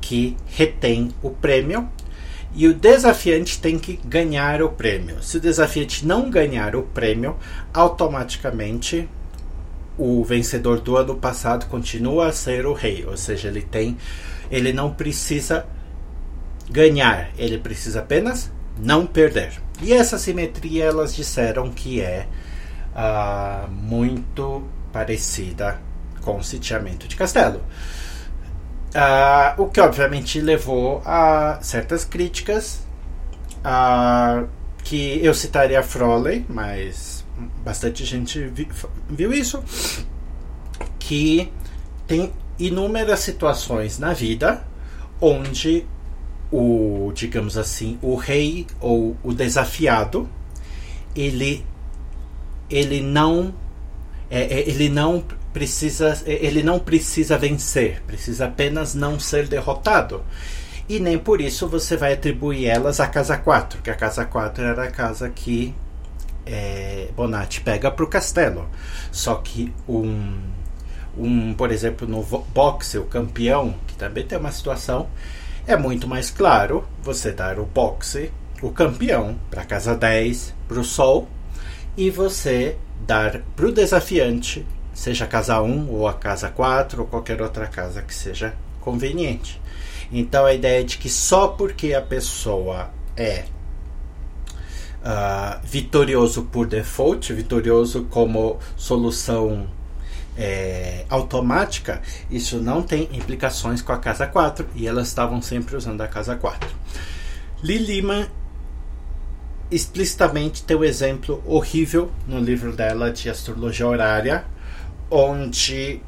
que 0.00 0.36
retém 0.46 1.10
o 1.22 1.30
prêmio 1.30 1.88
e 2.54 2.66
o 2.66 2.74
desafiante 2.74 3.60
tem 3.60 3.78
que 3.78 3.96
ganhar 4.04 4.62
o 4.62 4.70
prêmio. 4.70 5.22
Se 5.22 5.36
o 5.36 5.40
desafiante 5.40 6.06
não 6.06 6.30
ganhar 6.30 6.74
o 6.74 6.82
prêmio, 6.82 7.36
automaticamente 7.72 9.08
o 9.96 10.24
vencedor 10.24 10.80
do 10.80 10.96
ano 10.96 11.16
passado 11.16 11.66
continua 11.66 12.28
a 12.28 12.32
ser 12.32 12.66
o 12.66 12.72
rei, 12.72 13.04
ou 13.06 13.16
seja, 13.16 13.48
ele 13.48 13.62
tem 13.62 13.96
ele 14.50 14.72
não 14.72 14.92
precisa 14.92 15.66
ganhar, 16.70 17.30
ele 17.36 17.58
precisa 17.58 18.00
apenas 18.00 18.50
não 18.78 19.06
perder. 19.06 19.52
E 19.82 19.92
essa 19.92 20.18
simetria 20.18 20.84
elas 20.84 21.14
disseram 21.14 21.70
que 21.70 22.00
é 22.00 22.26
uh, 22.94 23.70
muito 23.70 24.64
parecida 24.92 25.80
com 26.22 26.38
o 26.38 26.44
sitiamento 26.44 27.06
de 27.06 27.16
castelo. 27.16 27.60
Uh, 28.88 29.62
o 29.62 29.68
que 29.68 29.80
obviamente 29.80 30.40
levou 30.40 31.02
a 31.04 31.58
certas 31.60 32.04
críticas, 32.04 32.86
uh, 33.58 34.48
que 34.82 35.20
eu 35.22 35.34
citaria 35.34 35.82
Froley, 35.82 36.46
mas 36.48 37.24
bastante 37.62 38.04
gente 38.04 38.42
vi, 38.46 38.66
viu 39.08 39.32
isso, 39.32 39.62
que 40.98 41.52
tem 42.06 42.32
inúmeras 42.58 43.20
situações 43.20 43.98
na 43.98 44.12
vida 44.12 44.66
onde 45.20 45.86
o, 46.50 47.12
digamos 47.14 47.58
assim, 47.58 47.98
o 48.00 48.14
rei 48.14 48.66
ou 48.80 49.16
o 49.22 49.34
desafiado, 49.34 50.28
ele 51.14 51.64
ele 52.70 53.00
não 53.00 53.54
é, 54.30 54.42
é 54.42 54.68
ele 54.68 54.88
não 54.88 55.24
precisa 55.58 56.22
ele 56.24 56.62
não 56.62 56.78
precisa 56.78 57.36
vencer, 57.36 58.00
precisa 58.06 58.46
apenas 58.46 58.94
não 58.94 59.18
ser 59.18 59.48
derrotado. 59.48 60.22
E 60.88 61.00
nem 61.00 61.18
por 61.18 61.40
isso 61.40 61.66
você 61.66 61.96
vai 61.96 62.12
atribuir 62.12 62.66
elas 62.66 63.00
à 63.00 63.08
casa 63.08 63.36
4, 63.36 63.82
que 63.82 63.90
a 63.90 63.94
casa 63.96 64.24
4 64.24 64.64
era 64.64 64.84
a 64.84 64.90
casa 64.90 65.28
que 65.28 65.74
é, 66.46 67.08
Bonatti 67.16 67.60
pega 67.60 67.90
para 67.90 68.04
o 68.04 68.08
castelo. 68.08 68.68
Só 69.10 69.34
que 69.34 69.74
um, 69.88 70.38
um, 71.16 71.54
por 71.54 71.72
exemplo, 71.72 72.06
no 72.06 72.22
boxe, 72.22 72.96
o 72.96 73.04
campeão, 73.04 73.74
que 73.88 73.96
também 73.96 74.24
tem 74.24 74.38
uma 74.38 74.52
situação, 74.52 75.08
é 75.66 75.76
muito 75.76 76.06
mais 76.06 76.30
claro 76.30 76.86
você 77.02 77.32
dar 77.32 77.58
o 77.58 77.66
boxe, 77.66 78.30
o 78.62 78.70
campeão, 78.70 79.36
para 79.50 79.64
casa 79.64 79.96
10, 79.96 80.54
para 80.68 80.78
o 80.78 80.84
sol, 80.84 81.28
e 81.96 82.10
você 82.10 82.76
dar 83.04 83.40
para 83.56 83.66
o 83.66 83.72
desafiante 83.72 84.64
seja 84.98 85.26
a 85.26 85.28
casa 85.28 85.62
1 85.62 85.90
ou 85.90 86.08
a 86.08 86.12
casa 86.12 86.48
4 86.48 87.02
ou 87.02 87.06
qualquer 87.06 87.40
outra 87.40 87.68
casa 87.68 88.02
que 88.02 88.12
seja 88.12 88.56
conveniente. 88.80 89.60
Então 90.10 90.44
a 90.44 90.52
ideia 90.52 90.80
é 90.80 90.82
de 90.82 90.98
que 90.98 91.08
só 91.08 91.46
porque 91.46 91.94
a 91.94 92.02
pessoa 92.02 92.90
é 93.16 93.44
uh, 95.00 95.60
vitorioso 95.62 96.42
por 96.46 96.66
default, 96.66 97.32
vitorioso 97.32 98.08
como 98.10 98.58
solução 98.76 99.68
é, 100.36 101.04
automática, 101.08 102.02
isso 102.28 102.58
não 102.58 102.82
tem 102.82 103.08
implicações 103.12 103.80
com 103.80 103.92
a 103.92 103.98
casa 103.98 104.26
4 104.26 104.66
e 104.74 104.88
elas 104.88 105.06
estavam 105.06 105.40
sempre 105.40 105.76
usando 105.76 106.00
a 106.00 106.08
casa 106.08 106.34
4. 106.34 106.68
Liliman 107.62 108.26
explicitamente 109.70 110.64
tem 110.64 110.76
um 110.76 110.82
exemplo 110.82 111.40
horrível 111.46 112.10
no 112.26 112.40
livro 112.40 112.74
dela 112.74 113.12
de 113.12 113.30
astrologia 113.30 113.86
horária, 113.86 114.44
onde 115.10 116.00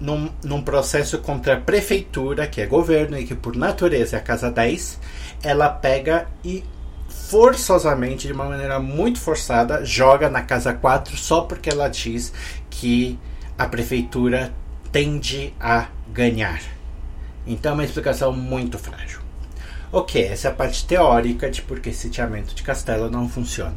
num, 0.00 0.30
num, 0.44 0.62
processo 0.62 1.18
contra 1.18 1.54
a 1.54 1.60
prefeitura, 1.60 2.46
que 2.46 2.60
é 2.60 2.66
governo 2.66 3.18
e 3.18 3.24
que 3.24 3.34
por 3.34 3.56
natureza 3.56 4.16
é 4.16 4.18
a 4.18 4.22
casa 4.22 4.50
10, 4.50 5.00
ela 5.42 5.68
pega 5.68 6.26
e 6.44 6.62
forçosamente, 7.08 8.26
de 8.26 8.32
uma 8.32 8.44
maneira 8.44 8.78
muito 8.78 9.18
forçada, 9.18 9.84
joga 9.84 10.28
na 10.28 10.42
casa 10.42 10.72
4 10.72 11.16
só 11.16 11.40
porque 11.42 11.70
ela 11.70 11.88
diz 11.88 12.32
que 12.70 13.18
a 13.58 13.66
prefeitura 13.66 14.52
tende 14.92 15.52
a 15.58 15.88
ganhar. 16.12 16.60
Então 17.46 17.72
é 17.72 17.74
uma 17.74 17.84
explicação 17.84 18.32
muito 18.32 18.78
frágil. 18.78 19.20
Ok, 19.92 20.22
essa 20.22 20.48
é 20.48 20.50
a 20.50 20.54
parte 20.54 20.86
teórica 20.86 21.50
de 21.50 21.62
por 21.62 21.80
que 21.80 21.92
sitiamento 21.92 22.54
de 22.54 22.62
castelo 22.62 23.10
não 23.10 23.28
funciona. 23.28 23.76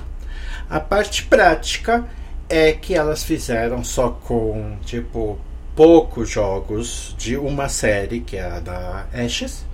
A 0.70 0.80
parte 0.80 1.24
prática 1.24 2.06
é 2.50 2.74
que 2.74 2.96
elas 2.96 3.24
fizeram 3.24 3.84
só 3.84 4.10
com, 4.10 4.76
tipo, 4.84 5.40
poucos 5.76 6.30
jogos 6.30 7.16
de 7.18 7.38
uma 7.38 7.70
série, 7.70 8.22
que 8.22 8.36
é 8.36 8.44
a 8.44 8.60
da 8.60 9.06
Ashes. 9.14 9.66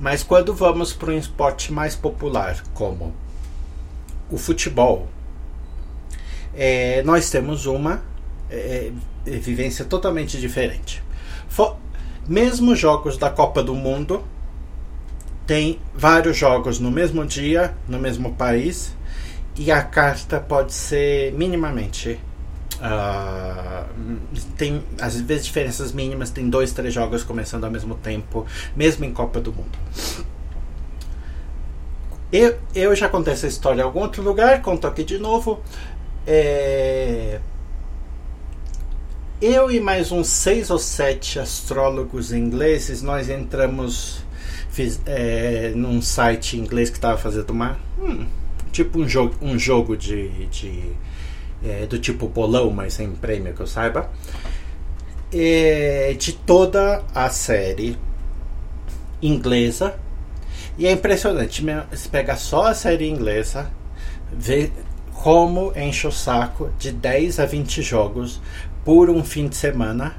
Mas 0.00 0.22
quando 0.22 0.54
vamos 0.54 0.92
para 0.92 1.10
um 1.10 1.18
esporte 1.18 1.72
mais 1.72 1.94
popular, 1.94 2.62
como 2.74 3.14
o 4.30 4.38
futebol, 4.38 5.06
é, 6.54 7.02
nós 7.02 7.30
temos 7.30 7.66
uma 7.66 8.02
é, 8.50 8.90
é 9.26 9.30
vivência 9.30 9.84
totalmente 9.84 10.40
diferente. 10.40 11.02
For, 11.48 11.76
mesmo 12.26 12.74
jogos 12.74 13.16
da 13.16 13.30
Copa 13.30 13.62
do 13.62 13.74
Mundo, 13.74 14.24
tem 15.46 15.78
vários 15.94 16.36
jogos 16.36 16.80
no 16.80 16.90
mesmo 16.90 17.24
dia, 17.24 17.76
no 17.86 17.98
mesmo 17.98 18.34
país, 18.34 18.96
e 19.56 19.70
a 19.70 19.82
carta 19.82 20.40
pode 20.40 20.72
ser 20.72 21.32
minimamente. 21.32 22.20
Uh, 22.76 24.18
tem 24.56 24.82
às 25.00 25.18
vezes 25.18 25.46
diferenças 25.46 25.92
mínimas, 25.92 26.30
tem 26.30 26.50
dois, 26.50 26.72
três 26.72 26.92
jogos 26.92 27.22
começando 27.22 27.64
ao 27.64 27.70
mesmo 27.70 27.94
tempo, 27.94 28.46
mesmo 28.76 29.04
em 29.04 29.12
Copa 29.12 29.40
do 29.40 29.52
Mundo. 29.52 29.78
Eu, 32.30 32.58
eu 32.74 32.94
já 32.94 33.08
contei 33.08 33.32
essa 33.32 33.46
história 33.46 33.80
em 33.80 33.84
algum 33.84 34.00
outro 34.00 34.22
lugar, 34.22 34.60
conto 34.60 34.86
aqui 34.86 35.04
de 35.04 35.16
novo. 35.16 35.60
É, 36.26 37.40
eu 39.40 39.70
e 39.70 39.80
mais 39.80 40.12
uns 40.12 40.28
seis 40.28 40.70
ou 40.70 40.78
sete 40.78 41.38
astrólogos 41.38 42.32
ingleses, 42.32 43.00
nós 43.00 43.30
entramos 43.30 44.24
fiz, 44.70 45.00
é, 45.06 45.72
num 45.74 46.02
site 46.02 46.58
inglês 46.58 46.90
que 46.90 46.96
estava 46.96 47.16
fazendo 47.16 47.50
uma. 47.50 47.78
Hum, 47.98 48.26
tipo 48.72 49.00
um 49.00 49.08
jogo, 49.08 49.34
um 49.40 49.58
jogo 49.58 49.96
de. 49.96 50.28
de 50.46 50.92
é, 51.64 51.86
do 51.86 51.98
tipo 51.98 52.28
bolão, 52.28 52.70
mas 52.70 52.94
sem 52.94 53.10
prêmio 53.12 53.54
que 53.54 53.60
eu 53.60 53.66
saiba. 53.66 54.10
É, 55.32 56.14
de 56.18 56.32
toda 56.32 57.02
a 57.14 57.28
série 57.28 57.96
inglesa. 59.20 59.98
E 60.78 60.86
é 60.86 60.92
impressionante, 60.92 61.64
se 61.94 62.08
pega 62.08 62.36
só 62.36 62.66
a 62.66 62.74
série 62.74 63.08
inglesa, 63.08 63.70
vê 64.30 64.70
como 65.14 65.72
enche 65.74 66.06
o 66.06 66.12
saco 66.12 66.70
de 66.78 66.92
10 66.92 67.40
a 67.40 67.46
20 67.46 67.80
jogos 67.80 68.40
por 68.84 69.08
um 69.08 69.24
fim 69.24 69.48
de 69.48 69.56
semana 69.56 70.14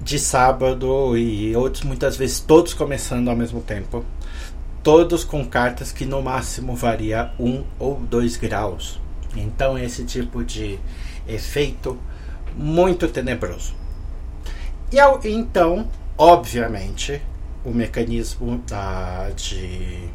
de 0.00 0.18
sábado 0.18 1.16
e 1.16 1.54
outros 1.56 1.84
muitas 1.84 2.16
vezes 2.16 2.40
todos 2.40 2.72
começando 2.72 3.28
ao 3.28 3.36
mesmo 3.36 3.60
tempo, 3.60 4.04
todos 4.86 5.24
com 5.24 5.44
cartas 5.44 5.90
que 5.90 6.06
no 6.06 6.22
máximo 6.22 6.76
varia 6.76 7.32
um 7.40 7.64
ou 7.76 7.98
dois 7.98 8.36
graus. 8.36 9.00
Então 9.34 9.76
esse 9.76 10.04
tipo 10.04 10.44
de 10.44 10.78
efeito 11.26 11.98
muito 12.54 13.08
tenebroso. 13.08 13.74
E 14.92 15.28
então, 15.28 15.90
obviamente, 16.16 17.20
o 17.64 17.72
mecanismo 17.72 18.58
da, 18.58 19.30
de 19.34 20.08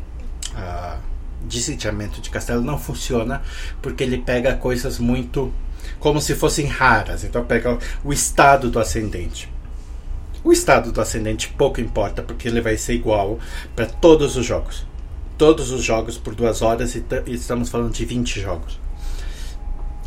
sitiamento 1.61 2.21
de 2.21 2.29
castelo 2.29 2.61
não 2.61 2.79
funciona 2.79 3.41
porque 3.81 4.05
ele 4.05 4.19
pega 4.19 4.55
coisas 4.55 4.99
muito 4.99 5.53
como 5.99 6.21
se 6.21 6.33
fossem 6.33 6.65
raras. 6.65 7.25
Então 7.25 7.43
pega 7.43 7.77
o 8.05 8.13
estado 8.13 8.71
do 8.71 8.79
ascendente. 8.79 9.51
O 10.43 10.51
estado 10.51 10.91
do 10.91 10.99
ascendente 10.99 11.49
pouco 11.49 11.79
importa 11.79 12.21
porque 12.23 12.47
ele 12.47 12.61
vai 12.61 12.77
ser 12.77 12.93
igual 12.93 13.39
para 13.75 13.85
todos 13.85 14.35
os 14.37 14.45
jogos. 14.45 14.85
Todos 15.37 15.71
os 15.71 15.83
jogos 15.83 16.17
por 16.17 16.33
duas 16.33 16.61
horas 16.61 16.95
e 16.95 17.03
estamos 17.27 17.69
falando 17.69 17.93
de 17.93 18.05
20 18.05 18.39
jogos. 18.39 18.79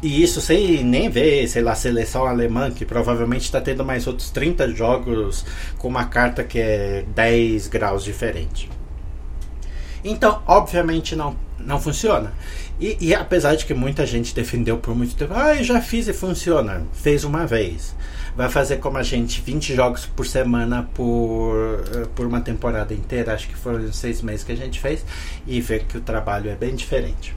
E 0.02 0.22
isso 0.22 0.40
sem 0.40 0.84
nem 0.84 1.08
ver, 1.08 1.48
sei 1.48 1.62
lá, 1.62 1.72
a 1.72 1.76
seleção 1.76 2.26
alemã, 2.26 2.70
que 2.70 2.84
provavelmente 2.84 3.44
está 3.44 3.60
tendo 3.60 3.84
mais 3.84 4.06
outros 4.06 4.30
30 4.30 4.68
jogos 4.74 5.46
com 5.78 5.88
uma 5.88 6.04
carta 6.04 6.44
que 6.44 6.58
é 6.58 7.04
10 7.14 7.68
graus 7.68 8.04
diferente. 8.04 8.70
Então, 10.04 10.42
obviamente, 10.46 11.16
não, 11.16 11.34
não 11.64 11.80
funciona. 11.80 12.32
E, 12.78 12.96
e, 13.00 13.14
apesar 13.14 13.54
de 13.54 13.64
que 13.64 13.74
muita 13.74 14.04
gente 14.06 14.34
defendeu 14.34 14.78
por 14.78 14.94
muito 14.94 15.14
tempo, 15.14 15.32
ah, 15.34 15.54
eu 15.54 15.64
já 15.64 15.80
fiz 15.80 16.08
e 16.08 16.12
funciona, 16.12 16.82
fez 16.92 17.24
uma 17.24 17.46
vez. 17.46 17.94
Vai 18.36 18.48
fazer 18.48 18.78
como 18.78 18.98
a 18.98 19.02
gente, 19.02 19.40
20 19.40 19.74
jogos 19.74 20.06
por 20.06 20.26
semana 20.26 20.88
por, 20.92 21.54
eh, 21.94 22.06
por 22.16 22.26
uma 22.26 22.40
temporada 22.40 22.92
inteira, 22.92 23.32
acho 23.32 23.48
que 23.48 23.54
foram 23.54 23.92
seis 23.92 24.20
meses 24.22 24.44
que 24.44 24.50
a 24.50 24.56
gente 24.56 24.80
fez, 24.80 25.04
e 25.46 25.60
ver 25.60 25.84
que 25.84 25.96
o 25.96 26.00
trabalho 26.00 26.50
é 26.50 26.56
bem 26.56 26.74
diferente. 26.74 27.36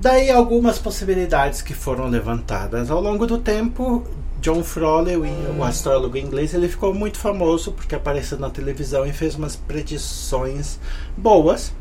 Daí 0.00 0.30
algumas 0.30 0.78
possibilidades 0.78 1.60
que 1.60 1.74
foram 1.74 2.08
levantadas 2.08 2.90
ao 2.90 3.00
longo 3.00 3.26
do 3.26 3.38
tempo 3.38 4.04
John 4.40 4.64
Froley, 4.64 5.16
o 5.16 5.62
astrólogo 5.62 6.16
inglês, 6.16 6.52
ele 6.52 6.68
ficou 6.68 6.92
muito 6.92 7.18
famoso 7.18 7.70
porque 7.70 7.94
apareceu 7.94 8.36
na 8.38 8.50
televisão 8.50 9.06
e 9.06 9.12
fez 9.12 9.36
umas 9.36 9.54
predições 9.54 10.80
boas 11.16 11.72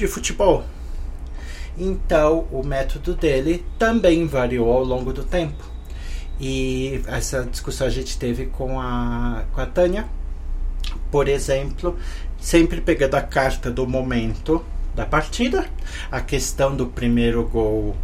de 0.00 0.08
futebol. 0.08 0.64
Então, 1.76 2.46
o 2.50 2.62
método 2.62 3.14
dele 3.14 3.64
também 3.78 4.26
variou 4.26 4.72
ao 4.72 4.82
longo 4.82 5.12
do 5.12 5.22
tempo. 5.22 5.62
E 6.40 7.02
essa 7.06 7.44
discussão 7.44 7.86
a 7.86 7.90
gente 7.90 8.18
teve 8.18 8.46
com 8.46 8.80
a, 8.80 9.44
com 9.52 9.60
a 9.60 9.66
Tânia, 9.66 10.08
por 11.10 11.28
exemplo, 11.28 11.98
sempre 12.40 12.80
pegando 12.80 13.14
a 13.14 13.20
carta 13.20 13.70
do 13.70 13.86
momento 13.86 14.64
da 14.94 15.04
partida, 15.04 15.66
a 16.10 16.20
questão 16.20 16.74
do 16.74 16.86
primeiro 16.86 17.44
gol 17.44 17.94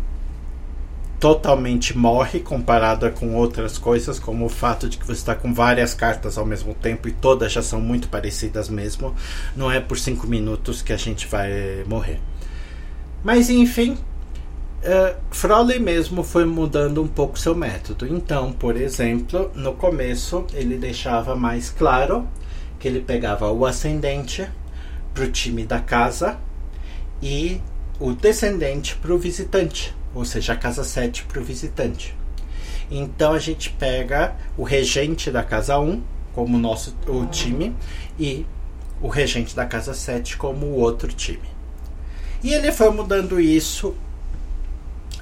totalmente 1.27 1.99
morre 1.99 2.39
comparada 2.39 3.11
com 3.11 3.35
outras 3.35 3.79
coisas, 3.79 4.17
como 4.17 4.45
o 4.45 4.49
fato 4.49 4.89
de 4.89 4.97
que 4.97 5.05
você 5.05 5.15
está 5.19 5.35
com 5.35 5.53
várias 5.53 5.93
cartas 5.93 6.39
ao 6.39 6.47
mesmo 6.47 6.73
tempo 6.73 7.09
e 7.09 7.11
todas 7.11 7.51
já 7.51 7.61
são 7.61 7.81
muito 7.81 8.07
parecidas 8.07 8.69
mesmo. 8.69 9.13
Não 9.57 9.69
é 9.69 9.81
por 9.81 9.99
cinco 9.99 10.29
minutos 10.29 10.83
que 10.83 10.93
a 10.93 10.97
gente 10.97 11.27
vai 11.27 11.83
morrer. 11.89 12.21
Mas 13.25 13.51
enfim, 13.51 13.95
uh, 14.85 15.17
Froley 15.33 15.81
mesmo 15.81 16.23
foi 16.23 16.45
mudando 16.45 17.03
um 17.03 17.09
pouco 17.09 17.37
seu 17.37 17.57
método. 17.57 18.07
Então, 18.07 18.53
por 18.53 18.77
exemplo, 18.77 19.51
no 19.53 19.73
começo 19.73 20.47
ele 20.55 20.79
deixava 20.79 21.35
mais 21.35 21.71
claro 21.71 22.25
que 22.79 22.87
ele 22.87 23.01
pegava 23.01 23.51
o 23.51 23.67
ascendente 23.67 24.49
para 25.13 25.25
o 25.25 25.29
time 25.29 25.67
da 25.67 25.81
casa 25.81 26.39
e 27.21 27.61
o 27.99 28.13
descendente 28.13 28.95
para 28.95 29.13
o 29.13 29.19
visitante 29.19 29.93
ou 30.17 30.25
seja, 30.25 30.55
a 30.55 30.57
casa 30.57 30.83
7 30.83 31.25
para 31.25 31.41
o 31.41 31.45
visitante. 31.45 32.17
Então 32.91 33.33
a 33.33 33.39
gente 33.39 33.71
pega 33.71 34.35
o 34.57 34.63
regente 34.63 35.31
da 35.31 35.43
casa 35.43 35.79
1 35.79 36.03
como 36.33 36.59
nosso 36.59 36.97
o 37.07 37.27
time 37.27 37.75
e 38.19 38.47
o 39.01 39.09
regente 39.09 39.55
da 39.55 39.67
casa 39.67 39.93
7 39.93 40.37
como 40.37 40.67
o 40.67 40.79
outro 40.79 41.13
time. 41.13 41.49
E 42.43 42.55
ele 42.55 42.73
foi 42.73 42.91
mudando 42.91 43.41
isso 43.41 43.95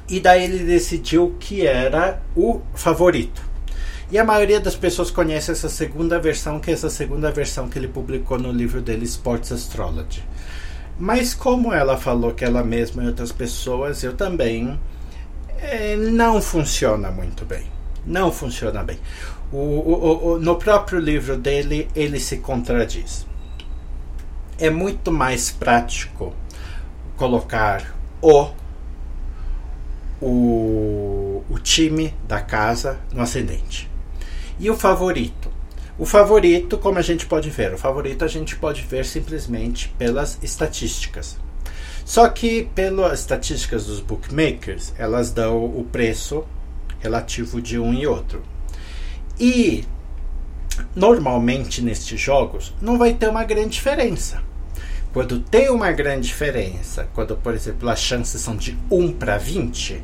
e 0.09 0.21
daí 0.21 0.45
ele 0.45 0.65
decidiu 0.65 1.35
que 1.41 1.67
era 1.67 2.23
o 2.37 2.61
favorito. 2.75 3.43
E 4.13 4.19
a 4.19 4.25
maioria 4.25 4.61
das 4.61 4.77
pessoas 4.77 5.11
conhece 5.11 5.51
essa 5.51 5.69
segunda 5.69 6.21
versão, 6.21 6.61
que 6.61 6.71
é 6.71 6.75
essa 6.75 6.91
segunda 6.91 7.33
versão 7.33 7.69
que 7.69 7.79
ele 7.79 7.89
publicou 7.89 8.39
no 8.39 8.53
livro 8.53 8.81
dele 8.81 9.05
Sports 9.07 9.51
Astrology. 9.51 10.23
Mas 10.99 11.35
como 11.35 11.73
ela 11.73 11.97
falou 11.97 12.33
que 12.33 12.45
ela 12.45 12.63
mesma 12.63 13.03
e 13.03 13.07
outras 13.07 13.33
pessoas, 13.33 14.03
eu 14.03 14.15
também 14.15 14.79
é, 15.59 15.97
não 15.97 16.41
funciona 16.41 17.11
muito 17.11 17.45
bem. 17.45 17.65
Não 18.07 18.31
funciona 18.31 18.83
bem. 18.83 18.99
O, 19.53 19.57
o, 19.57 20.27
o, 20.33 20.39
no 20.39 20.57
próprio 20.57 20.99
livro 20.99 21.37
dele, 21.37 21.89
ele 21.95 22.21
se 22.21 22.39
contradiz. 22.39 23.27
É 24.59 24.71
muito 24.71 25.11
mais 25.11 25.51
prático 25.51 26.33
colocar 27.17 27.95
o, 28.21 28.51
o, 30.21 31.45
o 31.49 31.59
time 31.59 32.15
da 32.29 32.41
casa 32.41 32.99
no 33.13 33.23
ascendente. 33.23 33.91
E 34.59 34.71
o 34.71 34.77
favorito? 34.77 35.54
O 35.97 36.05
favorito, 36.05 36.77
como 36.77 36.99
a 36.99 37.03
gente 37.03 37.25
pode 37.25 37.51
ver, 37.51 37.73
o 37.73 37.79
favorito 37.79 38.25
a 38.25 38.29
gente 38.29 38.57
pode 38.57 38.83
ver 38.83 39.05
simplesmente 39.05 39.95
pelas 39.97 40.39
estatísticas. 40.43 41.39
Só 42.05 42.29
que 42.29 42.69
pelas 42.75 43.21
estatísticas 43.21 43.87
dos 43.87 44.01
bookmakers, 44.01 44.93
elas 44.99 45.31
dão 45.31 45.65
o 45.65 45.85
preço 45.85 46.45
relativo 46.99 47.63
de 47.63 47.79
um 47.79 47.95
e 47.95 48.09
outro. 48.09 48.43
E 49.39 49.85
normalmente 50.97 51.81
nestes 51.81 52.21
jogos 52.21 52.75
não 52.83 52.99
vai 52.99 53.15
ter 53.15 53.29
uma 53.29 53.45
grande 53.45 53.71
diferença. 53.71 54.43
Quando 55.13 55.39
tem 55.39 55.71
uma 55.71 55.93
grande 55.93 56.27
diferença, 56.27 57.09
quando 57.15 57.37
por 57.37 57.55
exemplo 57.55 57.89
as 57.89 58.01
chances 58.01 58.41
são 58.41 58.57
de 58.57 58.77
1 58.91 59.13
para 59.13 59.39
20, 59.39 60.03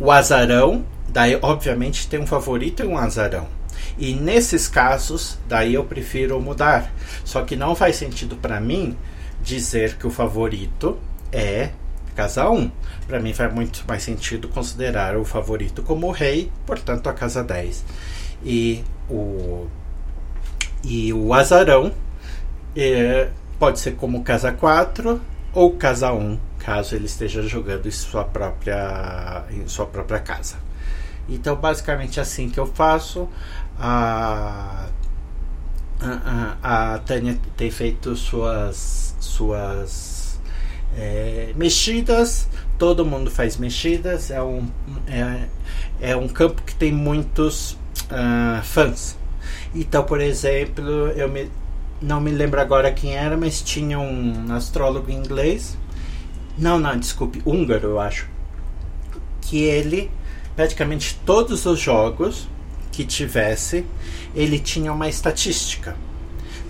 o 0.00 0.10
azarão, 0.10 0.86
daí 1.06 1.38
obviamente 1.42 2.08
tem 2.08 2.18
um 2.18 2.26
favorito 2.26 2.82
e 2.82 2.86
um 2.86 2.96
azarão. 2.96 3.46
E 3.98 4.14
nesses 4.14 4.68
casos, 4.68 5.38
daí 5.48 5.74
eu 5.74 5.84
prefiro 5.84 6.40
mudar. 6.40 6.92
Só 7.24 7.42
que 7.42 7.56
não 7.56 7.74
faz 7.74 7.96
sentido 7.96 8.36
para 8.36 8.60
mim 8.60 8.96
dizer 9.42 9.96
que 9.96 10.06
o 10.06 10.10
favorito 10.10 10.98
é 11.32 11.70
casa 12.14 12.48
1. 12.50 12.70
Para 13.06 13.20
mim 13.20 13.32
faz 13.32 13.52
muito 13.52 13.84
mais 13.86 14.02
sentido 14.02 14.48
considerar 14.48 15.16
o 15.16 15.24
favorito 15.24 15.82
como 15.82 16.08
o 16.08 16.10
rei, 16.10 16.50
portanto 16.64 17.08
a 17.08 17.12
casa 17.12 17.44
10. 17.44 17.84
E 18.44 18.82
o 19.08 19.66
e 20.82 21.12
o 21.12 21.34
azarão 21.34 21.92
é, 22.76 23.28
pode 23.58 23.80
ser 23.80 23.96
como 23.96 24.22
casa 24.22 24.52
4 24.52 25.20
ou 25.52 25.72
casa 25.72 26.12
1, 26.12 26.38
caso 26.58 26.94
ele 26.94 27.06
esteja 27.06 27.42
jogando 27.42 27.86
em 27.86 27.90
sua 27.90 28.24
própria 28.24 29.44
em 29.50 29.66
sua 29.68 29.86
própria 29.86 30.20
casa. 30.20 30.56
Então, 31.28 31.56
basicamente 31.56 32.20
assim 32.20 32.48
que 32.48 32.58
eu 32.58 32.66
faço. 32.66 33.28
A, 33.78 34.86
a, 36.00 36.94
a, 36.94 36.98
Tânia 37.00 37.38
tem 37.56 37.70
feito 37.70 38.16
suas, 38.16 39.14
suas 39.20 40.40
é, 40.96 41.52
mexidas. 41.56 42.48
Todo 42.78 43.04
mundo 43.04 43.30
faz 43.30 43.56
mexidas. 43.56 44.30
É 44.30 44.42
um, 44.42 44.68
é, 45.06 45.46
é 46.00 46.16
um 46.16 46.28
campo 46.28 46.62
que 46.62 46.74
tem 46.74 46.92
muitos 46.92 47.72
uh, 48.10 48.62
fãs. 48.62 49.16
Então, 49.74 50.04
por 50.04 50.20
exemplo, 50.20 51.08
eu 51.08 51.28
me, 51.28 51.50
não 52.00 52.20
me 52.20 52.30
lembro 52.30 52.60
agora 52.60 52.90
quem 52.92 53.14
era, 53.14 53.36
mas 53.36 53.60
tinha 53.62 53.98
um 53.98 54.52
astrólogo 54.52 55.10
inglês. 55.10 55.76
Não, 56.58 56.78
não, 56.78 56.98
desculpe, 56.98 57.42
húngaro, 57.44 57.88
eu 57.88 58.00
acho. 58.00 58.28
Que 59.42 59.62
ele 59.62 60.10
praticamente 60.54 61.20
todos 61.26 61.66
os 61.66 61.78
jogos 61.78 62.48
que 62.96 63.04
tivesse, 63.04 63.84
ele 64.34 64.58
tinha 64.58 64.90
uma 64.90 65.06
estatística. 65.06 65.94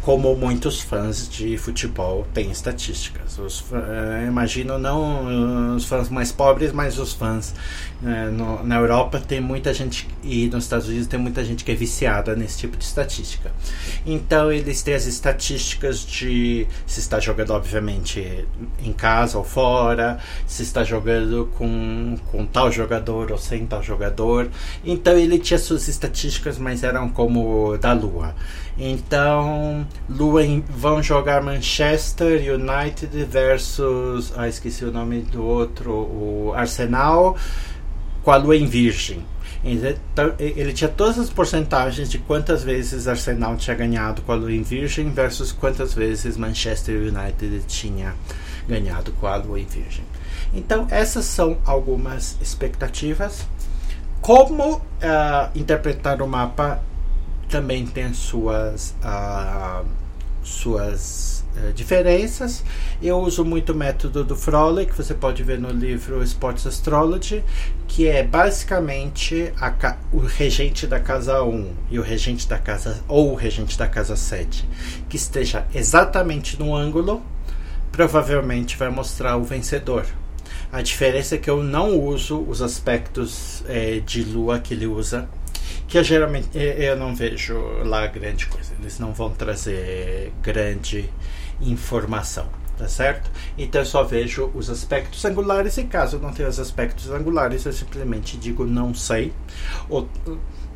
como 0.03 0.37
muitos 0.37 0.81
fãs 0.81 1.29
de 1.29 1.57
futebol 1.59 2.25
têm 2.33 2.51
estatísticas. 2.53 3.26
Os, 3.39 3.61
uh, 3.61 4.27
imagino 4.27 4.79
não 4.79 5.75
os 5.77 5.85
fãs 5.85 6.09
mais 6.09 6.33
pobres, 6.33 6.73
mas 6.73 6.99
os 6.99 7.13
fãs 7.13 7.55
uh, 8.03 8.33
no, 8.33 8.65
na 8.65 8.77
Europa 8.77 9.21
tem 9.21 9.41
muita 9.41 9.73
gente 9.75 10.09
e 10.23 10.49
nos 10.49 10.65
Estados 10.65 10.89
Unidos 10.89 11.07
tem 11.07 11.19
muita 11.19 11.45
gente 11.45 11.65
que 11.65 11.73
é 11.73 11.75
viciada 11.75 12.35
nesse 12.35 12.59
tipo 12.59 12.77
de 12.77 12.85
estatística. 12.85 13.53
Então 14.05 14.51
eles 14.51 14.83
têm 14.83 14.95
as 14.95 15.07
estatísticas 15.07 16.01
de 16.01 16.67
se 16.87 17.01
está 17.01 17.21
jogando 17.21 17.51
obviamente 17.51 18.47
em 18.83 18.93
casa 18.93 19.39
ou 19.39 19.45
fora, 19.45 20.19
se 20.47 20.63
está 20.63 20.85
jogando 20.85 21.51
com, 21.57 22.17
com 22.31 22.47
tal 22.47 22.71
jogador 22.71 23.33
ou 23.33 23.39
sem 23.39 23.67
tal 23.67 23.83
jogador. 23.83 24.49
Então 24.85 25.15
ele 25.15 25.39
tinha 25.39 25.59
suas 25.59 25.89
estatísticas, 25.89 26.59
mas 26.59 26.83
eram 26.83 27.09
como 27.09 27.77
da 27.79 27.93
Lua. 27.93 28.35
Então, 28.79 29.87
Lua 30.09 30.43
vão 30.69 31.03
jogar 31.03 31.43
Manchester 31.43 32.55
United 32.55 33.25
versus. 33.25 34.33
Ah, 34.37 34.49
esqueci 34.49 34.85
o 34.85 34.93
nome 34.93 35.21
do 35.23 35.43
outro, 35.43 35.91
o 35.93 36.53
Arsenal, 36.55 37.37
com 38.23 38.31
a 38.31 38.37
Lua 38.37 38.57
em 38.57 38.67
Virgem. 38.67 39.25
Então, 39.65 40.35
ele 40.39 40.73
tinha 40.73 40.89
todas 40.89 41.19
as 41.19 41.31
porcentagens 41.31 42.11
de 42.11 42.19
quantas 42.19 42.63
vezes 42.63 43.09
Arsenal 43.09 43.57
tinha 43.57 43.75
ganhado 43.75 44.23
com 44.23 44.33
a 44.33 44.35
Lua 44.35 44.53
em 44.53 44.63
Virgem 44.63 45.11
versus 45.11 45.51
quantas 45.51 45.95
vezes 45.95 46.37
Manchester 46.37 46.97
United 46.97 47.63
tinha 47.67 48.15
ganhado 48.69 49.11
com 49.13 49.27
a 49.27 49.37
Lua 49.37 49.59
em 49.59 49.65
Virgem. 49.65 50.05
Então, 50.53 50.87
essas 50.91 51.25
são 51.25 51.59
algumas 51.65 52.37
expectativas. 52.41 53.47
Como 54.21 54.77
uh, 54.77 54.81
interpretar 55.55 56.21
o 56.21 56.29
mapa 56.29 56.81
também 57.49 57.87
tem 57.87 58.13
suas, 58.13 58.95
uh, 59.03 59.85
suas 60.43 61.45
uh, 61.57 61.73
diferenças. 61.73 62.65
Eu 63.03 63.19
uso 63.19 63.45
muito 63.45 63.73
o 63.73 63.75
método 63.75 64.25
do 64.25 64.37
Froley, 64.37 64.87
que 64.87 64.97
você 64.97 65.15
pode 65.15 65.43
ver 65.43 65.59
no 65.59 65.71
livro 65.71 66.23
Sports 66.23 66.67
Astrology, 66.67 67.45
que 67.87 68.07
é 68.09 68.23
basicamente 68.23 69.53
a, 69.61 69.97
o 70.13 70.19
regente 70.19 70.87
da 70.87 71.01
casa 71.01 71.43
1 71.43 71.73
e 71.91 71.99
o 71.99 72.03
regente 72.03 72.49
da 72.49 72.59
casa 72.59 73.03
ou 73.09 73.33
o 73.33 73.35
regente 73.35 73.79
da 73.79 73.89
casa 73.89 74.17
7 74.17 74.69
que 75.09 75.17
esteja 75.17 75.67
exatamente 75.75 76.59
no 76.59 76.75
ângulo, 76.75 77.23
provavelmente 77.93 78.77
vai 78.77 78.91
mostrar 78.91 79.37
o 79.37 79.45
vencedor. 79.45 80.05
A 80.73 80.83
diferença 80.83 81.37
é 81.37 81.39
que 81.39 81.49
eu 81.49 81.63
não 81.63 81.99
uso 81.99 82.41
os 82.41 82.61
aspectos 82.61 83.63
eh, 83.69 84.03
de 84.05 84.23
lua 84.25 84.59
que 84.59 84.75
ele 84.75 84.87
usa 84.87 85.29
que 85.87 85.99
eu, 85.99 86.05
geralmente 86.05 86.49
eu 86.55 86.97
não 86.97 87.15
vejo 87.15 87.57
lá 87.85 88.07
grande 88.07 88.47
coisa. 88.47 88.73
Eles 88.81 88.99
não 88.99 89.13
vão 89.13 89.31
trazer 89.31 90.33
grande 90.43 91.09
informação, 91.61 92.49
tá 92.77 92.89
certo? 92.89 93.31
Então 93.57 93.81
eu 93.81 93.87
só 93.87 94.03
vejo 94.03 94.51
os 94.55 94.69
aspectos 94.69 95.25
angulares 95.25 95.77
e 95.79 95.85
caso 95.85 96.19
não 96.19 96.33
tenha 96.33 96.49
os 96.49 96.59
aspectos 96.59 97.11
angulares, 97.11 97.65
eu 97.65 97.73
simplesmente 97.73 98.37
digo 98.37 98.65
não 98.65 98.95
sei. 98.95 99.33
Ou 99.89 100.09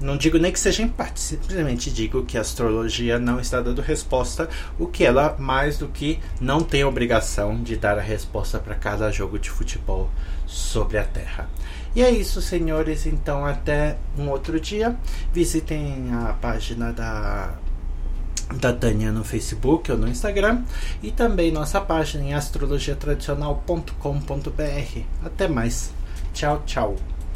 não 0.00 0.16
digo 0.16 0.38
nem 0.38 0.50
que 0.50 0.58
seja 0.58 0.82
empate, 0.82 1.20
simplesmente 1.20 1.90
digo 1.90 2.24
que 2.24 2.38
a 2.38 2.40
astrologia 2.40 3.18
não 3.18 3.38
está 3.38 3.60
dando 3.60 3.82
resposta, 3.82 4.48
o 4.78 4.86
que 4.86 5.04
ela 5.04 5.36
mais 5.38 5.76
do 5.76 5.88
que 5.88 6.18
não 6.40 6.62
tem 6.62 6.84
obrigação 6.84 7.62
de 7.62 7.76
dar 7.76 7.98
a 7.98 8.02
resposta 8.02 8.58
para 8.58 8.74
cada 8.74 9.10
jogo 9.10 9.38
de 9.38 9.50
futebol 9.50 10.10
sobre 10.46 10.96
a 10.96 11.04
Terra. 11.04 11.50
E 11.94 12.02
é 12.02 12.10
isso, 12.10 12.40
senhores. 12.40 13.06
Então, 13.06 13.44
até 13.44 13.96
um 14.18 14.28
outro 14.28 14.60
dia. 14.60 14.96
Visitem 15.32 16.10
a 16.12 16.32
página 16.34 16.92
da 16.92 17.54
da 18.56 18.72
Tânia 18.72 19.12
no 19.12 19.22
Facebook 19.22 19.92
ou 19.92 19.98
no 19.98 20.08
Instagram 20.08 20.64
e 21.00 21.12
também 21.12 21.52
nossa 21.52 21.80
página 21.80 22.24
em 22.24 22.34
astrologiatradicional.com.br. 22.34 25.00
Até 25.24 25.46
mais. 25.46 25.92
Tchau, 26.32 26.60
tchau. 26.66 26.96